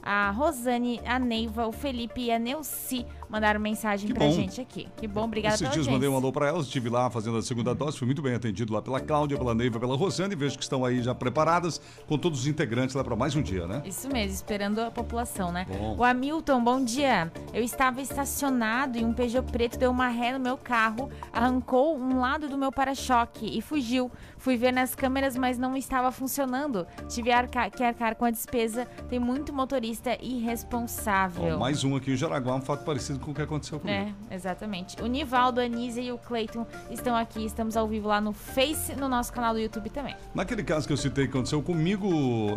A 0.10 0.30
Rosane, 0.32 1.02
a 1.06 1.20
Neiva, 1.20 1.68
o 1.68 1.72
Felipe 1.74 2.22
e 2.22 2.32
a 2.32 2.39
Neuci 2.39 3.06
mandaram 3.30 3.60
mensagem 3.60 4.08
Que 4.08 4.14
pra 4.14 4.26
bom. 4.26 4.32
gente 4.32 4.60
aqui. 4.62 4.88
Que 4.98 5.08
bom, 5.08 5.24
obrigada 5.26 5.56
Esses 5.56 5.62
pela 5.62 5.74
dias 5.74 5.88
audiência. 5.88 5.92
mandei 5.94 6.10
um 6.10 6.16
alô 6.16 6.32
para 6.32 6.48
elas, 6.48 6.66
estive 6.66 6.90
lá 6.90 7.10
fazendo 7.10 7.38
a 7.38 7.42
segunda 7.42 7.74
dose, 7.76 7.98
fui 7.98 8.06
muito 8.06 8.22
bem 8.22 8.34
atendido 8.36 8.74
lá 8.74 8.82
pela 8.82 9.00
Cláudia, 9.00 9.38
pela 9.38 9.54
Neiva, 9.54 9.80
pela 9.80 9.96
Rosane, 9.96 10.34
e 10.34 10.36
vejo 10.38 10.58
que 10.58 10.64
estão 10.64 10.84
aí 10.86 11.02
já 11.02 11.14
preparadas 11.14 11.82
com 12.08 12.18
todos 12.18 12.42
os 12.42 12.48
integrantes 12.48 12.96
lá 12.96 13.04
para 13.04 13.16
mais 13.16 13.36
um 13.36 13.42
dia, 13.42 13.68
né? 13.68 13.82
Isso 13.86 14.08
mesmo, 14.10 14.34
esperando 14.34 14.80
a 14.80 14.92
população, 14.92 15.52
né? 15.52 15.66
Bom. 15.70 15.96
O 15.98 16.04
Hamilton, 16.04 16.64
bom 16.64 16.84
dia. 16.84 17.32
Eu 17.54 17.64
estava 17.64 18.02
estacionado 18.02 18.98
e 18.98 19.04
um 19.06 19.14
Peugeot 19.14 19.52
preto 19.52 19.78
deu 19.78 19.92
uma 19.92 20.08
ré 20.08 20.32
no 20.34 20.40
meu 20.40 20.58
carro, 20.58 21.10
arrancou 21.34 21.98
um 21.98 22.20
lado 22.20 22.48
do 22.48 22.58
meu 22.58 22.72
para-choque 22.72 23.58
e 23.58 23.62
fugiu. 23.62 24.12
Fui 24.38 24.56
ver 24.56 24.72
nas 24.72 24.94
câmeras, 24.96 25.36
mas 25.36 25.58
não 25.58 25.76
estava 25.76 26.12
funcionando. 26.12 26.86
Tive 27.10 27.32
arca- 27.32 27.70
que 27.70 27.84
arcar 27.84 28.16
com 28.16 28.26
a 28.26 28.32
despesa. 28.32 28.86
Tem 29.10 29.20
muito 29.20 29.52
motorista 29.54 30.18
irresponsável. 30.24 31.56
Ó, 31.56 31.60
mais 31.60 31.84
um 31.84 31.96
aqui 31.96 32.12
em 32.12 32.16
Jaraguá, 32.16 32.56
um 32.56 32.62
fato 32.62 32.84
parecido 32.84 33.16
com 33.20 33.32
o 33.32 33.34
que 33.34 33.41
aconteceu 33.41 33.80
comigo. 33.80 34.13
É, 34.30 34.36
exatamente. 34.36 35.01
O 35.01 35.05
Nivaldo, 35.07 35.59
a 35.59 35.63
Anísia 35.63 36.01
e 36.01 36.11
o 36.11 36.18
Cleiton 36.18 36.65
estão 36.91 37.15
aqui. 37.15 37.45
Estamos 37.45 37.76
ao 37.78 37.88
vivo 37.88 38.07
lá 38.07 38.20
no 38.22 38.34
Face, 38.34 38.95
no 38.95 39.07
nosso 39.09 39.32
canal 39.34 39.53
do 39.53 39.59
YouTube 39.59 39.89
também. 39.89 40.15
Naquele 40.34 40.63
caso 40.63 40.86
que 40.88 40.93
eu 40.93 40.97
citei 40.97 41.26
que 41.26 41.32
aconteceu 41.32 41.61
comigo, 41.61 42.07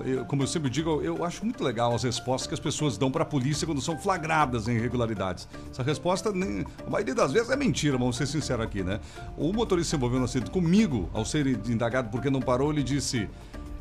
eu- 0.04 0.24
como 0.26 0.42
eu 0.42 0.46
sempre 0.46 0.70
digo, 0.70 1.00
eu 1.02 1.24
acho 1.24 1.44
muito 1.44 1.62
legal 1.62 1.94
as 1.94 2.02
respostas 2.02 2.46
que 2.46 2.54
as 2.54 2.60
pessoas 2.60 2.96
dão 2.98 3.10
para 3.10 3.22
a 3.22 3.26
polícia 3.26 3.66
quando 3.66 3.80
são 3.80 3.96
flagradas 3.98 4.68
em 4.68 4.72
irregularidades. 4.76 5.48
Essa 5.70 5.82
resposta, 5.82 6.32
nem, 6.32 6.64
a 6.86 6.90
maioria 6.90 7.14
das 7.14 7.32
vezes, 7.32 7.50
é 7.50 7.56
mentira, 7.56 7.96
vamos 7.98 8.16
ser 8.16 8.26
sinceros 8.26 8.64
aqui, 8.64 8.82
né? 8.82 9.00
O 9.36 9.52
motorista 9.52 9.90
se 9.90 9.96
envolveu 9.96 10.18
no 10.18 10.24
acidente 10.24 10.50
comigo, 10.50 11.08
ao 11.12 11.24
ser 11.24 11.46
indagado 11.68 12.08
porque 12.10 12.30
não 12.30 12.40
parou, 12.40 12.70
ele 12.72 12.82
disse: 12.82 13.28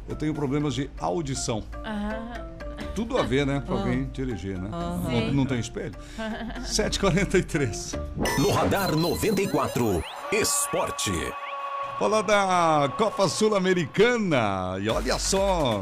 Eu 0.07 0.15
tenho 0.15 0.33
problemas 0.33 0.73
de 0.73 0.89
audição. 0.99 1.63
Tudo 2.99 3.17
a 3.17 3.23
ver, 3.23 3.45
né? 3.45 3.63
Pra 3.65 3.75
alguém 3.75 4.09
dirigir, 4.11 4.59
né? 4.59 4.69
Aham. 4.73 5.09
Não, 5.09 5.33
não 5.35 5.45
tem 5.45 5.57
espelho? 5.57 5.95
7h43. 6.67 7.97
No 8.37 8.51
Radar 8.51 8.93
94, 8.93 10.03
Esporte. 10.33 11.13
Falar 11.97 12.23
da 12.23 12.91
Copa 12.97 13.29
Sul-Americana. 13.29 14.77
E 14.81 14.89
olha 14.89 15.17
só. 15.17 15.79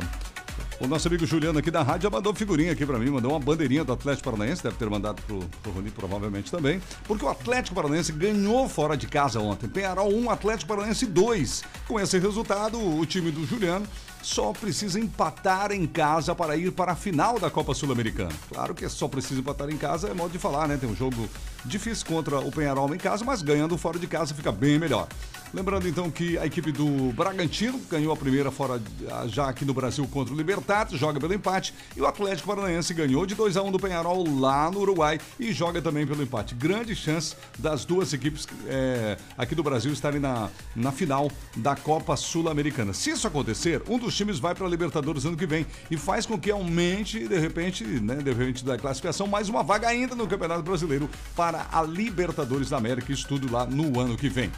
O 0.79 0.85
nosso 0.85 1.07
amigo 1.07 1.25
Juliano 1.25 1.57
aqui 1.57 1.71
da 1.71 1.81
rádio 1.81 2.03
já 2.03 2.09
mandou 2.11 2.35
figurinha 2.35 2.71
aqui 2.71 2.85
pra 2.85 2.99
mim, 2.99 3.09
mandou 3.09 3.31
uma 3.31 3.39
bandeirinha 3.39 3.83
do 3.83 3.93
Atlético 3.93 4.29
Paranaense, 4.29 4.61
deve 4.61 4.75
ter 4.75 4.87
mandado 4.87 5.19
pro, 5.23 5.39
pro 5.63 5.71
Rony 5.71 5.89
provavelmente 5.89 6.51
também, 6.51 6.79
porque 7.07 7.25
o 7.25 7.29
Atlético 7.29 7.73
Paranaense 7.73 8.11
ganhou 8.11 8.69
fora 8.69 8.95
de 8.95 9.07
casa 9.07 9.39
ontem. 9.39 9.67
Penharol 9.67 10.13
1, 10.13 10.29
Atlético 10.29 10.67
Paranaense 10.69 11.07
2. 11.07 11.63
Com 11.87 11.99
esse 11.99 12.19
resultado, 12.19 12.79
o 12.79 13.03
time 13.07 13.31
do 13.31 13.43
Juliano 13.43 13.87
só 14.27 14.51
precisa 14.51 14.99
empatar 14.99 15.71
em 15.71 15.87
casa 15.87 16.35
para 16.35 16.57
ir 16.57 16.73
para 16.73 16.91
a 16.91 16.95
final 16.95 17.39
da 17.39 17.49
Copa 17.49 17.73
Sul-Americana. 17.73 18.31
Claro 18.49 18.75
que 18.75 18.87
só 18.89 19.07
precisa 19.07 19.39
empatar 19.39 19.69
em 19.69 19.77
casa, 19.77 20.09
é 20.09 20.13
modo 20.13 20.31
de 20.31 20.37
falar, 20.37 20.67
né? 20.67 20.75
Tem 20.75 20.89
um 20.89 20.95
jogo 20.95 21.29
difícil 21.63 22.05
contra 22.05 22.37
o 22.39 22.51
Penharol 22.51 22.93
em 22.93 22.97
casa, 22.97 23.23
mas 23.23 23.41
ganhando 23.41 23.77
fora 23.77 23.97
de 23.97 24.05
casa 24.05 24.35
fica 24.35 24.51
bem 24.51 24.77
melhor. 24.77 25.07
Lembrando 25.53 25.87
então 25.87 26.11
que 26.11 26.37
a 26.37 26.45
equipe 26.45 26.73
do 26.73 27.13
Bragantino 27.13 27.79
ganhou 27.89 28.11
a 28.11 28.17
primeira 28.17 28.51
fora 28.51 28.81
já 29.27 29.47
aqui 29.47 29.63
no 29.63 29.73
Brasil 29.73 30.05
contra 30.11 30.33
o 30.33 30.37
Libertad, 30.37 30.93
joga 30.95 31.19
pelo 31.19 31.33
empate, 31.33 31.73
e 31.95 32.01
o 32.01 32.05
Atlético 32.05 32.49
Paranaense 32.49 32.93
ganhou 32.93 33.25
de 33.25 33.33
2 33.33 33.55
a 33.55 33.63
1 33.63 33.71
do 33.71 33.79
Penharol 33.79 34.25
lá 34.39 34.69
no 34.69 34.81
Uruguai 34.81 35.19
e 35.39 35.53
joga 35.53 35.81
também 35.81 36.05
pelo 36.05 36.21
empate. 36.21 36.53
Grande 36.53 36.93
chance 36.93 37.33
das 37.57 37.85
duas 37.85 38.11
equipes 38.11 38.45
é, 38.67 39.17
aqui 39.37 39.55
do 39.55 39.63
Brasil 39.63 39.93
estarem 39.93 40.19
na, 40.19 40.49
na 40.75 40.91
final 40.91 41.31
da 41.55 41.77
Copa 41.77 42.17
Sul-Americana. 42.17 42.91
Se 42.91 43.11
isso 43.11 43.25
acontecer, 43.25 43.81
um 43.87 43.97
dos 43.97 44.16
times 44.17 44.39
vai 44.39 44.55
para 44.55 44.65
a 44.65 44.69
Libertadores 44.69 45.25
ano 45.25 45.37
que 45.37 45.45
vem 45.45 45.65
e 45.89 45.95
faz 45.95 46.25
com 46.25 46.37
que 46.37 46.49
aumente, 46.49 47.27
de 47.27 47.37
repente, 47.37 47.83
né, 47.83 48.15
de 48.15 48.33
repente 48.33 48.65
da 48.65 48.77
classificação, 48.77 49.27
mais 49.27 49.47
uma 49.47 49.63
vaga 49.63 49.87
ainda 49.87 50.15
no 50.15 50.27
Campeonato 50.27 50.63
Brasileiro 50.63 51.09
para 51.35 51.67
a 51.71 51.81
Libertadores 51.83 52.69
da 52.69 52.77
América, 52.77 53.11
isso 53.11 53.27
tudo 53.27 53.51
lá 53.51 53.65
no 53.65 53.99
ano 53.99 54.17
que 54.17 54.27
vem. 54.27 54.51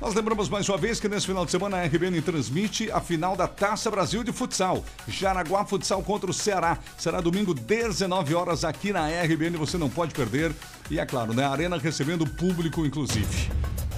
Nós 0.00 0.14
lembramos 0.14 0.48
mais 0.48 0.68
uma 0.68 0.76
vez 0.76 0.98
que 0.98 1.08
nesse 1.08 1.26
final 1.26 1.44
de 1.44 1.52
semana 1.52 1.76
a 1.76 1.84
RBN 1.84 2.20
transmite 2.22 2.90
a 2.90 3.00
final 3.00 3.36
da 3.36 3.46
Taça 3.46 3.88
Brasil 3.88 4.24
de 4.24 4.32
Futsal. 4.32 4.84
Jaraguá 5.06 5.64
Futsal 5.64 6.02
contra 6.02 6.28
o 6.28 6.34
Ceará. 6.34 6.76
Será 6.98 7.20
domingo, 7.20 7.54
19 7.54 8.34
horas 8.34 8.64
aqui 8.64 8.92
na 8.92 9.06
RBN, 9.06 9.56
você 9.56 9.78
não 9.78 9.88
pode 9.88 10.12
perder. 10.12 10.52
E 10.90 10.98
é 10.98 11.06
claro, 11.06 11.32
né? 11.32 11.44
A 11.44 11.50
Arena 11.50 11.78
recebendo 11.78 12.26
público, 12.26 12.84
inclusive. 12.84 13.48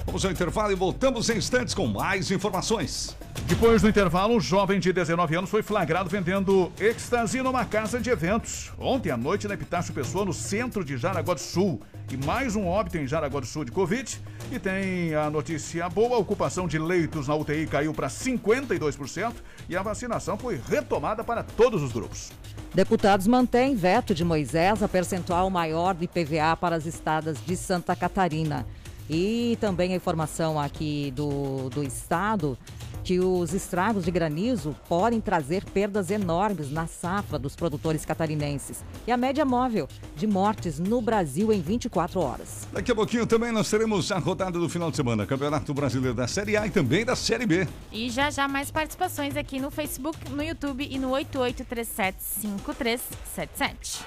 Vamos 0.05 0.23
ao 0.23 0.31
intervalo 0.31 0.71
e 0.71 0.75
voltamos 0.75 1.29
em 1.29 1.37
instantes 1.37 1.73
com 1.73 1.87
mais 1.87 2.29
informações. 2.31 3.17
Depois 3.47 3.81
do 3.81 3.89
intervalo, 3.89 4.35
um 4.35 4.39
jovem 4.39 4.79
de 4.79 4.93
19 4.93 5.35
anos 5.35 5.49
foi 5.49 5.61
flagrado 5.61 6.09
vendendo 6.09 6.71
êxtase 6.79 7.41
numa 7.41 7.65
casa 7.65 7.99
de 7.99 8.09
eventos. 8.09 8.71
Ontem 8.79 9.11
à 9.11 9.17
noite, 9.17 9.47
na 9.47 9.55
Epitácio 9.55 9.93
Pessoa, 9.93 10.23
no 10.23 10.33
centro 10.33 10.85
de 10.85 10.95
Jaraguá 10.97 11.33
do 11.33 11.39
Sul. 11.39 11.81
E 12.11 12.17
mais 12.17 12.55
um 12.55 12.65
óbito 12.65 12.97
em 12.97 13.07
Jaraguá 13.07 13.39
do 13.39 13.45
Sul 13.45 13.65
de 13.65 13.71
Covid. 13.71 14.21
E 14.51 14.59
tem 14.59 15.13
a 15.15 15.29
notícia 15.29 15.89
boa: 15.89 16.15
a 16.15 16.19
ocupação 16.19 16.67
de 16.67 16.79
leitos 16.79 17.27
na 17.27 17.35
UTI 17.35 17.67
caiu 17.67 17.93
para 17.93 18.07
52% 18.07 19.33
e 19.67 19.75
a 19.75 19.81
vacinação 19.81 20.37
foi 20.37 20.61
retomada 20.69 21.23
para 21.23 21.43
todos 21.43 21.81
os 21.81 21.91
grupos. 21.91 22.31
Deputados 22.73 23.27
mantêm 23.27 23.75
veto 23.75 24.13
de 24.13 24.23
Moisés 24.23 24.81
a 24.81 24.87
percentual 24.87 25.49
maior 25.49 25.93
do 25.93 26.03
IPVA 26.03 26.55
para 26.59 26.75
as 26.75 26.85
estadas 26.85 27.37
de 27.45 27.55
Santa 27.55 27.95
Catarina. 27.95 28.65
E 29.09 29.57
também 29.61 29.93
a 29.93 29.95
informação 29.95 30.59
aqui 30.59 31.13
do, 31.15 31.69
do 31.69 31.83
estado 31.83 32.57
que 33.05 33.19
os 33.19 33.53
estragos 33.53 34.03
de 34.03 34.09
granizo 34.09 34.75
podem 34.89 35.21
trazer 35.21 35.63
perdas 35.63 36.09
enormes 36.09 36.71
na 36.71 36.87
safra 36.87 37.37
dos 37.37 37.55
produtores 37.55 38.03
catarinenses. 38.03 38.83
E 39.05 39.11
a 39.11 39.17
média 39.17 39.45
móvel 39.45 39.87
de 40.15 40.25
mortes 40.25 40.79
no 40.79 40.99
Brasil 41.03 41.53
em 41.53 41.61
24 41.61 42.19
horas. 42.19 42.67
Daqui 42.73 42.91
a 42.91 42.95
pouquinho 42.95 43.27
também 43.27 43.51
nós 43.51 43.69
teremos 43.69 44.11
a 44.11 44.17
rodada 44.17 44.57
do 44.57 44.67
final 44.67 44.89
de 44.89 44.97
semana, 44.97 45.27
Campeonato 45.27 45.71
Brasileiro 45.71 46.15
da 46.15 46.27
Série 46.27 46.57
A 46.57 46.65
e 46.65 46.71
também 46.71 47.05
da 47.05 47.15
Série 47.15 47.45
B. 47.45 47.67
E 47.91 48.09
já 48.09 48.31
já 48.31 48.47
mais 48.47 48.71
participações 48.71 49.37
aqui 49.37 49.59
no 49.59 49.69
Facebook, 49.69 50.17
no 50.31 50.41
YouTube 50.41 50.87
e 50.89 50.97
no 50.97 51.11
88375377. 51.11 54.01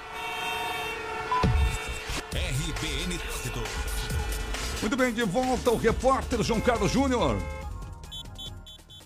RBN. 2.33 3.17
Muito 4.81 4.95
bem, 4.95 5.13
de 5.13 5.23
volta 5.23 5.71
o 5.71 5.77
repórter 5.77 6.41
João 6.41 6.61
Carlos 6.61 6.91
Júnior. 6.91 7.37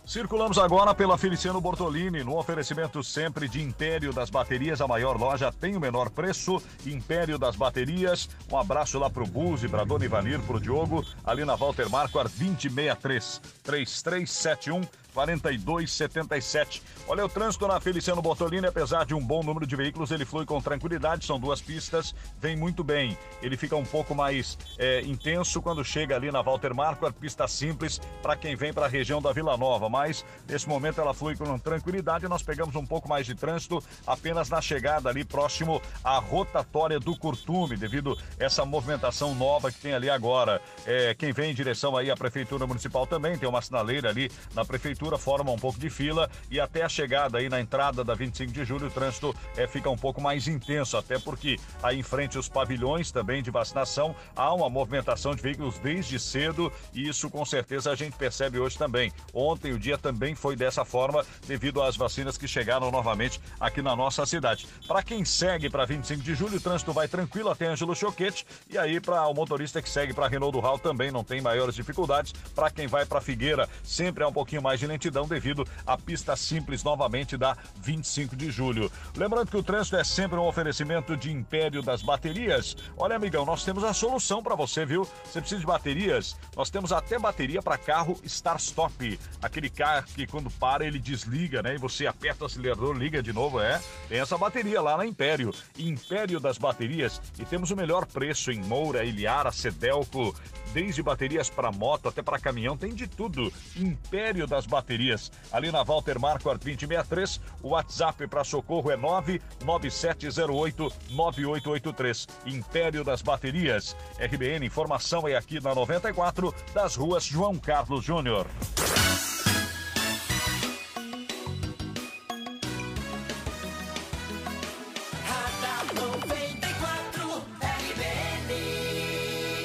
Circulamos 0.06 0.60
agora 0.60 0.94
pela 0.94 1.18
Feliciano 1.18 1.60
Bortolini, 1.60 2.24
no 2.24 2.38
oferecimento 2.38 3.04
sempre 3.04 3.50
de 3.50 3.60
Império 3.60 4.14
das 4.14 4.30
Baterias, 4.30 4.80
a 4.82 4.88
maior 4.88 5.20
loja 5.20 5.52
tem 5.52 5.76
o 5.76 5.80
menor 5.80 6.12
preço. 6.12 6.62
Império 6.86 7.40
das 7.40 7.56
Baterias. 7.56 8.30
Um 8.52 8.58
abraço 8.58 9.00
lá 9.00 9.10
pro 9.10 9.26
Buzi, 9.26 9.68
pra 9.68 9.84
Dona 9.84 10.06
Ivanir, 10.06 10.40
pro 10.42 10.60
Diogo, 10.60 11.04
ali 11.26 11.44
na 11.44 11.56
Walter 11.56 11.90
Marquardt 11.90 12.32
2063 12.38 13.42
3371 13.64 15.03
4277. 15.14 16.82
Olha 17.08 17.26
o 17.26 17.30
trânsito 17.30 17.68
na 17.68 17.80
Feliciano 17.80 18.22
Bortolini, 18.22 18.68
apesar 18.68 19.06
de 19.06 19.14
um 19.14 19.24
bom 19.24 19.44
número 19.44 19.68
de 19.68 19.76
veículos, 19.76 20.12
ele 20.12 20.26
flui 20.26 20.46
com 20.46 20.62
tranquilidade, 20.62 21.26
são 21.26 21.40
duas 21.40 21.62
pistas, 21.62 22.16
vem 22.40 22.56
muito 22.56 22.84
bem. 22.84 23.18
Ele 23.42 23.56
fica 23.56 23.76
um 23.76 23.86
pouco 23.86 24.16
mais 24.16 24.58
é, 24.78 25.02
intenso 25.02 25.62
quando 25.62 25.84
chega 25.84 26.16
ali 26.16 26.32
na 26.32 26.42
Walter 26.42 26.74
Marquardt, 26.74 27.18
pista 27.20 27.48
simples 27.48 28.00
para 28.22 28.36
quem 28.36 28.56
vem 28.56 28.74
para 28.74 28.86
a 28.86 28.90
região 28.90 29.22
da 29.22 29.32
Vila 29.32 29.56
Nova, 29.58 29.90
mas 29.90 30.26
nesse 30.48 30.68
momento 30.68 31.00
ela 31.00 31.14
flui 31.14 31.36
com 31.36 31.58
tranquilidade, 31.60 32.28
nós 32.28 32.42
pegamos 32.42 32.76
um 32.76 32.86
pouco 32.86 33.08
mais 33.08 33.26
de 33.26 33.36
trânsito 33.36 33.84
apenas 34.08 34.50
na 34.50 34.62
chegada 34.62 35.10
ali 35.10 35.24
próximo 35.24 35.82
à 36.04 36.18
rotatória 36.18 37.00
do 37.00 37.16
Curtume, 37.16 37.78
devido 37.78 38.18
essa 38.40 38.66
movimentação 38.66 39.36
nova 39.36 39.72
que 39.72 39.80
tem 39.80 39.94
ali 39.94 40.10
agora. 40.10 40.62
É, 40.86 41.14
quem 41.14 41.32
vem 41.32 41.52
em 41.52 41.54
direção 41.54 41.96
aí 41.96 42.10
à 42.10 42.16
Prefeitura 42.16 42.66
Municipal 42.66 43.06
também, 43.06 43.38
tem 43.38 43.48
uma 43.48 43.62
sinaleira 43.62 44.10
ali 44.10 44.32
na 44.54 44.64
Prefeitura 44.64 45.03
altura 45.04 45.18
forma 45.18 45.52
um 45.52 45.58
pouco 45.58 45.78
de 45.78 45.90
fila 45.90 46.30
e 46.50 46.60
até 46.60 46.84
a 46.84 46.90
chegada 46.90 47.38
aí 47.38 47.50
na 47.50 47.60
entrada 47.60 48.04
da 48.04 48.14
25 48.14 48.52
de 48.54 48.64
julho 48.64 48.88
o 48.88 48.90
trânsito 48.90 49.36
é, 49.58 49.68
fica 49.68 49.90
um 49.90 49.98
pouco 49.98 50.22
mais 50.22 50.48
intenso, 50.48 50.96
até 50.96 51.20
porque 51.20 51.60
aí 51.82 52.00
em 52.00 52.04
frente 52.04 52.38
os 52.38 52.48
pavilhões 52.48 53.12
também 53.12 53.44
de 53.44 53.52
vacinação 53.52 54.16
há 54.34 54.54
uma 54.54 54.70
movimentação 54.70 55.36
de 55.36 55.42
veículos 55.42 55.78
desde 55.80 56.18
cedo 56.18 56.72
e 56.94 57.08
isso 57.08 57.30
com 57.30 57.44
certeza 57.44 57.92
a 57.92 57.96
gente 57.96 58.16
percebe 58.16 58.60
hoje 58.60 58.78
também. 58.78 59.12
Ontem 59.34 59.74
o 59.74 59.80
dia 59.80 59.98
também 59.98 60.36
foi 60.36 60.56
dessa 60.56 60.86
forma 60.86 61.26
devido 61.46 61.82
às 61.82 61.98
vacinas 61.98 62.38
que 62.38 62.48
chegaram 62.48 62.90
novamente 62.90 63.42
aqui 63.60 63.82
na 63.82 63.96
nossa 63.96 64.26
cidade. 64.26 64.66
Para 64.88 65.04
quem 65.04 65.26
segue 65.26 65.70
para 65.70 65.86
25 65.86 66.22
de 66.22 66.34
julho, 66.34 66.58
o 66.58 66.62
trânsito 66.62 66.94
vai 66.94 67.10
tranquilo 67.10 67.50
até 67.50 67.68
Ângelo 67.68 67.96
Choquete 67.96 68.46
e 68.70 68.78
aí 68.78 69.02
para 69.02 69.28
o 69.28 69.34
motorista 69.34 69.82
que 69.82 69.90
segue 69.90 70.14
para 70.14 70.30
Renault 70.30 70.54
do 70.54 70.62
Hall 70.62 70.80
também 70.80 71.12
não 71.12 71.26
tem 71.26 71.42
maiores 71.42 71.76
dificuldades. 71.76 72.32
Para 72.56 72.72
quem 72.72 72.88
vai 72.88 73.06
para 73.06 73.20
Figueira, 73.20 73.68
sempre 73.84 74.24
há 74.24 74.28
um 74.28 74.34
pouquinho 74.34 74.62
mais 74.62 74.80
de 74.80 74.93
lentidão 74.94 75.28
devido 75.28 75.68
à 75.86 75.98
pista 75.98 76.36
simples 76.36 76.84
novamente 76.84 77.36
da 77.36 77.58
25 77.82 78.36
de 78.36 78.52
julho. 78.52 78.92
Lembrando 79.18 79.50
que 79.50 79.58
o 79.58 79.64
trânsito 79.64 79.98
é 79.98 80.04
sempre 80.04 80.38
um 80.38 80.48
oferecimento 80.48 81.18
de 81.18 81.32
Império 81.32 81.82
das 81.82 82.02
Baterias. 82.02 82.78
Olha, 82.96 83.16
amigão, 83.16 83.46
nós 83.46 83.64
temos 83.64 83.84
a 83.84 83.94
solução 83.94 84.44
para 84.44 84.56
você, 84.56 84.86
viu? 84.86 85.08
Você 85.26 85.40
precisa 85.40 85.60
de 85.60 85.66
baterias? 85.66 86.38
Nós 86.56 86.70
temos 86.70 86.92
até 86.92 87.18
bateria 87.18 87.62
para 87.62 87.78
carro 87.78 88.20
start-stop. 88.24 89.20
Aquele 89.42 89.70
carro 89.70 90.06
que 90.14 90.28
quando 90.28 90.52
para 90.52 90.86
ele 90.86 91.00
desliga, 91.00 91.62
né? 91.62 91.76
E 91.76 91.78
você 91.78 92.06
aperta 92.06 92.44
o 92.44 92.48
acelerador, 92.48 92.96
liga 92.96 93.24
de 93.24 93.34
novo, 93.34 93.60
é? 93.60 93.82
Tem 94.08 94.20
essa 94.20 94.38
bateria 94.38 94.82
lá 94.82 94.96
na 94.96 95.06
Império. 95.06 95.54
Império 95.78 96.40
das 96.40 96.58
Baterias. 96.58 97.22
E 97.40 97.46
temos 97.46 97.72
o 97.72 97.76
melhor 97.76 98.06
preço 98.06 98.52
em 98.52 98.62
Moura, 98.64 99.04
Ilhara, 99.04 99.52
Sedelco. 99.52 100.36
Desde 100.74 101.04
baterias 101.04 101.50
para 101.50 101.72
moto 101.72 102.10
até 102.10 102.22
para 102.22 102.40
caminhão, 102.40 102.76
tem 102.76 102.94
de 102.94 103.08
tudo. 103.08 103.54
Império 103.76 104.48
das 104.48 104.66
Baterias. 104.66 105.32
Ali 105.52 105.72
na 105.72 105.84
Walter 105.84 106.20
Marquardt 106.20 106.64
2063, 106.64 107.40
o 107.62 107.70
WhatsApp 107.70 108.28
para 108.28 108.44
socorro 108.44 108.90
é 108.90 108.98
99708 108.98 110.92
9883. 111.12 112.28
Império 112.48 113.04
das 113.04 113.22
Baterias. 113.22 113.96
RBN 114.20 114.66
Informação 114.66 115.28
é 115.28 115.36
aqui 115.36 115.62
na 115.62 115.76
94, 115.76 116.54
das 116.74 116.96
ruas 116.96 117.24
João 117.24 117.56
Carlos 117.60 118.04
Júnior. 118.04 118.48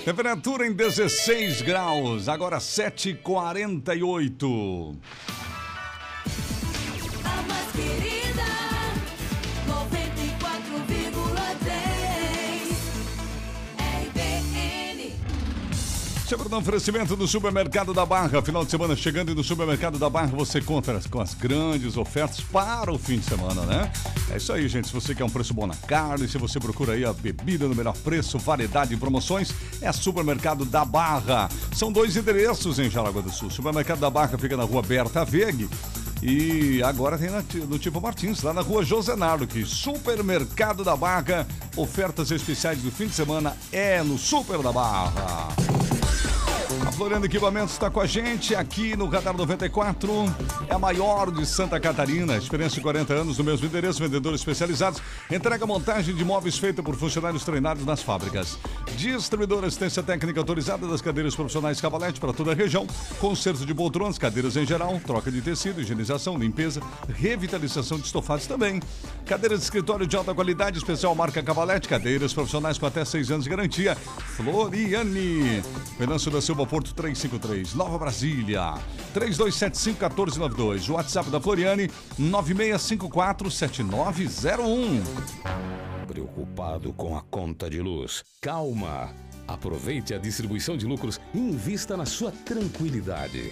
Temperatura 0.09 0.67
em 0.67 0.73
16 0.73 1.61
graus, 1.61 2.31
agora 2.31 2.57
7h48. 2.57 4.97
Sempre 16.29 16.51
no 16.51 16.59
oferecimento 16.59 17.17
do 17.17 17.27
Supermercado 17.27 17.95
da 17.95 18.05
Barra. 18.05 18.43
Final 18.43 18.63
de 18.63 18.71
semana 18.71 18.95
chegando 18.95 19.33
e 19.33 19.35
no 19.35 19.43
Supermercado 19.43 19.99
da 19.99 20.11
Barra 20.11 20.27
você 20.27 20.61
conta 20.61 21.01
com 21.11 21.23
as 21.23 21.33
grandes 21.33 21.97
ofertas 21.97 22.43
para 22.43 22.93
o 22.93 22.99
fim 22.99 23.19
de 23.19 23.25
semana, 23.25 23.63
né? 23.63 23.91
É 24.31 24.37
isso 24.37 24.53
aí, 24.53 24.69
gente. 24.69 24.89
Se 24.89 24.93
você 24.93 25.15
quer 25.15 25.25
um 25.25 25.31
preço 25.31 25.55
bom 25.55 25.67
na 25.67 25.75
carne, 25.75 26.29
se 26.29 26.37
você 26.37 26.61
procura 26.61 26.93
aí 26.93 27.03
a 27.03 27.15
bebida 27.15 27.67
no 27.67 27.75
melhor 27.75 27.97
preço, 27.97 28.39
variedade 28.39 28.91
de 28.91 28.99
promoções, 28.99 29.55
é 29.81 29.91
Supermercado 29.91 30.67
da 30.67 30.85
Barra. 30.85 31.49
São 31.75 31.91
dois 31.91 32.15
endereços 32.15 32.79
em 32.79 32.91
Jaraguá 32.91 33.23
do 33.23 33.31
Sul. 33.31 33.51
Supermercado 33.51 34.01
da 34.01 34.11
Barra 34.11 34.37
fica 34.37 34.55
na 34.55 34.65
rua 34.65 34.83
Berta 34.83 35.25
Veg. 35.25 35.67
E 36.23 36.83
agora 36.83 37.17
tem 37.17 37.31
no 37.67 37.79
Tipo 37.79 38.03
Martins, 38.03 38.43
lá 38.43 38.53
na 38.53 38.61
rua 38.61 38.85
Josenardo, 38.85 39.47
que 39.47 39.65
Supermercado 39.65 40.85
da 40.85 40.95
Barra, 40.95 41.47
ofertas 41.75 42.31
especiais 42.31 42.83
do 42.83 42.91
fim 42.91 43.07
de 43.07 43.15
semana 43.15 43.57
é 43.73 44.03
no 44.03 44.19
Super 44.19 44.59
da 44.59 44.71
Barra. 44.71 45.49
A 46.87 46.93
Floriano 46.93 47.25
Equipamentos 47.25 47.73
está 47.73 47.91
com 47.91 47.99
a 47.99 48.05
gente 48.05 48.55
aqui 48.55 48.95
no 48.95 49.07
Radar 49.07 49.35
94. 49.35 50.13
É 50.69 50.75
a 50.75 50.79
maior 50.79 51.31
de 51.31 51.47
Santa 51.47 51.81
Catarina. 51.81 52.37
Experiência 52.37 52.77
de 52.77 52.83
40 52.83 53.15
anos 53.15 53.39
no 53.39 53.45
mesmo 53.45 53.67
endereço. 53.67 54.01
Vendedores 54.01 54.41
especializados. 54.41 55.01
Entrega 55.31 55.67
montagem 55.67 56.15
de 56.15 56.23
móveis 56.23 56.59
feita 56.59 56.83
por 56.83 56.95
funcionários 56.95 57.43
treinados 57.43 57.87
nas 57.87 58.03
fábricas. 58.03 58.59
Distribuidora 58.97 59.67
assistência 59.67 60.03
técnica 60.03 60.41
autorizada 60.41 60.87
das 60.87 61.01
cadeiras 61.01 61.35
profissionais 61.35 61.81
Cavalete 61.81 62.21
para 62.21 62.35
toda 62.35 62.53
a 62.53 62.55
região. 62.55 62.87
Conserto 63.19 63.65
de 63.65 63.73
poltronas, 63.73 64.19
cadeiras 64.19 64.55
em 64.55 64.67
geral. 64.67 65.01
Troca 65.07 65.33
de 65.33 65.41
tecido, 65.41 65.81
higienização, 65.81 66.37
limpeza, 66.37 66.83
revitalização 67.09 67.99
de 67.99 68.05
estofados 68.05 68.47
também. 68.47 68.79
Cadeiras 69.25 69.61
de 69.61 69.65
escritório 69.65 70.07
de 70.07 70.17
alta 70.17 70.35
qualidade, 70.35 70.77
especial 70.77 71.15
marca 71.15 71.43
Cavalete. 71.43 71.89
Cadeiras 71.89 72.35
profissionais 72.35 72.77
com 72.77 72.85
até 72.85 73.07
6 73.07 73.31
anos 73.31 73.45
de 73.45 73.51
garantia. 73.51 73.97
Floriane. 74.37 75.63
Venâncio 75.99 76.31
da 76.31 76.43
Silva 76.43 76.58
Porto 76.67 76.95
353, 76.95 77.75
Nova 77.75 77.99
Brasília. 77.99 78.75
3275-1492. 79.15 80.91
WhatsApp 80.91 81.31
da 81.31 81.41
Floriane 81.41 81.91
9654-7901. 82.19 85.03
Preocupado 86.07 86.93
com 86.93 87.17
a 87.17 87.23
conta 87.23 87.69
de 87.69 87.81
luz? 87.81 88.23
Calma! 88.41 89.13
Aproveite 89.47 90.13
a 90.13 90.19
distribuição 90.19 90.77
de 90.77 90.87
lucros 90.87 91.21
e 91.33 91.39
invista 91.39 91.97
na 91.97 92.05
sua 92.05 92.31
tranquilidade. 92.31 93.51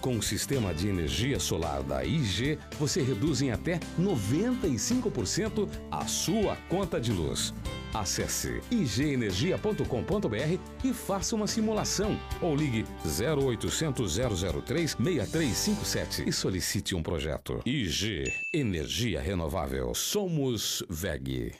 Com 0.00 0.16
o 0.16 0.22
sistema 0.22 0.72
de 0.72 0.88
energia 0.88 1.38
solar 1.38 1.82
da 1.82 2.02
IG, 2.02 2.58
você 2.78 3.02
reduz 3.02 3.42
em 3.42 3.50
até 3.50 3.78
95% 4.00 5.68
a 5.90 6.06
sua 6.06 6.56
conta 6.70 6.98
de 6.98 7.12
luz. 7.12 7.52
Acesse 7.92 8.60
igenergia.com.br 8.70 10.58
e 10.84 10.92
faça 10.92 11.34
uma 11.34 11.46
simulação 11.46 12.18
ou 12.40 12.54
ligue 12.54 12.84
0800 13.04 14.16
003 14.64 14.90
6357 14.92 16.28
e 16.28 16.32
solicite 16.32 16.94
um 16.94 17.02
projeto. 17.02 17.60
IG 17.66 18.32
Energia 18.54 19.20
Renovável. 19.20 19.94
Somos 19.94 20.84
VEG. 20.88 21.52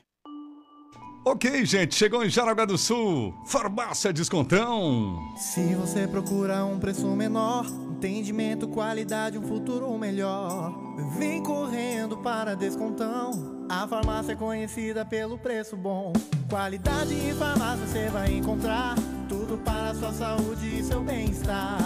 Ok, 1.22 1.66
gente, 1.66 1.94
chegou 1.94 2.24
em 2.24 2.30
Jaraguá 2.30 2.64
do 2.64 2.78
Sul. 2.78 3.34
Farmácia 3.44 4.10
Descontão. 4.10 5.18
Se 5.36 5.74
você 5.74 6.08
procura 6.08 6.64
um 6.64 6.78
preço 6.78 7.06
menor, 7.08 7.66
entendimento, 7.90 8.66
qualidade, 8.66 9.36
um 9.36 9.46
futuro 9.46 9.96
melhor, 9.98 10.72
vem 11.18 11.42
correndo 11.42 12.16
para 12.16 12.56
Descontão. 12.56 13.59
A 13.70 13.86
farmácia 13.86 14.32
é 14.32 14.34
conhecida 14.34 15.04
pelo 15.04 15.38
preço 15.38 15.76
bom. 15.76 16.12
Qualidade 16.48 17.14
em 17.14 17.32
farmácia 17.32 17.86
você 17.86 18.08
vai 18.08 18.32
encontrar. 18.32 18.96
Tudo 19.28 19.56
para 19.58 19.90
a 19.90 19.94
sua 19.94 20.12
saúde 20.12 20.80
e 20.80 20.82
seu 20.82 21.00
bem-estar. 21.00 21.78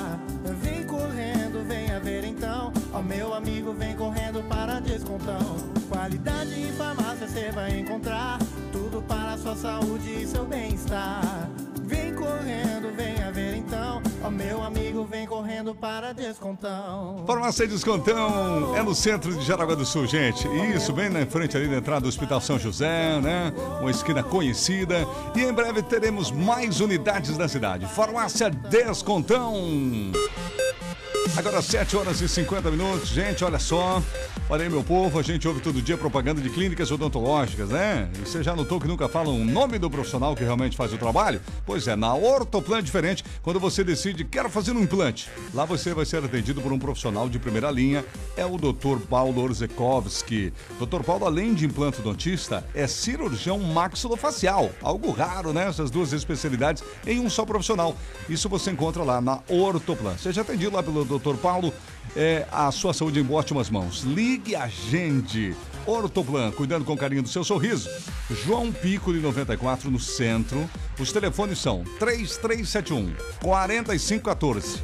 Vem 0.63 0.87
correndo, 0.87 1.63
venha 1.69 2.01
ver 2.01 2.25
então. 2.25 2.73
Ó 2.91 3.03
meu 3.03 3.35
amigo, 3.35 3.75
vem 3.75 3.95
correndo 3.95 4.43
para 4.49 4.81
Descontão. 4.81 5.59
Qualidade 5.87 6.59
em 6.59 6.73
farmácia 6.73 7.29
você 7.29 7.51
vai 7.53 7.79
encontrar. 7.81 8.39
Tudo 8.73 9.03
para 9.03 9.37
sua 9.37 9.55
saúde 9.55 10.23
e 10.23 10.27
seu 10.27 10.47
bem-estar. 10.47 11.51
Vem 11.83 12.15
correndo, 12.15 12.97
venha 12.97 13.31
ver 13.31 13.57
então. 13.57 14.01
Ó 14.25 14.31
meu 14.31 14.63
amigo, 14.63 15.05
vem 15.05 15.27
correndo 15.27 15.75
para 15.75 16.15
Descontão. 16.15 17.25
Farmácia 17.27 17.69
Descontão 17.69 18.75
é 18.75 18.83
no 18.83 18.95
centro 18.95 19.31
de 19.35 19.45
Jaraguá 19.45 19.75
do 19.75 19.85
Sul, 19.85 20.07
gente. 20.07 20.49
Isso, 20.75 20.95
bem 20.95 21.11
na 21.11 21.27
frente 21.27 21.55
ali 21.59 21.69
da 21.69 21.77
entrada 21.77 22.01
do 22.01 22.09
Hospital 22.09 22.41
São 22.41 22.59
José, 22.59 23.21
né? 23.21 23.53
Uma 23.83 23.91
esquina 23.91 24.23
conhecida. 24.23 25.07
E 25.35 25.43
em 25.43 25.53
breve 25.53 25.83
teremos 25.83 26.31
mais 26.31 26.81
unidades 26.81 27.37
na 27.37 27.49
cidade. 27.49 27.85
Farmácia 27.87 28.49
Descontão. 28.49 29.53
Agora 31.37 31.61
7 31.61 31.97
horas 31.97 32.21
e 32.21 32.29
50 32.29 32.71
minutos. 32.71 33.09
Gente, 33.09 33.45
olha 33.45 33.59
só. 33.59 34.01
Olha 34.49 34.63
aí, 34.63 34.71
meu 34.71 34.85
povo, 34.85 35.19
a 35.19 35.23
gente 35.23 35.49
ouve 35.49 35.61
todo 35.61 35.83
dia 35.83 35.97
propaganda 35.97 36.41
de 36.41 36.49
clínicas 36.49 36.91
odontológicas, 36.93 37.71
né? 37.71 38.09
E 38.15 38.19
você 38.19 38.41
já 38.41 38.55
notou 38.55 38.79
que 38.79 38.87
nunca 38.87 39.09
falam 39.09 39.41
o 39.41 39.45
nome 39.45 39.79
do 39.79 39.91
profissional 39.91 40.37
que 40.37 40.45
realmente 40.45 40.77
faz 40.77 40.93
o 40.93 40.99
trabalho? 40.99 41.41
Pois 41.67 41.89
é, 41.89 41.97
na 41.97 42.15
Ortoplan 42.15 42.79
é 42.79 42.83
diferente, 42.83 43.25
quando 43.43 43.59
você 43.59 43.83
decide, 43.83 44.23
quero 44.23 44.49
fazer 44.49 44.73
um 44.73 44.81
implante. 44.81 45.29
Lá 45.53 45.65
você 45.65 45.93
vai 45.93 46.05
ser 46.05 46.23
atendido 46.23 46.61
por 46.61 46.73
um 46.73 46.79
profissional 46.79 47.29
de 47.29 47.39
primeira 47.39 47.71
linha, 47.71 48.05
é 48.37 48.45
o 48.45 48.57
Dr. 48.57 48.99
Paulo 49.09 49.43
Orzekowski. 49.43 50.53
Dr. 50.79 51.03
Paulo, 51.05 51.25
além 51.25 51.53
de 51.55 51.67
implantodontista, 51.67 52.65
é 52.75 52.87
cirurgião 52.87 53.59
maxilofacial. 53.59 54.71
Algo 54.83 55.11
raro, 55.11 55.53
né? 55.53 55.67
Essas 55.69 55.91
duas 55.91 56.13
especialidades 56.13 56.85
em 57.07 57.19
um 57.19 57.31
só 57.31 57.45
profissional. 57.47 57.97
Isso 58.29 58.49
você 58.49 58.71
encontra 58.71 59.03
lá 59.03 59.21
na 59.21 59.41
Ortoplan. 59.49 60.17
Seja 60.19 60.43
atendido 60.43 60.77
lá 60.77 60.83
pelo 60.83 61.05
Dr. 61.05 61.24
Paulo, 61.39 61.73
é, 62.15 62.47
a 62.53 62.71
sua 62.71 62.93
saúde 62.93 63.21
em 63.21 63.33
ótimas 63.33 63.71
mãos. 63.71 64.03
Ligue 64.03 64.55
a 64.55 64.69
gente. 64.69 65.57
Ortoplan, 65.87 66.51
cuidando 66.53 66.85
com 66.85 66.95
carinho 66.97 67.23
do 67.23 67.29
seu 67.29 67.45
sorriso. 67.45 67.89
João 68.45 68.71
Pico 68.71 69.13
de 69.13 69.19
94 69.21 69.91
no 69.91 69.99
centro. 69.99 70.69
Os 70.99 71.13
telefones 71.13 71.59
são 71.59 71.83
3371 71.99 73.15
4514 73.41 74.83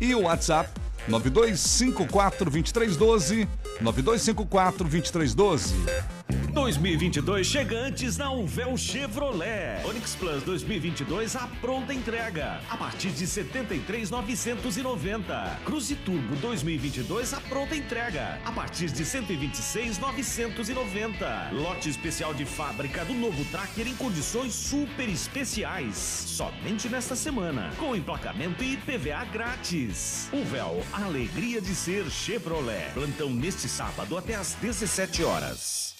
e 0.00 0.14
o 0.14 0.22
WhatsApp 0.22 0.70
9254-2312. 1.08 3.46
9254-2312. 3.82 5.72
2022 6.52 7.46
chega 7.46 7.78
antes 7.78 8.18
na 8.18 8.30
Uvel 8.30 8.76
Chevrolet. 8.76 9.82
Onix 9.86 10.14
Plus 10.14 10.42
2022 10.42 11.34
a 11.34 11.48
pronta 11.60 11.94
entrega 11.94 12.60
a 12.68 12.76
partir 12.76 13.08
de 13.10 13.26
73,990. 13.26 15.60
Cruze 15.64 15.96
Turbo 15.96 16.36
2022 16.36 17.34
a 17.34 17.40
pronta 17.40 17.74
entrega 17.74 18.38
a 18.44 18.52
partir 18.52 18.90
de 18.90 19.04
126,990. 19.04 21.50
Lote 21.52 21.88
especial 21.88 22.32
de 22.34 22.44
fábrica 22.44 23.04
do 23.04 23.14
novo 23.14 23.44
Tracker 23.46 23.88
em 23.88 23.96
condições 23.96 24.52
super 24.52 25.08
especiais. 25.08 25.96
Somente 25.96 26.88
nesta 26.88 27.16
semana, 27.16 27.72
com 27.78 27.96
emplacamento 27.96 28.62
e 28.62 28.74
IPVA 28.74 29.24
grátis. 29.32 30.28
Uvel, 30.32 30.84
alegria 30.92 31.60
de 31.60 31.74
ser 31.74 32.08
Chevrolet. 32.10 32.92
Plantão 32.92 33.30
neste 33.30 33.68
sábado 33.68 34.18
até 34.18 34.34
às 34.34 34.54
17 34.54 35.24
horas. 35.24 35.91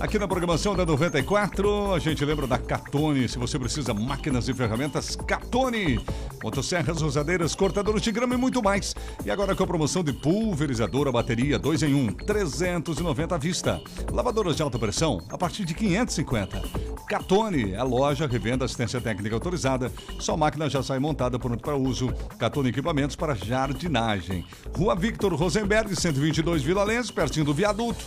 Aqui 0.00 0.18
na 0.18 0.26
programação 0.26 0.74
da 0.74 0.86
94, 0.86 1.92
a 1.92 1.98
gente 1.98 2.24
lembra 2.24 2.46
da 2.46 2.56
Catone. 2.56 3.28
Se 3.28 3.36
você 3.38 3.58
precisa 3.58 3.92
máquinas 3.92 4.48
e 4.48 4.54
ferramentas, 4.54 5.14
Catone. 5.14 6.02
Motosserras, 6.42 7.02
rosadeiras, 7.02 7.54
cortadores 7.54 8.00
de 8.00 8.10
grama 8.10 8.32
e 8.32 8.38
muito 8.38 8.62
mais. 8.62 8.96
E 9.26 9.30
agora 9.30 9.54
com 9.54 9.62
a 9.62 9.66
promoção 9.66 10.02
de 10.02 10.14
pulverizadora 10.14 11.12
bateria 11.12 11.58
2 11.58 11.82
em 11.82 11.94
1, 11.94 12.12
390 12.14 13.34
à 13.34 13.36
vista. 13.36 13.78
Lavadoras 14.10 14.56
de 14.56 14.62
alta 14.62 14.78
pressão 14.78 15.20
a 15.28 15.36
partir 15.36 15.66
de 15.66 15.74
550. 15.74 16.62
Catone, 17.06 17.76
a 17.76 17.82
loja, 17.82 18.26
revenda, 18.26 18.64
assistência 18.64 19.02
técnica 19.02 19.36
autorizada. 19.36 19.92
Sua 20.18 20.34
máquina 20.34 20.70
já 20.70 20.82
sai 20.82 20.98
montada 20.98 21.38
pronta 21.38 21.62
para 21.62 21.76
uso. 21.76 22.10
Catone 22.38 22.70
Equipamentos 22.70 23.16
para 23.16 23.34
jardinagem. 23.34 24.46
Rua 24.74 24.96
Victor 24.96 25.34
Rosenberg, 25.34 25.94
122 25.94 26.62
Vila 26.62 26.84
Lens, 26.84 27.10
pertinho 27.10 27.44
do 27.44 27.52
viaduto. 27.52 28.02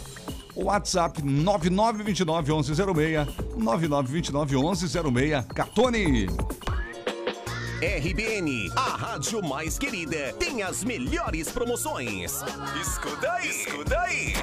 WhatsApp 0.55 1.21
9929 1.21 2.51
1106 2.51 3.27
9929 3.57 4.55
1106 4.55 5.45
Catone. 5.53 6.27
RBN, 7.83 8.71
a 8.77 8.95
rádio 8.95 9.43
mais 9.43 9.77
querida, 9.77 10.31
tem 10.39 10.63
as 10.63 10.85
melhores 10.85 11.51
promoções. 11.51 12.41
Escuta 12.79 13.29
aí, 13.33 13.49
escuta 13.49 13.99
aí. 13.99 14.33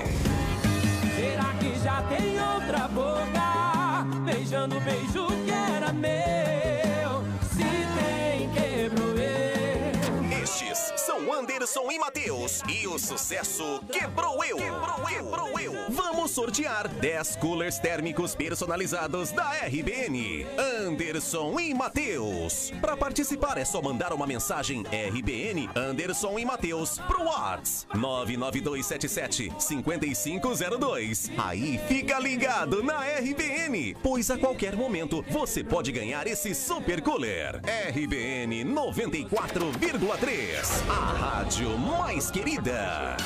Será 1.16 1.54
que 1.54 1.78
já 1.82 2.02
tem 2.02 2.38
outra 2.38 2.86
boca 2.88 4.04
beijando 4.26 4.76
o 4.76 4.80
beijo 4.80 5.26
que 5.46 5.50
era 5.50 5.90
meu? 5.90 7.24
Se 7.50 7.64
tem, 7.96 8.50
quebrou 8.50 9.16
eu. 9.16 10.42
Estes 10.42 10.92
são 11.10 11.32
Anderson 11.32 11.90
e 11.90 11.98
Matheus. 11.98 12.62
E 12.68 12.86
o 12.86 12.96
sucesso 12.96 13.82
quebrou 13.90 14.44
eu. 14.44 14.56
Quebrou 14.56 15.10
eu. 15.10 15.24
Quebrou 15.24 15.58
eu. 15.58 15.74
Vamos 15.88 16.30
sortear 16.30 16.86
10 16.86 17.34
coolers 17.36 17.80
térmicos 17.80 18.36
personalizados 18.36 19.32
da 19.32 19.50
RBN. 19.66 20.46
Anderson 20.56 21.58
e 21.58 21.74
Matheus. 21.74 22.70
Para 22.80 22.96
participar 22.96 23.58
é 23.58 23.64
só 23.64 23.82
mandar 23.82 24.12
uma 24.12 24.24
mensagem 24.24 24.84
RBN 24.84 25.68
Anderson 25.74 26.38
e 26.38 26.44
Matheus 26.44 27.00
pro 27.00 27.24
Whats 27.24 27.88
99277 27.92 29.52
5502. 29.58 31.28
Aí 31.36 31.80
fica 31.88 32.20
ligado 32.20 32.84
na 32.84 33.00
RBN, 33.00 33.96
pois 34.00 34.30
a 34.30 34.38
qualquer 34.38 34.76
momento 34.76 35.24
você 35.28 35.64
pode 35.64 35.90
ganhar 35.90 36.28
esse 36.28 36.54
super 36.54 37.02
cooler. 37.02 37.60
RBN 37.92 38.64
94,3. 38.64 40.99
A 41.00 41.12
rádio 41.12 41.78
mais 41.78 42.30
querida. 42.30 43.16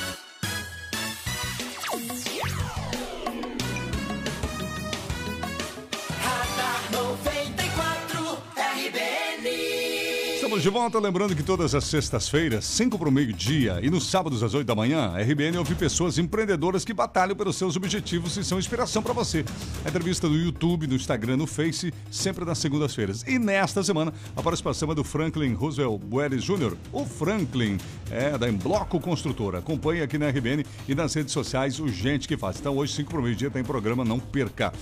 Estamos 10.55 10.63
de 10.63 10.71
volta, 10.71 11.01
lembrando 11.01 11.35
que 11.35 11.43
todas 11.43 11.75
as 11.75 11.83
sextas-feiras, 11.83 12.65
5 12.65 12.97
para 12.97 13.09
o 13.09 13.11
meio-dia 13.11 13.81
e 13.83 13.91
nos 13.91 14.09
sábados 14.09 14.41
às 14.41 14.55
8 14.55 14.65
da 14.65 14.73
manhã, 14.73 15.11
a 15.13 15.21
RBN 15.21 15.59
ouve 15.59 15.75
pessoas 15.75 16.17
empreendedoras 16.17 16.85
que 16.85 16.95
batalham 16.95 17.35
pelos 17.35 17.57
seus 17.57 17.75
objetivos 17.75 18.37
e 18.37 18.45
são 18.45 18.57
inspiração 18.57 19.03
para 19.03 19.13
você. 19.13 19.45
A 19.85 19.89
entrevista 19.89 20.29
no 20.29 20.37
YouTube, 20.37 20.87
no 20.87 20.95
Instagram, 20.95 21.39
no 21.39 21.49
Face, 21.49 21.93
sempre 22.09 22.45
nas 22.45 22.59
segundas-feiras. 22.59 23.25
E 23.27 23.37
nesta 23.37 23.83
semana, 23.83 24.15
a 24.37 24.43
participação 24.45 24.93
é 24.93 24.95
do 24.95 25.03
Franklin 25.03 25.55
Roosevelt 25.55 26.01
Bueres 26.05 26.45
Jr., 26.45 26.77
o 26.93 27.05
Franklin, 27.05 27.77
é 28.09 28.39
da 28.39 28.49
Embloco 28.49 29.01
Construtora. 29.01 29.59
Acompanhe 29.59 30.03
aqui 30.03 30.19
na 30.19 30.29
RBN 30.29 30.65
e 30.87 30.95
nas 30.95 31.15
redes 31.15 31.33
sociais 31.33 31.81
o 31.81 31.89
Gente 31.89 32.29
que 32.29 32.37
Faz. 32.37 32.61
Então 32.61 32.77
hoje, 32.77 32.93
5 32.93 33.11
para 33.11 33.19
o 33.19 33.23
meio-dia, 33.25 33.51
tem 33.51 33.65
programa, 33.65 34.05
não 34.05 34.21
perca. 34.21 34.73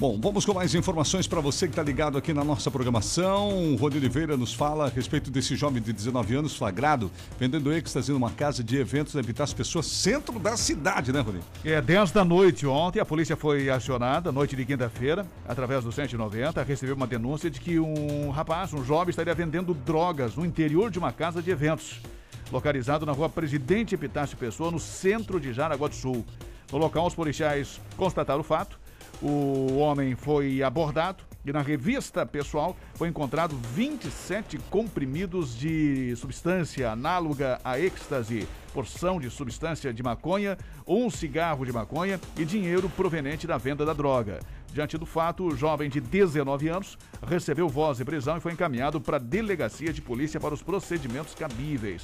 Bom, 0.00 0.18
vamos 0.20 0.44
com 0.44 0.52
mais 0.52 0.74
informações 0.74 1.28
para 1.28 1.40
você 1.40 1.66
que 1.66 1.72
está 1.72 1.82
ligado 1.82 2.18
aqui 2.18 2.34
na 2.34 2.42
nossa 2.42 2.68
programação. 2.68 3.74
O 3.74 3.76
Rony 3.76 3.98
Oliveira 3.98 4.36
nos 4.36 4.52
fala 4.52 4.86
a 4.86 4.88
respeito 4.88 5.30
desse 5.30 5.54
jovem 5.54 5.80
de 5.80 5.92
19 5.92 6.34
anos 6.34 6.56
flagrado 6.56 7.12
vendendo 7.38 7.72
êxtase 7.72 8.10
numa 8.10 8.32
casa 8.32 8.64
de 8.64 8.76
eventos 8.76 9.14
na 9.14 9.20
Evitar 9.20 9.48
Pessoas, 9.54 9.86
centro 9.86 10.36
da 10.40 10.56
cidade, 10.56 11.12
né, 11.12 11.20
Rony? 11.20 11.38
É 11.64 11.80
10 11.80 12.10
da 12.10 12.24
noite 12.24 12.66
ontem, 12.66 12.98
a 12.98 13.04
polícia 13.04 13.36
foi 13.36 13.70
acionada, 13.70 14.32
noite 14.32 14.56
de 14.56 14.64
quinta-feira, 14.64 15.24
através 15.46 15.84
do 15.84 15.92
190, 15.92 16.60
recebeu 16.64 16.96
uma 16.96 17.06
denúncia 17.06 17.48
de 17.48 17.60
que 17.60 17.78
um 17.78 18.30
rapaz, 18.30 18.74
um 18.74 18.84
jovem, 18.84 19.10
estaria 19.10 19.32
vendendo 19.32 19.72
drogas 19.72 20.34
no 20.34 20.44
interior 20.44 20.90
de 20.90 20.98
uma 20.98 21.12
casa 21.12 21.40
de 21.40 21.52
eventos, 21.52 22.00
localizado 22.50 23.06
na 23.06 23.12
rua 23.12 23.28
Presidente 23.28 23.94
Epitácio 23.94 24.36
Pessoa, 24.36 24.72
no 24.72 24.80
centro 24.80 25.38
de 25.38 25.52
Jaraguá 25.52 25.86
do 25.86 25.94
Sul. 25.94 26.26
No 26.72 26.78
local, 26.78 27.06
os 27.06 27.14
policiais 27.14 27.80
constataram 27.96 28.40
o 28.40 28.44
fato, 28.44 28.82
o 29.22 29.76
homem 29.78 30.14
foi 30.14 30.62
abordado 30.62 31.24
e 31.44 31.52
na 31.52 31.60
revista 31.60 32.24
pessoal 32.24 32.76
foi 32.94 33.08
encontrado 33.08 33.56
27 33.74 34.58
comprimidos 34.70 35.56
de 35.56 36.14
substância 36.16 36.90
análoga 36.90 37.60
a 37.62 37.78
êxtase, 37.78 38.48
porção 38.72 39.20
de 39.20 39.28
substância 39.30 39.92
de 39.92 40.02
maconha, 40.02 40.56
um 40.86 41.10
cigarro 41.10 41.66
de 41.66 41.72
maconha 41.72 42.18
e 42.36 42.44
dinheiro 42.44 42.88
proveniente 42.88 43.46
da 43.46 43.58
venda 43.58 43.84
da 43.84 43.92
droga. 43.92 44.40
Diante 44.72 44.98
do 44.98 45.06
fato, 45.06 45.44
o 45.44 45.56
jovem 45.56 45.88
de 45.88 46.00
19 46.00 46.68
anos 46.68 46.98
recebeu 47.26 47.68
voz 47.68 47.98
de 47.98 48.04
prisão 48.04 48.38
e 48.38 48.40
foi 48.40 48.52
encaminhado 48.52 49.00
para 49.00 49.18
a 49.18 49.20
delegacia 49.20 49.92
de 49.92 50.00
polícia 50.00 50.40
para 50.40 50.54
os 50.54 50.62
procedimentos 50.62 51.34
cabíveis 51.34 52.02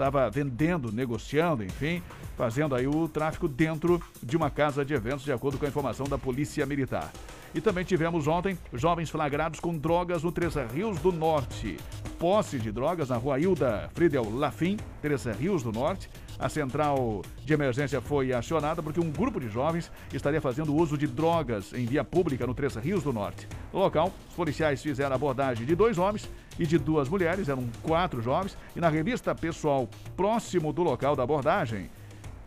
estava 0.00 0.30
vendendo, 0.30 0.90
negociando, 0.90 1.62
enfim, 1.62 2.02
fazendo 2.36 2.74
aí 2.74 2.86
o 2.86 3.06
tráfico 3.06 3.46
dentro 3.46 4.02
de 4.22 4.34
uma 4.34 4.50
casa 4.50 4.82
de 4.82 4.94
eventos, 4.94 5.24
de 5.24 5.32
acordo 5.32 5.58
com 5.58 5.66
a 5.66 5.68
informação 5.68 6.06
da 6.06 6.16
Polícia 6.16 6.64
Militar. 6.64 7.12
E 7.54 7.60
também 7.60 7.84
tivemos 7.84 8.26
ontem 8.26 8.56
jovens 8.72 9.10
flagrados 9.10 9.60
com 9.60 9.76
drogas 9.76 10.22
no 10.22 10.32
Três 10.32 10.54
Rios 10.72 10.98
do 11.00 11.12
Norte. 11.12 11.76
Posse 12.18 12.58
de 12.58 12.72
drogas 12.72 13.10
na 13.10 13.16
rua 13.16 13.38
Hilda 13.38 13.90
Friedel 13.92 14.30
Lafim, 14.30 14.78
Três 15.02 15.24
Rios 15.24 15.62
do 15.62 15.72
Norte. 15.72 16.08
A 16.40 16.48
central 16.48 17.20
de 17.44 17.52
emergência 17.52 18.00
foi 18.00 18.32
acionada 18.32 18.82
porque 18.82 18.98
um 18.98 19.10
grupo 19.10 19.38
de 19.38 19.50
jovens 19.50 19.92
estaria 20.10 20.40
fazendo 20.40 20.74
uso 20.74 20.96
de 20.96 21.06
drogas 21.06 21.74
em 21.74 21.84
via 21.84 22.02
pública 22.02 22.46
no 22.46 22.54
Três 22.54 22.76
Rios 22.76 23.02
do 23.02 23.12
Norte. 23.12 23.46
No 23.70 23.78
local, 23.78 24.10
os 24.26 24.34
policiais 24.34 24.82
fizeram 24.82 25.14
abordagem 25.14 25.66
de 25.66 25.74
dois 25.74 25.98
homens 25.98 26.30
e 26.58 26.66
de 26.66 26.78
duas 26.78 27.10
mulheres, 27.10 27.50
eram 27.50 27.68
quatro 27.82 28.22
jovens, 28.22 28.56
e 28.74 28.80
na 28.80 28.88
revista 28.88 29.34
pessoal 29.34 29.86
próximo 30.16 30.72
do 30.72 30.82
local 30.82 31.14
da 31.14 31.22
abordagem, 31.22 31.90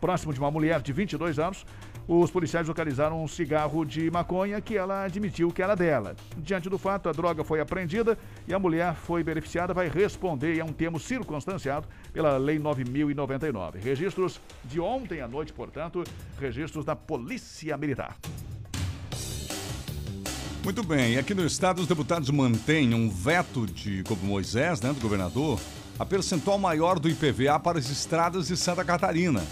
próximo 0.01 0.33
de 0.33 0.39
uma 0.39 0.49
mulher 0.49 0.81
de 0.81 0.91
22 0.91 1.37
anos, 1.37 1.63
os 2.07 2.29
policiais 2.29 2.67
localizaram 2.67 3.23
um 3.23 3.27
cigarro 3.27 3.85
de 3.85 4.09
maconha 4.11 4.59
que 4.59 4.77
ela 4.77 5.03
admitiu 5.03 5.51
que 5.51 5.61
era 5.61 5.75
dela. 5.75 6.15
Diante 6.37 6.69
do 6.69 6.77
fato, 6.77 7.09
a 7.09 7.11
droga 7.11 7.43
foi 7.43 7.59
apreendida 7.59 8.17
e 8.47 8.53
a 8.53 8.59
mulher 8.59 8.95
foi 8.95 9.23
beneficiada, 9.23 9.73
vai 9.73 9.87
responder 9.87 10.59
é 10.59 10.63
um 10.63 10.73
termo 10.73 10.99
circunstanciado 10.99 11.87
pela 12.11 12.37
Lei 12.37 12.59
9099. 12.59 13.79
Registros 13.79 14.39
de 14.65 14.79
ontem 14.79 15.21
à 15.21 15.27
noite, 15.27 15.53
portanto, 15.53 16.03
registros 16.39 16.85
da 16.85 16.95
Polícia 16.95 17.77
Militar. 17.77 18.17
Muito 20.63 20.81
bem, 20.81 21.17
aqui 21.17 21.33
no 21.33 21.45
estado 21.45 21.81
os 21.81 21.87
deputados 21.87 22.29
mantêm 22.29 22.93
um 22.93 23.09
veto 23.09 23.65
de 23.65 24.01
como 24.03 24.23
Moisés, 24.23 24.79
né, 24.79 24.93
do 24.93 24.99
governador, 24.99 25.59
a 25.99 26.05
percentual 26.05 26.57
maior 26.57 26.99
do 26.99 27.09
IPVA 27.09 27.59
para 27.59 27.79
as 27.79 27.89
estradas 27.89 28.47
de 28.47 28.55
Santa 28.55 28.83
Catarina. 28.83 29.43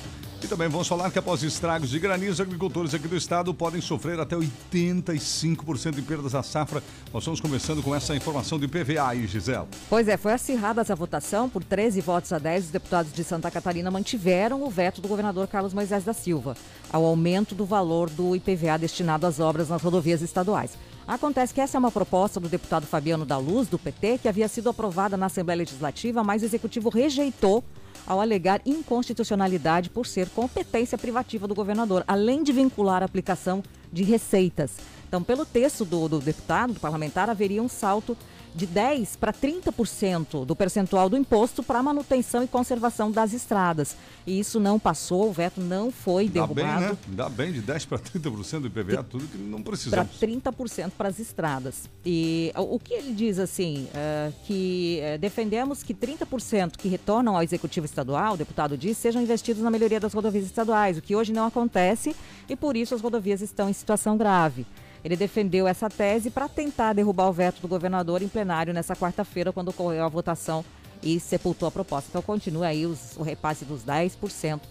E 0.44 0.48
também 0.48 0.68
vamos 0.68 0.88
falar 0.88 1.12
que 1.12 1.20
após 1.20 1.44
estragos 1.44 1.92
de 1.92 2.00
granizo, 2.00 2.42
agricultores 2.42 2.96
aqui 2.96 3.08
do 3.08 3.16
estado 3.16 3.54
podem 3.54 3.80
sofrer 3.80 4.20
até 4.20 4.36
85% 4.36 5.92
de 5.92 6.02
perdas 6.02 6.32
da 6.32 6.42
safra. 6.42 6.82
Nós 7.14 7.22
estamos 7.22 7.40
começando 7.40 7.84
com 7.84 7.94
essa 7.94 8.16
informação 8.16 8.58
do 8.58 8.66
IPVA 8.66 9.08
aí, 9.08 9.28
Gisela. 9.28 9.68
Pois 9.88 10.08
é, 10.08 10.18
foi 10.18 10.34
acirrada 10.34 10.82
essa 10.82 10.96
votação. 10.96 11.48
Por 11.48 11.64
13 11.64 12.02
votos 12.02 12.34
a 12.34 12.40
10, 12.40 12.66
os 12.66 12.72
deputados 12.72 13.14
de 13.14 13.24
Santa 13.24 13.52
Catarina 13.52 13.92
mantiveram 13.92 14.64
o 14.64 14.70
veto 14.70 15.00
do 15.00 15.08
governador 15.08 15.48
Carlos 15.48 15.74
Moisés 15.74 16.04
da 16.04 16.14
Silva 16.14 16.58
ao 16.92 17.06
aumento 17.06 17.54
do 17.54 17.64
valor 17.64 18.10
do 18.10 18.36
IPVA 18.36 18.78
destinado 18.80 19.28
às 19.28 19.40
obras 19.40 19.70
nas 19.70 19.82
rodovias 19.82 20.22
estaduais. 20.22 20.72
Acontece 21.08 21.54
que 21.54 21.62
essa 21.62 21.78
é 21.78 21.80
uma 21.80 21.92
proposta 21.92 22.40
do 22.40 22.50
deputado 22.50 22.86
Fabiano 22.86 23.26
da 23.26 23.38
Luz, 23.38 23.68
do 23.68 23.78
PT, 23.78 24.20
que 24.20 24.28
havia 24.28 24.48
sido 24.48 24.70
aprovada 24.70 25.18
na 25.18 25.28
Assembleia 25.28 25.60
Legislativa, 25.60 26.24
mas 26.24 26.42
o 26.42 26.46
Executivo 26.46 26.90
rejeitou 26.90 27.64
ao 28.06 28.20
alegar 28.20 28.62
inconstitucionalidade 28.66 29.90
por 29.90 30.06
ser 30.06 30.30
competência 30.30 30.98
privativa 30.98 31.48
do 31.48 31.56
governador, 31.56 32.04
além 32.08 32.44
de 32.44 32.52
vincular 32.52 33.02
a 33.02 33.06
aplicação 33.06 33.64
de 33.92 34.04
receitas. 34.04 34.78
Então, 35.08 35.22
pelo 35.22 35.46
texto 35.46 35.84
do, 35.84 36.08
do 36.08 36.20
deputado, 36.20 36.74
do 36.74 36.80
parlamentar, 36.80 37.30
haveria 37.30 37.62
um 37.62 37.68
salto 37.68 38.18
de 38.54 38.68
10% 38.68 39.18
para 39.18 39.34
30% 39.34 40.46
do 40.46 40.56
percentual 40.56 41.10
do 41.10 41.18
imposto 41.18 41.64
para 41.64 41.82
manutenção 41.82 42.44
e 42.44 42.48
conservação 42.48 43.10
das 43.12 43.34
estradas. 43.34 43.96
E 44.26 44.40
isso 44.40 44.60
não 44.60 44.78
passou, 44.78 45.30
o 45.30 45.34
veto 45.34 45.62
não 45.62 45.92
foi 45.92 46.28
Dá 46.28 46.46
bem, 46.46 46.56
derrubado. 46.56 46.86
né? 46.86 46.98
Dá 47.08 47.30
bem 47.30 47.52
de 47.52 47.62
10% 47.62 47.88
para 47.88 48.00
30% 48.00 48.60
do 48.60 48.68
IPVA, 48.68 49.04
tudo 49.04 49.26
que 49.28 49.38
não 49.38 49.62
para 49.62 49.72
precisamos. 49.72 50.20
30% 50.20 50.92
para 50.98 51.10
as 51.10 51.20
estradas. 51.20 51.90
E 52.06 52.52
o 52.56 52.78
que 52.78 52.94
ele 52.94 53.14
diz 53.14 53.40
assim, 53.40 53.88
é, 53.94 54.32
que 54.46 55.00
é, 55.02 55.18
defendemos 55.18 55.82
que 55.84 55.94
30% 55.94 56.78
que 56.78 56.88
retornam 56.88 57.36
ao 57.36 57.44
executivo 57.44 57.86
estadual, 57.86 58.34
o 58.34 58.38
deputado 58.38 58.78
diz, 58.78 58.98
sejam 58.98 59.22
investidos 59.22 59.62
na 59.64 59.72
melhoria 59.72 60.00
das 60.00 60.14
rodovias 60.14 60.46
estaduais, 60.46 60.98
o 60.98 61.02
que 61.02 61.16
hoje 61.16 61.32
não 61.32 61.46
acontece 61.46 62.16
e 62.50 62.56
por 62.56 62.76
isso 62.76 62.94
as 62.94 63.02
rodovias 63.02 63.42
estão 63.42 63.70
em 63.70 63.74
situação 63.74 64.18
grave. 64.18 64.66
Ele 65.04 65.16
defendeu 65.16 65.68
essa 65.68 65.90
tese 65.90 66.30
para 66.30 66.48
tentar 66.48 66.94
derrubar 66.94 67.28
o 67.28 67.34
veto 67.34 67.62
do 67.62 67.68
governador 67.68 68.22
em 68.22 68.28
plenário 68.28 68.74
nessa 68.74 68.96
quarta-feira, 68.96 69.52
quando 69.52 69.70
ocorreu 69.70 70.04
a 70.06 70.10
votação 70.10 70.64
e 71.02 71.20
sepultou 71.20 71.68
a 71.68 71.72
proposta. 71.72 72.10
Então 72.10 72.22
continua 72.22 72.68
aí 72.68 72.86
os- 72.86 73.18
o 73.18 73.24
repasse 73.24 73.66
dos 73.66 73.84
10% 73.84 74.62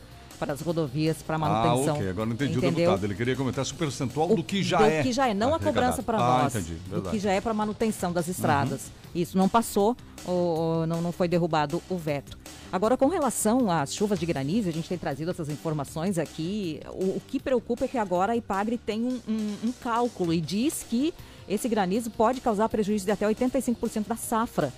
para 0.41 0.55
as 0.55 0.61
rodovias 0.63 1.19
para 1.23 1.37
manutenção. 1.39 1.95
Ah, 1.95 1.99
ok. 1.99 2.09
Agora 2.09 2.27
não 2.27 2.33
entendi 2.33 2.55
o 2.55 2.59
Entendeu? 2.59 2.73
deputado. 2.91 3.05
Ele 3.05 3.15
queria 3.15 3.37
comentar 3.37 3.65
sobre 3.67 3.85
o 3.85 3.87
percentual 3.89 4.35
do 4.35 4.43
que 4.43 4.63
já 4.63 4.79
do 4.79 4.85
é. 4.85 5.03
que 5.03 5.13
já 5.13 5.29
é, 5.29 5.35
não 5.35 5.49
a 5.49 5.57
arrecadado. 5.57 5.75
cobrança 5.77 6.03
para 6.03 6.19
ah, 6.19 6.43
nós. 6.45 6.55
entendi. 6.57 6.75
do 6.91 7.03
que 7.03 7.19
já 7.19 7.31
é 7.31 7.41
para 7.41 7.53
manutenção 7.53 8.11
das 8.13 8.27
estradas. 8.27 8.91
Isso 9.15 9.37
não 9.37 9.49
passou, 9.49 9.97
ou, 10.25 10.87
não, 10.87 11.03
não 11.03 11.13
foi 11.13 11.29
derrubado 11.29 11.83
o 11.91 11.97
veto. 11.99 12.39
Agora, 12.73 12.97
com 12.97 13.09
relação 13.09 13.71
às 13.71 13.93
chuvas 13.93 14.19
de 14.19 14.25
granizo, 14.25 14.69
a 14.69 14.73
gente 14.73 14.89
tem 14.89 14.97
trazido 14.97 15.31
essas 15.31 15.49
informações 15.51 16.17
aqui. 16.17 16.81
O, 16.93 17.17
o 17.17 17.23
que 17.27 17.39
preocupa 17.39 17.85
é 17.85 17.89
que 17.89 17.99
agora 17.99 18.33
a 18.33 18.37
Ipagre 18.37 18.79
tem 18.79 19.03
um, 19.05 19.21
um- 19.29 19.57
um 19.65 19.73
cálculo 19.73 20.33
e 20.33 20.41
diz 20.41 20.85
que 20.89 21.13
esse 21.49 21.69
granizo 21.69 22.11
pode 22.11 22.41
causar 22.41 22.69
prejuízo 22.69 23.05
de 23.05 23.11
até 23.11 23.27
85% 23.27 24.07
da 24.07 24.17
safra. 24.17 24.73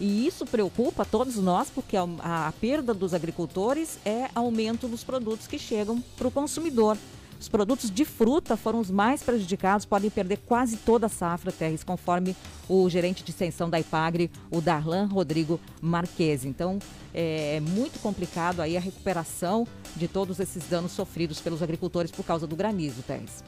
E 0.00 0.26
isso 0.26 0.44
preocupa 0.44 1.04
todos 1.04 1.36
nós, 1.36 1.70
porque 1.70 1.96
a, 1.96 2.06
a 2.20 2.52
perda 2.60 2.92
dos 2.92 3.14
agricultores 3.14 3.98
é 4.04 4.28
aumento 4.34 4.88
dos 4.88 5.04
produtos 5.04 5.46
que 5.46 5.58
chegam 5.58 6.02
para 6.16 6.28
o 6.28 6.30
consumidor. 6.30 6.96
Os 7.42 7.48
produtos 7.48 7.90
de 7.90 8.04
fruta 8.04 8.56
foram 8.56 8.78
os 8.78 8.88
mais 8.88 9.20
prejudicados, 9.20 9.84
podem 9.84 10.08
perder 10.08 10.38
quase 10.46 10.76
toda 10.76 11.06
a 11.06 11.08
safra, 11.08 11.50
Terres, 11.50 11.82
conforme 11.82 12.36
o 12.68 12.88
gerente 12.88 13.24
de 13.24 13.32
extensão 13.32 13.68
da 13.68 13.80
Ipagre, 13.80 14.30
o 14.48 14.60
Darlan 14.60 15.06
Rodrigo 15.06 15.58
Marques. 15.80 16.44
Então, 16.44 16.78
é 17.12 17.58
muito 17.58 17.98
complicado 17.98 18.60
aí 18.60 18.76
a 18.76 18.80
recuperação 18.80 19.66
de 19.96 20.06
todos 20.06 20.38
esses 20.38 20.68
danos 20.68 20.92
sofridos 20.92 21.40
pelos 21.40 21.64
agricultores 21.64 22.12
por 22.12 22.24
causa 22.24 22.46
do 22.46 22.54
granizo, 22.54 23.02
Terres. 23.02 23.42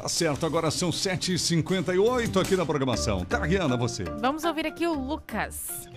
Tá 0.00 0.08
certo, 0.08 0.46
agora 0.46 0.70
são 0.70 0.90
7h58 0.90 2.40
aqui 2.40 2.54
na 2.56 2.64
programação. 2.64 3.24
Tariana, 3.24 3.76
você. 3.76 4.04
Vamos 4.04 4.44
ouvir 4.44 4.66
aqui 4.66 4.86
o 4.86 4.94
Lucas. 4.94 5.88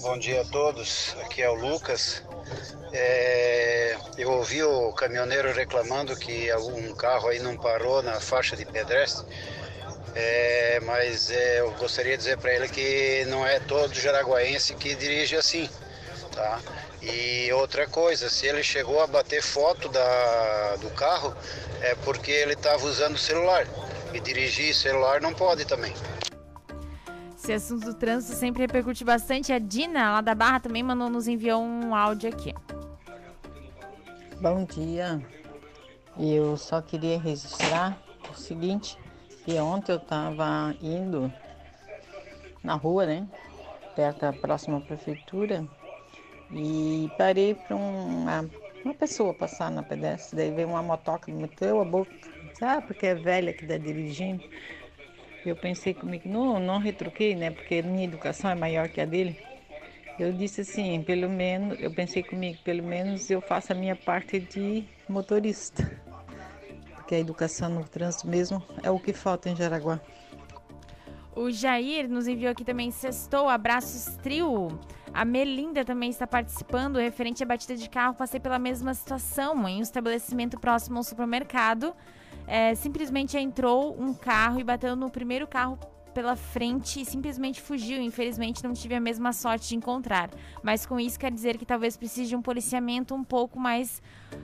Bom 0.00 0.18
dia 0.18 0.40
a 0.40 0.44
todos, 0.46 1.14
aqui 1.22 1.42
é 1.42 1.50
o 1.50 1.54
Lucas. 1.54 2.22
É, 2.92 3.96
eu 4.16 4.30
ouvi 4.30 4.62
o 4.62 4.90
caminhoneiro 4.92 5.52
reclamando 5.52 6.16
que 6.16 6.50
algum 6.50 6.94
carro 6.94 7.28
aí 7.28 7.38
não 7.38 7.56
parou 7.56 8.02
na 8.02 8.20
faixa 8.20 8.56
de 8.56 8.64
pedestre, 8.64 9.26
É, 10.14 10.80
mas 10.86 11.30
é, 11.30 11.60
eu 11.60 11.70
gostaria 11.72 12.12
de 12.12 12.18
dizer 12.24 12.38
para 12.38 12.54
ele 12.54 12.68
que 12.68 13.26
não 13.28 13.46
é 13.46 13.60
todo 13.60 13.92
jaraguaense 13.92 14.74
que 14.74 14.94
dirige 14.94 15.36
assim, 15.36 15.68
tá? 16.34 16.58
E 17.02 17.52
outra 17.52 17.86
coisa, 17.86 18.28
se 18.28 18.46
ele 18.46 18.62
chegou 18.62 19.00
a 19.00 19.06
bater 19.06 19.42
foto 19.42 19.88
da, 19.88 20.76
do 20.76 20.90
carro, 20.90 21.36
é 21.80 21.94
porque 21.96 22.30
ele 22.30 22.54
estava 22.54 22.84
usando 22.84 23.14
o 23.14 23.18
celular. 23.18 23.66
E 24.12 24.20
dirigir 24.20 24.74
celular 24.74 25.20
não 25.20 25.34
pode 25.34 25.64
também. 25.66 25.92
Esse 27.36 27.52
assunto 27.52 27.84
do 27.84 27.94
trânsito 27.94 28.34
sempre 28.34 28.62
repercute 28.62 29.04
bastante. 29.04 29.52
A 29.52 29.58
Dina, 29.58 30.14
lá 30.14 30.20
da 30.20 30.34
Barra, 30.34 30.58
também 30.58 30.82
mandou, 30.82 31.08
nos 31.08 31.28
enviou 31.28 31.62
um 31.62 31.94
áudio 31.94 32.30
aqui. 32.30 32.52
Bom 34.40 34.64
dia. 34.64 35.20
Eu 36.18 36.56
só 36.56 36.80
queria 36.80 37.20
registrar 37.20 37.96
o 38.30 38.34
seguinte, 38.34 38.98
que 39.44 39.58
ontem 39.58 39.92
eu 39.92 39.98
estava 39.98 40.74
indo 40.80 41.32
na 42.64 42.74
rua, 42.74 43.06
né? 43.06 43.28
Perto 43.94 44.20
da 44.20 44.32
próxima 44.32 44.80
prefeitura, 44.80 45.66
e 46.50 47.10
parei 47.18 47.54
para 47.54 47.76
uma, 47.76 48.48
uma 48.84 48.94
pessoa 48.94 49.34
passar 49.34 49.70
na 49.70 49.82
pedestre. 49.82 50.36
Daí 50.36 50.50
veio 50.50 50.68
uma 50.68 50.82
motoca, 50.82 51.30
meteu 51.32 51.80
a 51.80 51.84
boca, 51.84 52.10
ah, 52.60 52.80
porque 52.80 53.06
é 53.06 53.14
velha 53.14 53.52
que 53.52 53.64
está 53.64 53.76
dirigindo. 53.76 54.44
Eu 55.44 55.54
pensei 55.54 55.94
comigo, 55.94 56.28
não, 56.28 56.58
não 56.58 56.78
retruquei, 56.78 57.34
né? 57.36 57.50
Porque 57.50 57.80
minha 57.82 58.04
educação 58.04 58.50
é 58.50 58.54
maior 58.54 58.88
que 58.88 59.00
a 59.00 59.04
dele. 59.04 59.38
Eu 60.18 60.32
disse 60.32 60.62
assim, 60.62 61.02
pelo 61.02 61.28
menos, 61.28 61.78
eu 61.78 61.92
pensei 61.92 62.22
comigo, 62.22 62.58
pelo 62.64 62.82
menos 62.82 63.30
eu 63.30 63.40
faço 63.40 63.72
a 63.72 63.74
minha 63.74 63.94
parte 63.94 64.40
de 64.40 64.84
motorista. 65.08 65.88
Porque 66.94 67.14
a 67.14 67.18
educação 67.18 67.68
no 67.68 67.84
trânsito 67.84 68.26
mesmo 68.26 68.62
é 68.82 68.90
o 68.90 68.98
que 68.98 69.12
falta 69.12 69.48
em 69.48 69.54
Jaraguá. 69.54 70.00
O 71.34 71.50
Jair 71.50 72.08
nos 72.08 72.26
enviou 72.26 72.50
aqui 72.50 72.64
também 72.64 72.90
sextou, 72.90 73.46
abraços 73.46 74.16
trio. 74.16 74.80
A 75.16 75.24
Melinda 75.24 75.82
também 75.82 76.10
está 76.10 76.26
participando, 76.26 76.96
referente 76.96 77.42
à 77.42 77.46
batida 77.46 77.74
de 77.74 77.88
carro. 77.88 78.12
Passei 78.12 78.38
pela 78.38 78.58
mesma 78.58 78.92
situação 78.92 79.66
em 79.66 79.78
um 79.78 79.82
estabelecimento 79.82 80.60
próximo 80.60 80.98
ao 80.98 81.02
supermercado. 81.02 81.94
É, 82.46 82.74
simplesmente 82.74 83.34
entrou 83.38 83.98
um 83.98 84.12
carro 84.12 84.60
e 84.60 84.64
bateu 84.64 84.94
no 84.94 85.08
primeiro 85.08 85.46
carro 85.46 85.78
pela 86.12 86.36
frente 86.36 87.00
e 87.00 87.04
simplesmente 87.06 87.62
fugiu. 87.62 87.98
Infelizmente 88.02 88.62
não 88.62 88.74
tive 88.74 88.94
a 88.94 89.00
mesma 89.00 89.32
sorte 89.32 89.70
de 89.70 89.76
encontrar. 89.76 90.28
Mas 90.62 90.84
com 90.84 91.00
isso 91.00 91.18
quer 91.18 91.32
dizer 91.32 91.56
que 91.56 91.64
talvez 91.64 91.96
precise 91.96 92.28
de 92.28 92.36
um 92.36 92.42
policiamento 92.42 93.14
um 93.14 93.24
pouco 93.24 93.58
mais 93.58 94.02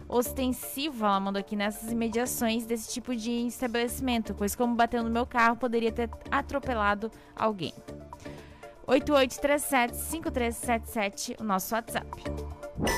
ostensivo, 0.08 1.04
ela 1.04 1.20
mandou 1.20 1.40
aqui 1.40 1.54
nessas 1.54 1.92
imediações 1.92 2.64
desse 2.64 2.90
tipo 2.90 3.14
de 3.14 3.30
estabelecimento, 3.46 4.34
pois 4.34 4.54
como 4.54 4.74
bateu 4.74 5.02
no 5.02 5.10
meu 5.10 5.26
carro, 5.26 5.54
poderia 5.54 5.92
ter 5.92 6.08
atropelado 6.30 7.10
alguém. 7.36 7.74
8837-5377, 8.92 11.40
o 11.40 11.44
nosso 11.44 11.74
WhatsApp. 11.74 12.06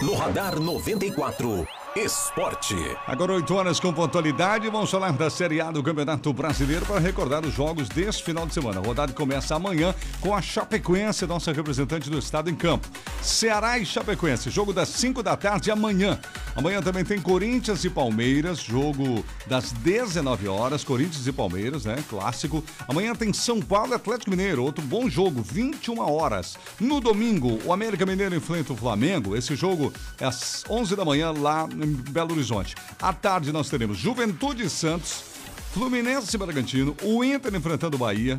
No 0.02 0.14
Radar 0.14 0.58
94, 0.58 1.68
Esporte. 1.96 2.74
Agora 3.06 3.34
8 3.34 3.54
horas 3.54 3.78
com 3.78 3.92
pontualidade, 3.92 4.68
vamos 4.68 4.90
falar 4.90 5.12
da 5.12 5.30
Série 5.30 5.60
A 5.60 5.70
do 5.70 5.80
Campeonato 5.80 6.32
Brasileiro 6.32 6.84
para 6.84 6.98
recordar 6.98 7.44
os 7.44 7.54
jogos 7.54 7.88
deste 7.88 8.24
final 8.24 8.44
de 8.46 8.52
semana. 8.52 8.80
A 8.80 8.82
rodada 8.82 9.12
começa 9.12 9.54
amanhã 9.54 9.94
com 10.20 10.34
a 10.34 10.42
Chapecoense, 10.42 11.24
nossa 11.24 11.52
representante 11.52 12.10
do 12.10 12.18
estado 12.18 12.50
em 12.50 12.54
campo. 12.56 12.88
Ceará 13.22 13.78
e 13.78 13.86
Chapecoense, 13.86 14.50
jogo 14.50 14.72
das 14.72 14.88
5 14.88 15.22
da 15.22 15.36
tarde 15.36 15.70
amanhã. 15.70 16.18
Amanhã 16.56 16.82
também 16.82 17.04
tem 17.04 17.20
Corinthians 17.20 17.84
e 17.84 17.90
Palmeiras, 17.90 18.58
jogo 18.58 19.24
das 19.46 19.70
19 19.70 20.48
horas, 20.48 20.82
Corinthians 20.82 21.28
e 21.28 21.32
Palmeiras, 21.32 21.84
né? 21.84 22.02
Clássico. 22.10 22.64
Amanhã 22.88 23.14
tem 23.14 23.32
São 23.32 23.60
Paulo 23.60 23.92
e 23.92 23.94
Atlético 23.94 24.30
Mineiro, 24.30 24.64
outro 24.64 24.84
bom 24.84 25.08
jogo, 25.08 25.42
21 25.42 26.00
horas. 26.00 26.56
No 26.80 27.00
domingo, 27.00 27.60
o 27.64 27.72
América 27.72 28.04
Mineiro 28.04 28.34
enfrenta 28.34 28.72
o 28.72 28.76
Flamengo. 28.76 29.36
Esse 29.36 29.54
jogo 29.54 29.92
é 30.18 30.24
às 30.24 30.64
11 30.68 30.96
da 30.96 31.04
manhã 31.04 31.30
lá 31.30 31.68
em 31.84 31.92
Belo 31.92 32.32
Horizonte. 32.32 32.74
À 33.00 33.12
tarde 33.12 33.52
nós 33.52 33.68
teremos 33.68 33.96
Juventude 33.98 34.64
e 34.64 34.70
Santos, 34.70 35.24
Fluminense 35.72 36.34
e 36.34 36.38
Bragantino, 36.38 36.96
o 37.02 37.22
Inter 37.22 37.54
enfrentando 37.54 37.96
o 37.96 37.98
Bahia, 37.98 38.38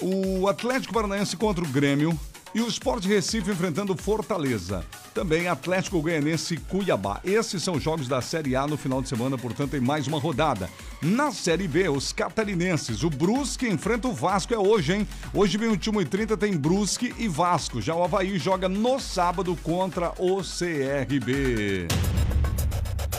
o 0.00 0.48
Atlético 0.48 0.92
Paranaense 0.92 1.36
contra 1.36 1.64
o 1.64 1.68
Grêmio 1.68 2.18
e 2.54 2.60
o 2.60 2.68
Sport 2.68 3.04
Recife 3.04 3.50
enfrentando 3.50 3.96
Fortaleza. 3.96 4.84
Também 5.12 5.48
Atlético 5.48 6.00
Goianense 6.00 6.54
e 6.54 6.56
Cuiabá. 6.56 7.20
Esses 7.24 7.62
são 7.62 7.74
os 7.74 7.82
jogos 7.82 8.08
da 8.08 8.20
Série 8.20 8.54
A 8.54 8.66
no 8.66 8.76
final 8.76 9.02
de 9.02 9.08
semana, 9.08 9.36
portanto, 9.36 9.72
tem 9.72 9.80
mais 9.80 10.06
uma 10.06 10.18
rodada. 10.18 10.70
Na 11.02 11.32
Série 11.32 11.68
B, 11.68 11.88
os 11.88 12.12
catarinenses. 12.12 13.02
O 13.02 13.10
Brusque 13.10 13.68
enfrenta 13.68 14.08
o 14.08 14.12
Vasco. 14.12 14.54
É 14.54 14.58
hoje, 14.58 14.94
hein? 14.94 15.08
Hoje, 15.32 15.58
21h30, 15.58 16.36
tem 16.36 16.56
Brusque 16.56 17.14
e 17.18 17.28
Vasco. 17.28 17.80
Já 17.80 17.94
o 17.94 18.02
Havaí 18.02 18.38
joga 18.38 18.68
no 18.68 18.98
sábado 18.98 19.56
contra 19.62 20.12
o 20.18 20.40
CRB. 20.42 21.88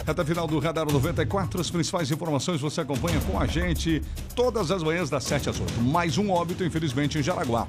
Reta 0.05 0.23
final 0.23 0.45
do 0.45 0.59
Radar 0.59 0.85
94, 0.85 1.59
as 1.59 1.71
principais 1.71 2.11
informações 2.11 2.61
você 2.61 2.81
acompanha 2.81 3.19
com 3.21 3.39
a 3.39 3.47
gente 3.47 4.01
todas 4.35 4.69
as 4.69 4.83
manhãs 4.83 5.09
das 5.09 5.23
7 5.23 5.49
às 5.49 5.59
8. 5.59 5.81
Mais 5.81 6.17
um 6.19 6.29
óbito, 6.29 6.63
infelizmente, 6.63 7.17
em 7.17 7.23
Jaraguá. 7.23 7.67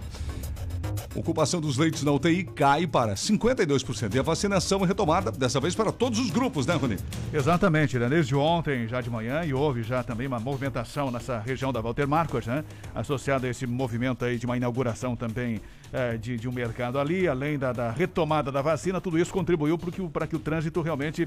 Ocupação 1.14 1.62
dos 1.62 1.78
leitos 1.78 2.02
na 2.02 2.12
UTI 2.12 2.44
cai 2.44 2.86
para 2.86 3.14
52% 3.14 4.14
e 4.14 4.18
a 4.18 4.22
vacinação 4.22 4.84
é 4.84 4.86
retomada, 4.86 5.32
dessa 5.32 5.58
vez 5.58 5.74
para 5.74 5.90
todos 5.90 6.18
os 6.18 6.28
grupos, 6.28 6.66
né, 6.66 6.74
Rony? 6.74 6.98
Exatamente, 7.32 7.98
né? 7.98 8.06
Desde 8.06 8.34
ontem, 8.34 8.86
já 8.86 9.00
de 9.00 9.08
manhã, 9.08 9.42
e 9.42 9.54
houve 9.54 9.82
já 9.82 10.02
também 10.02 10.26
uma 10.26 10.38
movimentação 10.38 11.10
nessa 11.10 11.38
região 11.38 11.72
da 11.72 11.80
Walter 11.80 12.06
Marcos, 12.06 12.46
né? 12.46 12.62
Associada 12.94 13.46
a 13.46 13.50
esse 13.50 13.66
movimento 13.66 14.26
aí 14.26 14.38
de 14.38 14.44
uma 14.44 14.58
inauguração 14.58 15.16
também 15.16 15.58
eh, 15.90 16.18
de, 16.18 16.36
de 16.36 16.46
um 16.46 16.52
mercado 16.52 16.98
ali, 16.98 17.26
além 17.26 17.58
da, 17.58 17.72
da 17.72 17.90
retomada 17.90 18.52
da 18.52 18.60
vacina, 18.60 19.00
tudo 19.00 19.18
isso 19.18 19.32
contribuiu 19.32 19.78
para 19.78 19.90
que, 19.90 20.02
o- 20.02 20.10
para 20.10 20.26
que 20.26 20.36
o 20.36 20.38
trânsito 20.38 20.82
realmente 20.82 21.26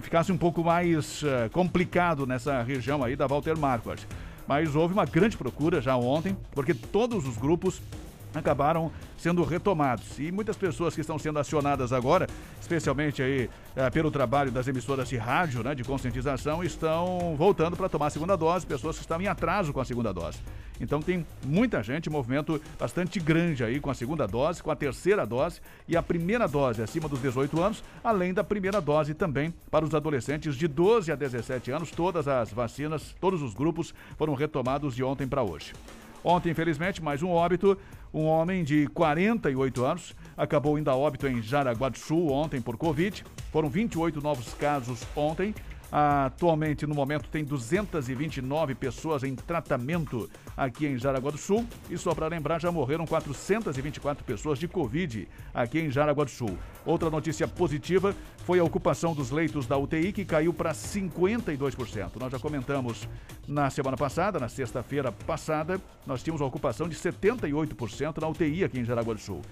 ficasse 0.00 0.32
um 0.32 0.36
pouco 0.36 0.62
mais 0.62 1.22
eh, 1.22 1.48
complicado 1.50 2.26
nessa 2.26 2.62
região 2.62 3.02
aí 3.02 3.14
da 3.16 3.26
Walter 3.26 3.56
Marcos. 3.56 4.06
Mas 4.46 4.74
houve 4.74 4.92
uma 4.92 5.06
grande 5.06 5.36
procura 5.36 5.80
já 5.80 5.96
ontem, 5.96 6.36
porque 6.52 6.74
todos 6.74 7.26
os 7.26 7.36
grupos 7.36 7.80
acabaram 8.38 8.90
sendo 9.16 9.42
retomados. 9.42 10.18
E 10.18 10.30
muitas 10.30 10.56
pessoas 10.56 10.94
que 10.94 11.00
estão 11.00 11.18
sendo 11.18 11.38
acionadas 11.38 11.92
agora, 11.92 12.26
especialmente 12.60 13.22
aí 13.22 13.50
eh, 13.76 13.90
pelo 13.90 14.10
trabalho 14.10 14.50
das 14.50 14.68
emissoras 14.68 15.08
de 15.08 15.16
rádio, 15.16 15.62
né, 15.62 15.74
de 15.74 15.84
conscientização, 15.84 16.62
estão 16.62 17.34
voltando 17.36 17.76
para 17.76 17.88
tomar 17.88 18.06
a 18.06 18.10
segunda 18.10 18.36
dose, 18.36 18.66
pessoas 18.66 18.96
que 18.96 19.02
estavam 19.02 19.24
em 19.24 19.28
atraso 19.28 19.72
com 19.72 19.80
a 19.80 19.84
segunda 19.84 20.12
dose. 20.12 20.38
Então 20.80 21.00
tem 21.00 21.24
muita 21.44 21.82
gente, 21.82 22.10
movimento 22.10 22.60
bastante 22.78 23.20
grande 23.20 23.62
aí 23.62 23.78
com 23.78 23.90
a 23.90 23.94
segunda 23.94 24.26
dose, 24.26 24.62
com 24.62 24.70
a 24.70 24.76
terceira 24.76 25.24
dose 25.24 25.60
e 25.86 25.96
a 25.96 26.02
primeira 26.02 26.48
dose 26.48 26.82
acima 26.82 27.08
dos 27.08 27.20
18 27.20 27.62
anos, 27.62 27.84
além 28.02 28.34
da 28.34 28.42
primeira 28.42 28.80
dose 28.80 29.14
também 29.14 29.54
para 29.70 29.84
os 29.84 29.94
adolescentes 29.94 30.56
de 30.56 30.66
12 30.66 31.12
a 31.12 31.14
17 31.14 31.70
anos. 31.70 31.90
Todas 31.90 32.26
as 32.26 32.52
vacinas, 32.52 33.14
todos 33.20 33.40
os 33.42 33.54
grupos 33.54 33.94
foram 34.16 34.34
retomados 34.34 34.94
de 34.94 35.04
ontem 35.04 35.28
para 35.28 35.42
hoje. 35.42 35.72
Ontem, 36.24 36.50
infelizmente, 36.50 37.02
mais 37.02 37.22
um 37.22 37.28
óbito. 37.28 37.78
Um 38.12 38.24
homem 38.24 38.64
de 38.64 38.86
48 38.88 39.84
anos 39.84 40.16
acabou 40.34 40.78
indo 40.78 40.88
a 40.88 40.96
óbito 40.96 41.26
em 41.26 41.42
Jaraguá 41.42 41.90
do 41.90 41.98
Sul 41.98 42.30
ontem 42.32 42.62
por 42.62 42.78
Covid. 42.78 43.22
Foram 43.52 43.68
28 43.68 44.22
novos 44.22 44.54
casos 44.54 45.04
ontem. 45.14 45.54
Atualmente, 45.90 46.86
no 46.86 46.94
momento, 46.94 47.28
tem 47.28 47.44
229 47.44 48.74
pessoas 48.74 49.22
em 49.22 49.34
tratamento 49.34 50.28
aqui 50.56 50.86
em 50.86 50.98
Jaraguá 50.98 51.30
do 51.30 51.38
Sul. 51.38 51.66
E 51.88 51.96
só 51.96 52.14
para 52.14 52.26
lembrar, 52.26 52.60
já 52.60 52.72
morreram 52.72 53.06
424 53.06 54.24
pessoas 54.24 54.58
de 54.58 54.66
Covid 54.66 55.28
aqui 55.52 55.80
em 55.80 55.90
Jaraguá 55.90 56.24
do 56.24 56.30
Sul. 56.30 56.58
Outra 56.84 57.10
notícia 57.10 57.46
positiva 57.46 58.14
foi 58.44 58.58
a 58.58 58.64
ocupação 58.64 59.14
dos 59.14 59.30
leitos 59.30 59.66
da 59.66 59.76
UTI, 59.76 60.12
que 60.12 60.24
caiu 60.24 60.52
para 60.52 60.72
52%. 60.72 62.20
Nós 62.20 62.32
já 62.32 62.38
comentamos 62.38 63.08
na 63.46 63.70
semana 63.70 63.96
passada, 63.96 64.38
na 64.38 64.48
sexta-feira 64.48 65.12
passada, 65.12 65.80
nós 66.06 66.22
tínhamos 66.22 66.42
a 66.42 66.44
ocupação 66.44 66.88
de 66.88 66.96
78% 66.96 68.20
na 68.20 68.28
UTI 68.28 68.64
aqui 68.64 68.80
em 68.80 68.84
Jaraguá 68.84 69.14
do 69.14 69.20
Sul 69.20 69.42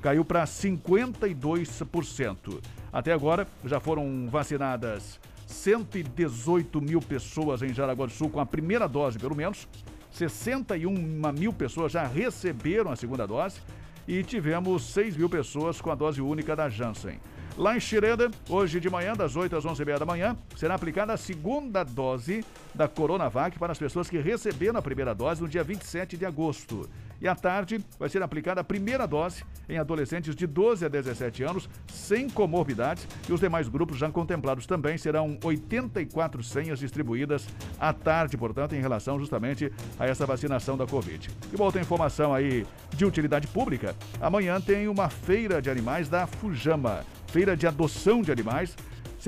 caiu 0.00 0.24
para 0.24 0.44
52%. 0.44 2.60
Até 2.92 3.12
agora, 3.12 3.48
já 3.64 3.80
foram 3.80 4.28
vacinadas 4.30 5.18
118 5.48 6.80
mil 6.80 7.00
pessoas 7.00 7.62
em 7.62 7.72
Jaraguá 7.72 8.06
do 8.06 8.12
Sul 8.12 8.28
com 8.28 8.38
a 8.38 8.46
primeira 8.46 8.86
dose, 8.86 9.18
pelo 9.18 9.34
menos. 9.34 9.66
61 10.10 10.92
mil 11.32 11.52
pessoas 11.52 11.92
já 11.92 12.06
receberam 12.06 12.90
a 12.90 12.96
segunda 12.96 13.26
dose 13.26 13.60
e 14.06 14.22
tivemos 14.22 14.82
6 14.92 15.16
mil 15.16 15.28
pessoas 15.28 15.80
com 15.80 15.90
a 15.90 15.94
dose 15.94 16.20
única 16.20 16.54
da 16.54 16.68
Janssen. 16.68 17.18
Lá 17.56 17.76
em 17.76 17.80
Xireda, 17.80 18.30
hoje 18.48 18.78
de 18.78 18.88
manhã, 18.88 19.14
das 19.14 19.34
8 19.34 19.56
às 19.56 19.64
11h30 19.64 19.98
da 19.98 20.06
manhã, 20.06 20.36
será 20.54 20.74
aplicada 20.74 21.12
a 21.12 21.16
segunda 21.16 21.82
dose 21.82 22.44
da 22.74 22.86
Coronavac 22.86 23.58
para 23.58 23.72
as 23.72 23.78
pessoas 23.78 24.08
que 24.08 24.18
receberam 24.18 24.78
a 24.78 24.82
primeira 24.82 25.14
dose 25.14 25.42
no 25.42 25.48
dia 25.48 25.64
27 25.64 26.16
de 26.16 26.24
agosto. 26.24 26.88
E 27.20 27.26
à 27.26 27.34
tarde 27.34 27.80
vai 27.98 28.08
ser 28.08 28.22
aplicada 28.22 28.60
a 28.60 28.64
primeira 28.64 29.06
dose 29.06 29.42
em 29.68 29.78
adolescentes 29.78 30.34
de 30.36 30.46
12 30.46 30.84
a 30.84 30.88
17 30.88 31.42
anos, 31.42 31.68
sem 31.92 32.30
comorbidades, 32.30 33.06
e 33.28 33.32
os 33.32 33.40
demais 33.40 33.68
grupos 33.68 33.98
já 33.98 34.08
contemplados 34.10 34.66
também 34.66 34.96
serão 34.96 35.36
84 35.42 36.42
senhas 36.42 36.78
distribuídas 36.78 37.46
à 37.78 37.92
tarde, 37.92 38.36
portanto, 38.36 38.74
em 38.74 38.80
relação 38.80 39.18
justamente 39.18 39.70
a 39.98 40.06
essa 40.06 40.24
vacinação 40.24 40.76
da 40.76 40.86
Covid. 40.86 41.28
E 41.52 41.56
uma 41.56 41.64
outra 41.64 41.80
informação 41.80 42.32
aí 42.32 42.64
de 42.94 43.04
utilidade 43.04 43.46
pública: 43.48 43.94
amanhã 44.20 44.60
tem 44.60 44.88
uma 44.88 45.08
feira 45.08 45.60
de 45.60 45.68
animais 45.68 46.08
da 46.08 46.26
Fujama, 46.26 47.04
feira 47.26 47.56
de 47.56 47.66
adoção 47.66 48.22
de 48.22 48.30
animais. 48.30 48.76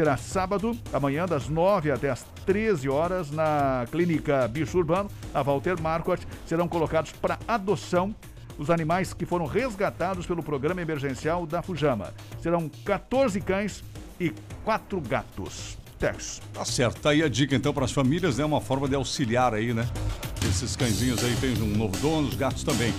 Será 0.01 0.17
sábado, 0.17 0.75
amanhã, 0.95 1.27
das 1.27 1.51
9 1.51 1.91
até 1.91 2.09
as 2.09 2.25
13 2.47 2.89
horas, 2.89 3.31
na 3.31 3.85
Clínica 3.93 4.49
Bicho 4.49 4.79
Urbano, 4.79 5.11
na 5.31 5.43
Walter 5.43 5.79
Marquardt, 5.79 6.27
serão 6.47 6.67
colocados 6.67 7.13
para 7.13 7.39
adoção 7.47 8.15
os 8.57 8.71
animais 8.71 9.13
que 9.13 9.27
foram 9.27 9.45
resgatados 9.45 10.25
pelo 10.25 10.43
programa 10.43 10.81
emergencial 10.81 11.45
da 11.45 11.61
Fujama. 11.61 12.15
Serão 12.41 12.71
14 12.83 13.43
cães 13.43 13.85
e 14.19 14.33
4 14.65 15.03
gatos. 15.03 15.77
Tex. 15.99 16.41
Tá 16.55 16.65
certo, 16.65 16.99
tá 17.03 17.11
aí 17.11 17.23
a 17.23 17.29
dica 17.29 17.55
então 17.55 17.75
para 17.75 17.85
as 17.85 17.93
famílias, 17.93 18.39
né? 18.39 18.45
Uma 18.47 18.63
forma 18.63 18.89
de 18.89 18.95
auxiliar 18.95 19.53
aí, 19.53 19.75
né? 19.75 19.87
Esses 20.49 20.77
cãezinhos 20.77 21.23
aí 21.23 21.37
tem 21.37 21.63
um 21.63 21.77
novo 21.77 21.95
dono, 21.99 22.27
os 22.27 22.37
gatos 22.37 22.65
também. 22.65 22.95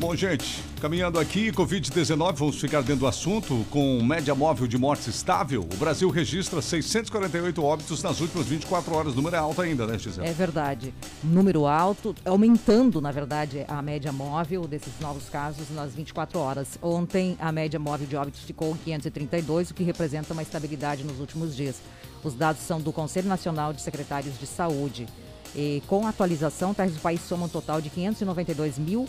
Bom, 0.00 0.14
gente, 0.14 0.62
caminhando 0.80 1.18
aqui, 1.18 1.50
Covid-19, 1.50 2.34
vamos 2.36 2.60
ficar 2.60 2.82
dentro 2.82 3.00
do 3.00 3.06
assunto. 3.08 3.66
Com 3.68 4.00
média 4.00 4.32
móvel 4.32 4.68
de 4.68 4.78
morte 4.78 5.10
estável, 5.10 5.62
o 5.62 5.76
Brasil 5.76 6.08
registra 6.08 6.62
648 6.62 7.60
óbitos 7.60 8.00
nas 8.00 8.20
últimas 8.20 8.46
24 8.46 8.94
horas. 8.94 9.16
Número 9.16 9.34
é 9.34 9.40
alto 9.40 9.60
ainda, 9.60 9.88
né, 9.88 9.98
Gisele? 9.98 10.28
É 10.28 10.32
verdade. 10.32 10.94
Número 11.24 11.66
alto, 11.66 12.14
aumentando, 12.24 13.00
na 13.00 13.10
verdade, 13.10 13.64
a 13.66 13.82
média 13.82 14.12
móvel 14.12 14.68
desses 14.68 14.92
novos 15.00 15.28
casos 15.28 15.68
nas 15.74 15.92
24 15.92 16.38
horas. 16.38 16.78
Ontem, 16.80 17.36
a 17.40 17.50
média 17.50 17.80
móvel 17.80 18.06
de 18.06 18.14
óbitos 18.14 18.42
ficou 18.42 18.74
em 18.74 18.76
532, 18.76 19.72
o 19.72 19.74
que 19.74 19.82
representa 19.82 20.32
uma 20.32 20.42
estabilidade 20.42 21.02
nos 21.02 21.18
últimos 21.18 21.56
dias. 21.56 21.74
Os 22.22 22.34
dados 22.34 22.62
são 22.62 22.80
do 22.80 22.92
Conselho 22.92 23.28
Nacional 23.28 23.72
de 23.72 23.82
Secretários 23.82 24.38
de 24.38 24.46
Saúde. 24.46 25.08
E 25.56 25.82
com 25.88 26.06
a 26.06 26.10
atualização, 26.10 26.70
o 26.70 27.00
país 27.00 27.20
soma 27.22 27.46
um 27.46 27.48
total 27.48 27.80
de 27.80 27.90
592 27.90 28.78
mil 28.78 29.08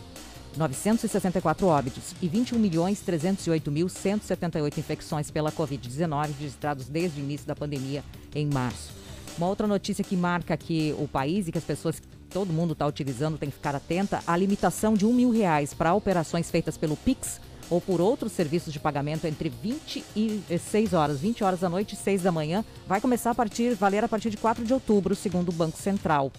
964 0.58 1.68
óbitos 1.68 2.16
e 2.22 2.28
21.308.178 2.28 4.78
infecções 4.78 5.32
pela 5.32 5.50
Covid-19 5.52 6.32
registrados 6.40 6.88
desde 6.88 7.22
o 7.22 7.24
início 7.24 7.48
da 7.48 7.56
pandemia 7.56 8.04
em 8.34 8.46
março. 8.46 8.92
Uma 9.38 9.48
outra 9.48 9.68
notícia 9.68 10.04
que 10.04 10.18
marca 10.18 10.54
aqui 10.54 10.94
o 10.98 11.08
país 11.08 11.48
e 11.48 11.52
que 11.52 11.58
as 11.58 11.64
pessoas, 11.64 12.02
todo 12.30 12.52
mundo 12.52 12.74
está 12.74 12.86
utilizando, 12.86 13.38
tem 13.38 13.50
que 13.50 13.56
ficar 13.56 13.74
atenta, 13.76 14.22
a 14.28 14.36
limitação 14.36 14.96
de 14.96 15.06
um 15.06 15.14
mil 15.14 15.32
reais 15.32 15.74
para 15.74 15.94
operações 15.94 16.52
feitas 16.52 16.76
pelo 16.78 16.98
Pix 16.98 17.40
ou 17.70 17.80
por 17.80 18.02
outros 18.02 18.32
serviços 18.32 18.74
de 18.74 18.80
pagamento 18.80 19.28
entre 19.28 19.48
20 19.48 20.04
e 20.16 20.42
6 20.58 20.94
horas, 20.94 21.20
20 21.20 21.44
horas 21.44 21.60
da 21.60 21.70
noite 21.70 21.94
e 21.94 21.98
6 21.98 22.24
da 22.24 22.32
manhã, 22.32 22.66
vai 22.88 23.00
começar 23.00 23.30
a 23.32 23.36
partir, 23.36 23.76
valer 23.76 24.04
a 24.04 24.08
partir 24.08 24.32
de 24.32 24.38
4 24.38 24.66
de 24.66 24.74
outubro, 24.74 25.16
segundo 25.16 25.50
o 25.50 25.54
Banco 25.54 25.78
Central. 25.78 26.32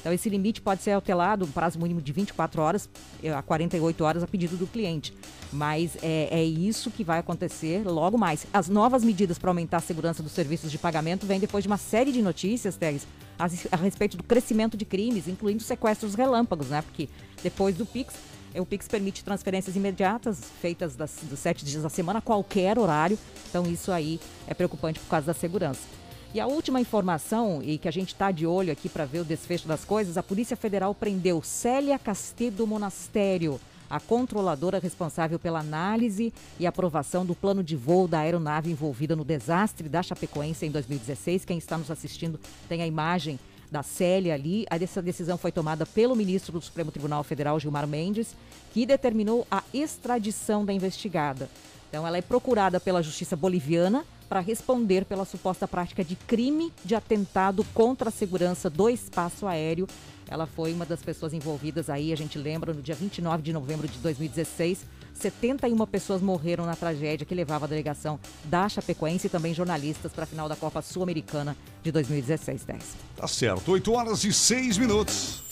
Então, 0.00 0.12
esse 0.12 0.28
limite 0.28 0.60
pode 0.60 0.82
ser 0.82 0.92
alterado, 0.92 1.44
um 1.44 1.50
prazo 1.50 1.78
mínimo 1.78 2.00
de 2.00 2.12
24 2.12 2.62
horas 2.62 2.88
eh, 3.22 3.32
a 3.32 3.42
48 3.42 4.04
horas 4.04 4.22
a 4.22 4.26
pedido 4.26 4.56
do 4.56 4.66
cliente. 4.66 5.12
Mas 5.52 5.96
é, 6.02 6.28
é 6.30 6.44
isso 6.44 6.90
que 6.90 7.02
vai 7.02 7.18
acontecer 7.18 7.86
logo 7.86 8.16
mais. 8.16 8.46
As 8.52 8.68
novas 8.68 9.02
medidas 9.02 9.38
para 9.38 9.50
aumentar 9.50 9.78
a 9.78 9.80
segurança 9.80 10.22
dos 10.22 10.32
serviços 10.32 10.70
de 10.70 10.78
pagamento 10.78 11.26
vêm 11.26 11.40
depois 11.40 11.64
de 11.64 11.68
uma 11.68 11.76
série 11.76 12.12
de 12.12 12.22
notícias, 12.22 12.76
Teres, 12.76 13.06
a, 13.38 13.46
a 13.72 13.76
respeito 13.76 14.16
do 14.16 14.22
crescimento 14.22 14.76
de 14.76 14.84
crimes, 14.84 15.26
incluindo 15.26 15.62
sequestros 15.62 16.14
relâmpagos, 16.14 16.68
né? 16.68 16.82
Porque 16.82 17.08
depois 17.42 17.76
do 17.76 17.84
Pix, 17.84 18.14
eh, 18.54 18.60
o 18.60 18.66
Pix 18.66 18.86
permite 18.86 19.24
transferências 19.24 19.74
imediatas, 19.76 20.40
feitas 20.60 20.94
das, 20.94 21.16
dos 21.22 21.38
sete 21.38 21.64
dias 21.64 21.82
da 21.82 21.88
semana, 21.88 22.20
a 22.20 22.22
qualquer 22.22 22.78
horário. 22.78 23.18
Então, 23.48 23.64
isso 23.64 23.90
aí 23.90 24.20
é 24.46 24.54
preocupante 24.54 25.00
por 25.00 25.08
causa 25.08 25.26
da 25.26 25.34
segurança. 25.34 25.97
E 26.34 26.40
a 26.40 26.46
última 26.46 26.78
informação, 26.78 27.62
e 27.62 27.78
que 27.78 27.88
a 27.88 27.90
gente 27.90 28.12
está 28.12 28.30
de 28.30 28.46
olho 28.46 28.70
aqui 28.70 28.86
para 28.86 29.06
ver 29.06 29.20
o 29.20 29.24
desfecho 29.24 29.66
das 29.66 29.82
coisas, 29.82 30.18
a 30.18 30.22
Polícia 30.22 30.56
Federal 30.58 30.94
prendeu 30.94 31.42
Célia 31.42 31.98
Castedo 31.98 32.66
Monastério, 32.66 33.58
a 33.88 33.98
controladora 33.98 34.78
responsável 34.78 35.38
pela 35.38 35.60
análise 35.60 36.30
e 36.60 36.66
aprovação 36.66 37.24
do 37.24 37.34
plano 37.34 37.64
de 37.64 37.74
voo 37.74 38.06
da 38.06 38.18
aeronave 38.18 38.70
envolvida 38.70 39.16
no 39.16 39.24
desastre 39.24 39.88
da 39.88 40.02
Chapecoense 40.02 40.66
em 40.66 40.70
2016. 40.70 41.46
Quem 41.46 41.56
está 41.56 41.78
nos 41.78 41.90
assistindo 41.90 42.38
tem 42.68 42.82
a 42.82 42.86
imagem 42.86 43.38
da 43.70 43.82
Célia 43.82 44.34
ali. 44.34 44.66
Essa 44.68 45.00
decisão 45.00 45.38
foi 45.38 45.50
tomada 45.50 45.86
pelo 45.86 46.14
ministro 46.14 46.52
do 46.52 46.60
Supremo 46.60 46.90
Tribunal 46.90 47.24
Federal, 47.24 47.58
Gilmar 47.58 47.86
Mendes, 47.86 48.36
que 48.74 48.84
determinou 48.84 49.46
a 49.50 49.62
extradição 49.72 50.62
da 50.62 50.74
investigada. 50.74 51.48
Então, 51.88 52.06
ela 52.06 52.18
é 52.18 52.22
procurada 52.22 52.78
pela 52.78 53.02
Justiça 53.02 53.34
Boliviana 53.34 54.04
para 54.28 54.40
responder 54.40 55.04
pela 55.04 55.24
suposta 55.24 55.66
prática 55.66 56.04
de 56.04 56.14
crime 56.14 56.72
de 56.84 56.94
atentado 56.94 57.64
contra 57.74 58.08
a 58.08 58.12
segurança 58.12 58.68
do 58.68 58.88
espaço 58.88 59.46
aéreo. 59.46 59.86
Ela 60.28 60.46
foi 60.46 60.72
uma 60.72 60.84
das 60.84 61.00
pessoas 61.02 61.32
envolvidas 61.32 61.88
aí, 61.88 62.12
a 62.12 62.16
gente 62.16 62.36
lembra, 62.38 62.74
no 62.74 62.82
dia 62.82 62.94
29 62.94 63.42
de 63.42 63.52
novembro 63.52 63.88
de 63.88 63.98
2016. 63.98 64.84
71 65.14 65.86
pessoas 65.86 66.22
morreram 66.22 66.64
na 66.64 66.76
tragédia 66.76 67.26
que 67.26 67.34
levava 67.34 67.64
a 67.64 67.68
delegação 67.68 68.20
da 68.44 68.68
Chapecoense 68.68 69.26
e 69.26 69.30
também 69.30 69.52
jornalistas 69.52 70.12
para 70.12 70.24
a 70.24 70.26
final 70.26 70.48
da 70.48 70.54
Copa 70.54 70.80
Sul-Americana 70.80 71.56
de 71.82 71.90
2016, 71.90 72.64
10. 72.64 72.82
Tá 73.16 73.26
certo, 73.26 73.72
8 73.72 73.92
horas 73.92 74.22
e 74.24 74.32
6 74.32 74.78
minutos. 74.78 75.42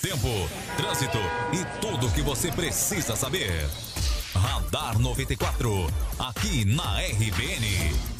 Tempo, 0.00 0.28
trânsito 0.76 1.18
e 1.52 1.80
tudo 1.80 2.06
o 2.06 2.12
que 2.12 2.22
você 2.22 2.52
precisa 2.52 3.16
saber. 3.16 3.50
Radar 4.38 4.98
94, 4.98 5.86
aqui 6.18 6.64
na 6.64 7.00
RBN. 7.00 8.17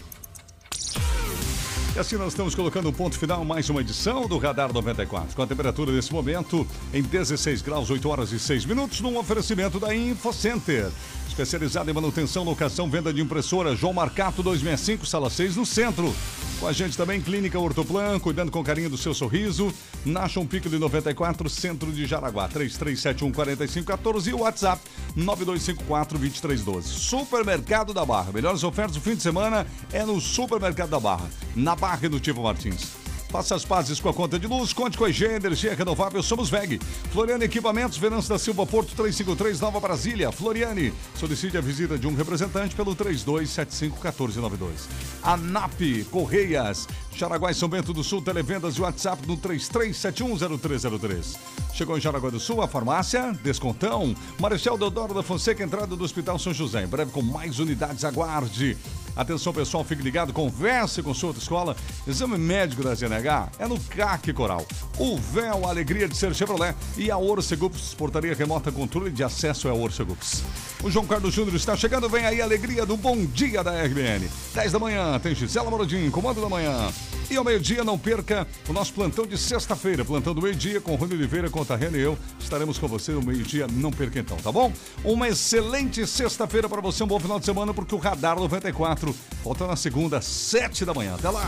E 1.99 2.01
assim 2.01 2.15
nós 2.15 2.29
estamos 2.29 2.55
colocando 2.55 2.89
um 2.89 2.93
ponto 2.93 3.19
final, 3.19 3.45
mais 3.45 3.69
uma 3.69 3.81
edição 3.81 4.29
do 4.29 4.39
Radar 4.39 4.73
94. 4.73 5.35
Com 5.35 5.43
a 5.43 5.47
temperatura 5.49 5.91
nesse 5.91 6.13
momento 6.13 6.65
em 6.95 7.03
16 7.03 7.61
graus, 7.61 7.91
8 7.91 8.09
horas 8.09 8.31
e 8.31 8.39
6 8.39 8.67
minutos, 8.67 9.01
num 9.01 9.19
oferecimento 9.19 9.81
da 9.81 9.93
InfoCenter. 9.93 10.93
Especializada 11.27 11.91
em 11.91 11.95
manutenção, 11.95 12.45
locação, 12.45 12.89
venda 12.89 13.13
de 13.13 13.21
impressora, 13.21 13.75
João 13.75 13.93
Marcato 13.93 14.45
265, 14.45 15.07
sala 15.07 15.29
6, 15.29 15.57
no 15.57 15.67
centro. 15.67 16.15
Com 16.61 16.69
a 16.69 16.73
gente 16.73 16.97
também, 16.97 17.21
Clínica 17.21 17.59
Ortoplan, 17.59 18.21
cuidando 18.21 18.53
com 18.53 18.63
carinho 18.63 18.91
do 18.91 18.97
seu 18.97 19.13
sorriso. 19.13 19.73
Nashon 20.05 20.47
Pico 20.47 20.69
de 20.69 20.79
94, 20.79 21.49
centro 21.49 21.91
de 21.91 22.07
Jaraguá, 22.07 22.47
3371 22.47 23.33
4514 23.33 24.31
e 24.31 24.35
o 24.35 24.41
WhatsApp 24.41 24.83
9254 25.17 26.19
2312. 26.19 26.89
Supermercado 26.89 27.93
da 27.93 28.05
Barra. 28.05 28.33
Melhores 28.33 28.63
ofertas 28.63 28.95
do 28.95 29.01
fim 29.01 29.17
de 29.17 29.23
semana 29.23 29.67
é 29.93 30.05
no 30.05 30.21
Supermercado 30.21 30.91
da 30.91 31.01
Barra, 31.01 31.29
na 31.55 31.75
Barra 31.77 31.88
do 31.97 32.21
Tivo 32.21 32.43
Martins. 32.43 32.93
Faça 33.29 33.55
as 33.55 33.65
pazes 33.65 33.99
com 34.01 34.09
a 34.09 34.15
conta 34.15 34.39
de 34.39 34.47
luz, 34.47 34.73
conte 34.73 34.97
com 34.97 35.05
a 35.05 35.11
EG 35.11 35.25
Energia 35.25 35.75
Renovável, 35.75 36.23
somos 36.23 36.49
VEG. 36.49 36.79
Floriane 37.13 37.45
Equipamentos, 37.45 37.99
Venâncio 37.99 38.31
da 38.31 38.39
Silva, 38.39 38.67
Porto 38.67 38.95
353, 38.95 39.61
Nova 39.61 39.79
Brasília. 39.81 40.33
Floriane, 40.33 40.95
solicite 41.15 41.59
a 41.59 41.61
visita 41.61 41.99
de 41.99 42.07
um 42.07 42.15
representante 42.15 42.75
pelo 42.75 42.97
3275-1492. 42.97 44.89
ANAP, 45.23 46.05
Correias, 46.11 46.89
Jaraguá 47.19 47.51
e 47.51 47.55
São 47.55 47.69
Bento 47.69 47.93
do 47.93 48.05
Sul, 48.05 48.23
televendas 48.23 48.77
e 48.77 48.81
WhatsApp 48.81 49.27
no 49.27 49.37
33710303. 49.37 51.37
Chegou 51.75 51.99
em 51.99 52.01
Jaraguá 52.01 52.31
do 52.31 52.39
Sul, 52.39 52.63
a 52.63 52.69
farmácia, 52.69 53.37
descontão. 53.43 54.15
Marechal 54.39 54.79
Deodoro 54.79 55.13
da 55.13 55.23
Fonseca, 55.23 55.65
entrada 55.65 55.97
do 55.97 56.05
Hospital 56.05 56.39
São 56.39 56.55
José. 56.55 56.85
Em 56.85 56.87
breve 56.87 57.11
com 57.11 57.21
mais 57.21 57.59
unidades, 57.59 58.05
aguarde. 58.05 58.79
Atenção 59.17 59.53
pessoal, 59.53 59.83
fique 59.83 60.01
ligado, 60.01 60.33
converse 60.33 61.03
com 61.03 61.13
sua 61.13 61.31
outra 61.31 61.43
escola. 61.43 61.77
Exame 62.07 62.39
médico 62.39 62.85
da 62.85 62.95
ZNH 62.95 63.51
é 63.59 63.67
no 63.67 63.81
CAC 63.81 64.33
Coral. 64.33 64.65
O 64.97 65.19
véu, 65.19 65.67
a 65.67 65.71
alegria 65.71 66.07
de 66.07 66.17
ser 66.17 66.33
Chevrolet 66.33 66.77
e 66.97 67.11
a 67.11 67.19
Orcegups, 67.19 67.95
portaria 67.95 68.33
remota 68.33 68.71
controle 68.71 69.11
de 69.11 69.25
acesso 69.25 69.67
é 69.67 69.73
Orcegups. 69.73 70.45
O 70.85 70.91
João 70.91 71.05
Carlos 71.05 71.35
Júnior 71.35 71.57
está 71.57 71.77
chegando, 71.77 72.09
vem 72.09 72.25
aí 72.25 72.41
a 72.41 72.45
alegria 72.45 72.87
do 72.87 72.97
Bom 72.97 73.27
Dia 73.27 73.65
da 73.65 73.73
RBN. 73.83 74.31
10 74.55 74.71
da 74.71 74.79
manhã, 74.79 75.19
tem 75.19 75.35
Gisela 75.35 75.69
Morodinho, 75.69 76.13
comando 76.13 76.41
da 76.41 76.49
manhã. 76.49 76.93
E 77.31 77.37
ao 77.37 77.45
meio-dia, 77.45 77.85
não 77.85 77.99
perca 77.99 78.49
o 78.69 78.73
nosso 78.73 78.95
plantão 78.95 79.27
de 79.27 79.37
sexta-feira, 79.37 80.03
plantão 80.05 80.33
do 80.35 80.41
meio-dia 80.41 80.81
com 80.81 80.95
Rony 80.95 81.15
Oliveira, 81.15 81.51
Contarrena 81.51 81.99
e 81.99 82.01
eu. 82.01 82.17
Estaremos 82.41 82.79
com 82.79 82.89
você 82.89 83.13
no 83.13 83.21
meio-dia, 83.23 83.67
não 83.71 83.91
perca 83.91 84.19
então, 84.19 84.39
tá 84.39 84.51
bom? 84.51 84.73
Uma 85.05 85.29
excelente 85.29 86.07
sexta-feira 86.07 86.67
para 86.69 86.81
você, 86.81 87.05
um 87.05 87.07
bom 87.07 87.21
final 87.21 87.39
de 87.39 87.45
semana, 87.45 87.75
porque 87.75 87.95
o 87.95 87.99
Radar 87.99 88.39
94 88.39 89.15
volta 89.45 89.67
na 89.67 89.77
segunda, 89.77 90.23
7 90.23 90.87
da 90.87 90.95
manhã. 90.95 91.17
Até 91.17 91.29
lá! 91.29 91.47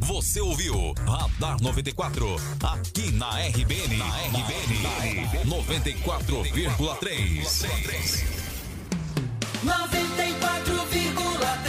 Você 0.00 0.40
ouviu 0.40 0.94
Radar 1.04 1.60
94, 1.60 2.36
aqui 2.62 3.10
na 3.12 3.30
RBN. 3.40 3.96
Na 3.96 4.18
RBN, 4.18 5.26
94,3. 5.44 8.24
94,3 9.64 11.67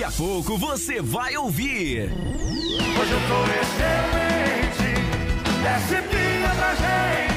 Daqui 0.00 0.14
a 0.14 0.16
pouco 0.16 0.56
você 0.56 1.02
vai 1.02 1.36
ouvir. 1.36 2.10
Hoje 2.10 3.12
eu 3.12 3.20
tô 3.28 3.44
excelente, 3.60 4.94
desce 5.62 6.00
pinha 6.08 6.48
pra 6.56 6.74
gente. 6.74 7.30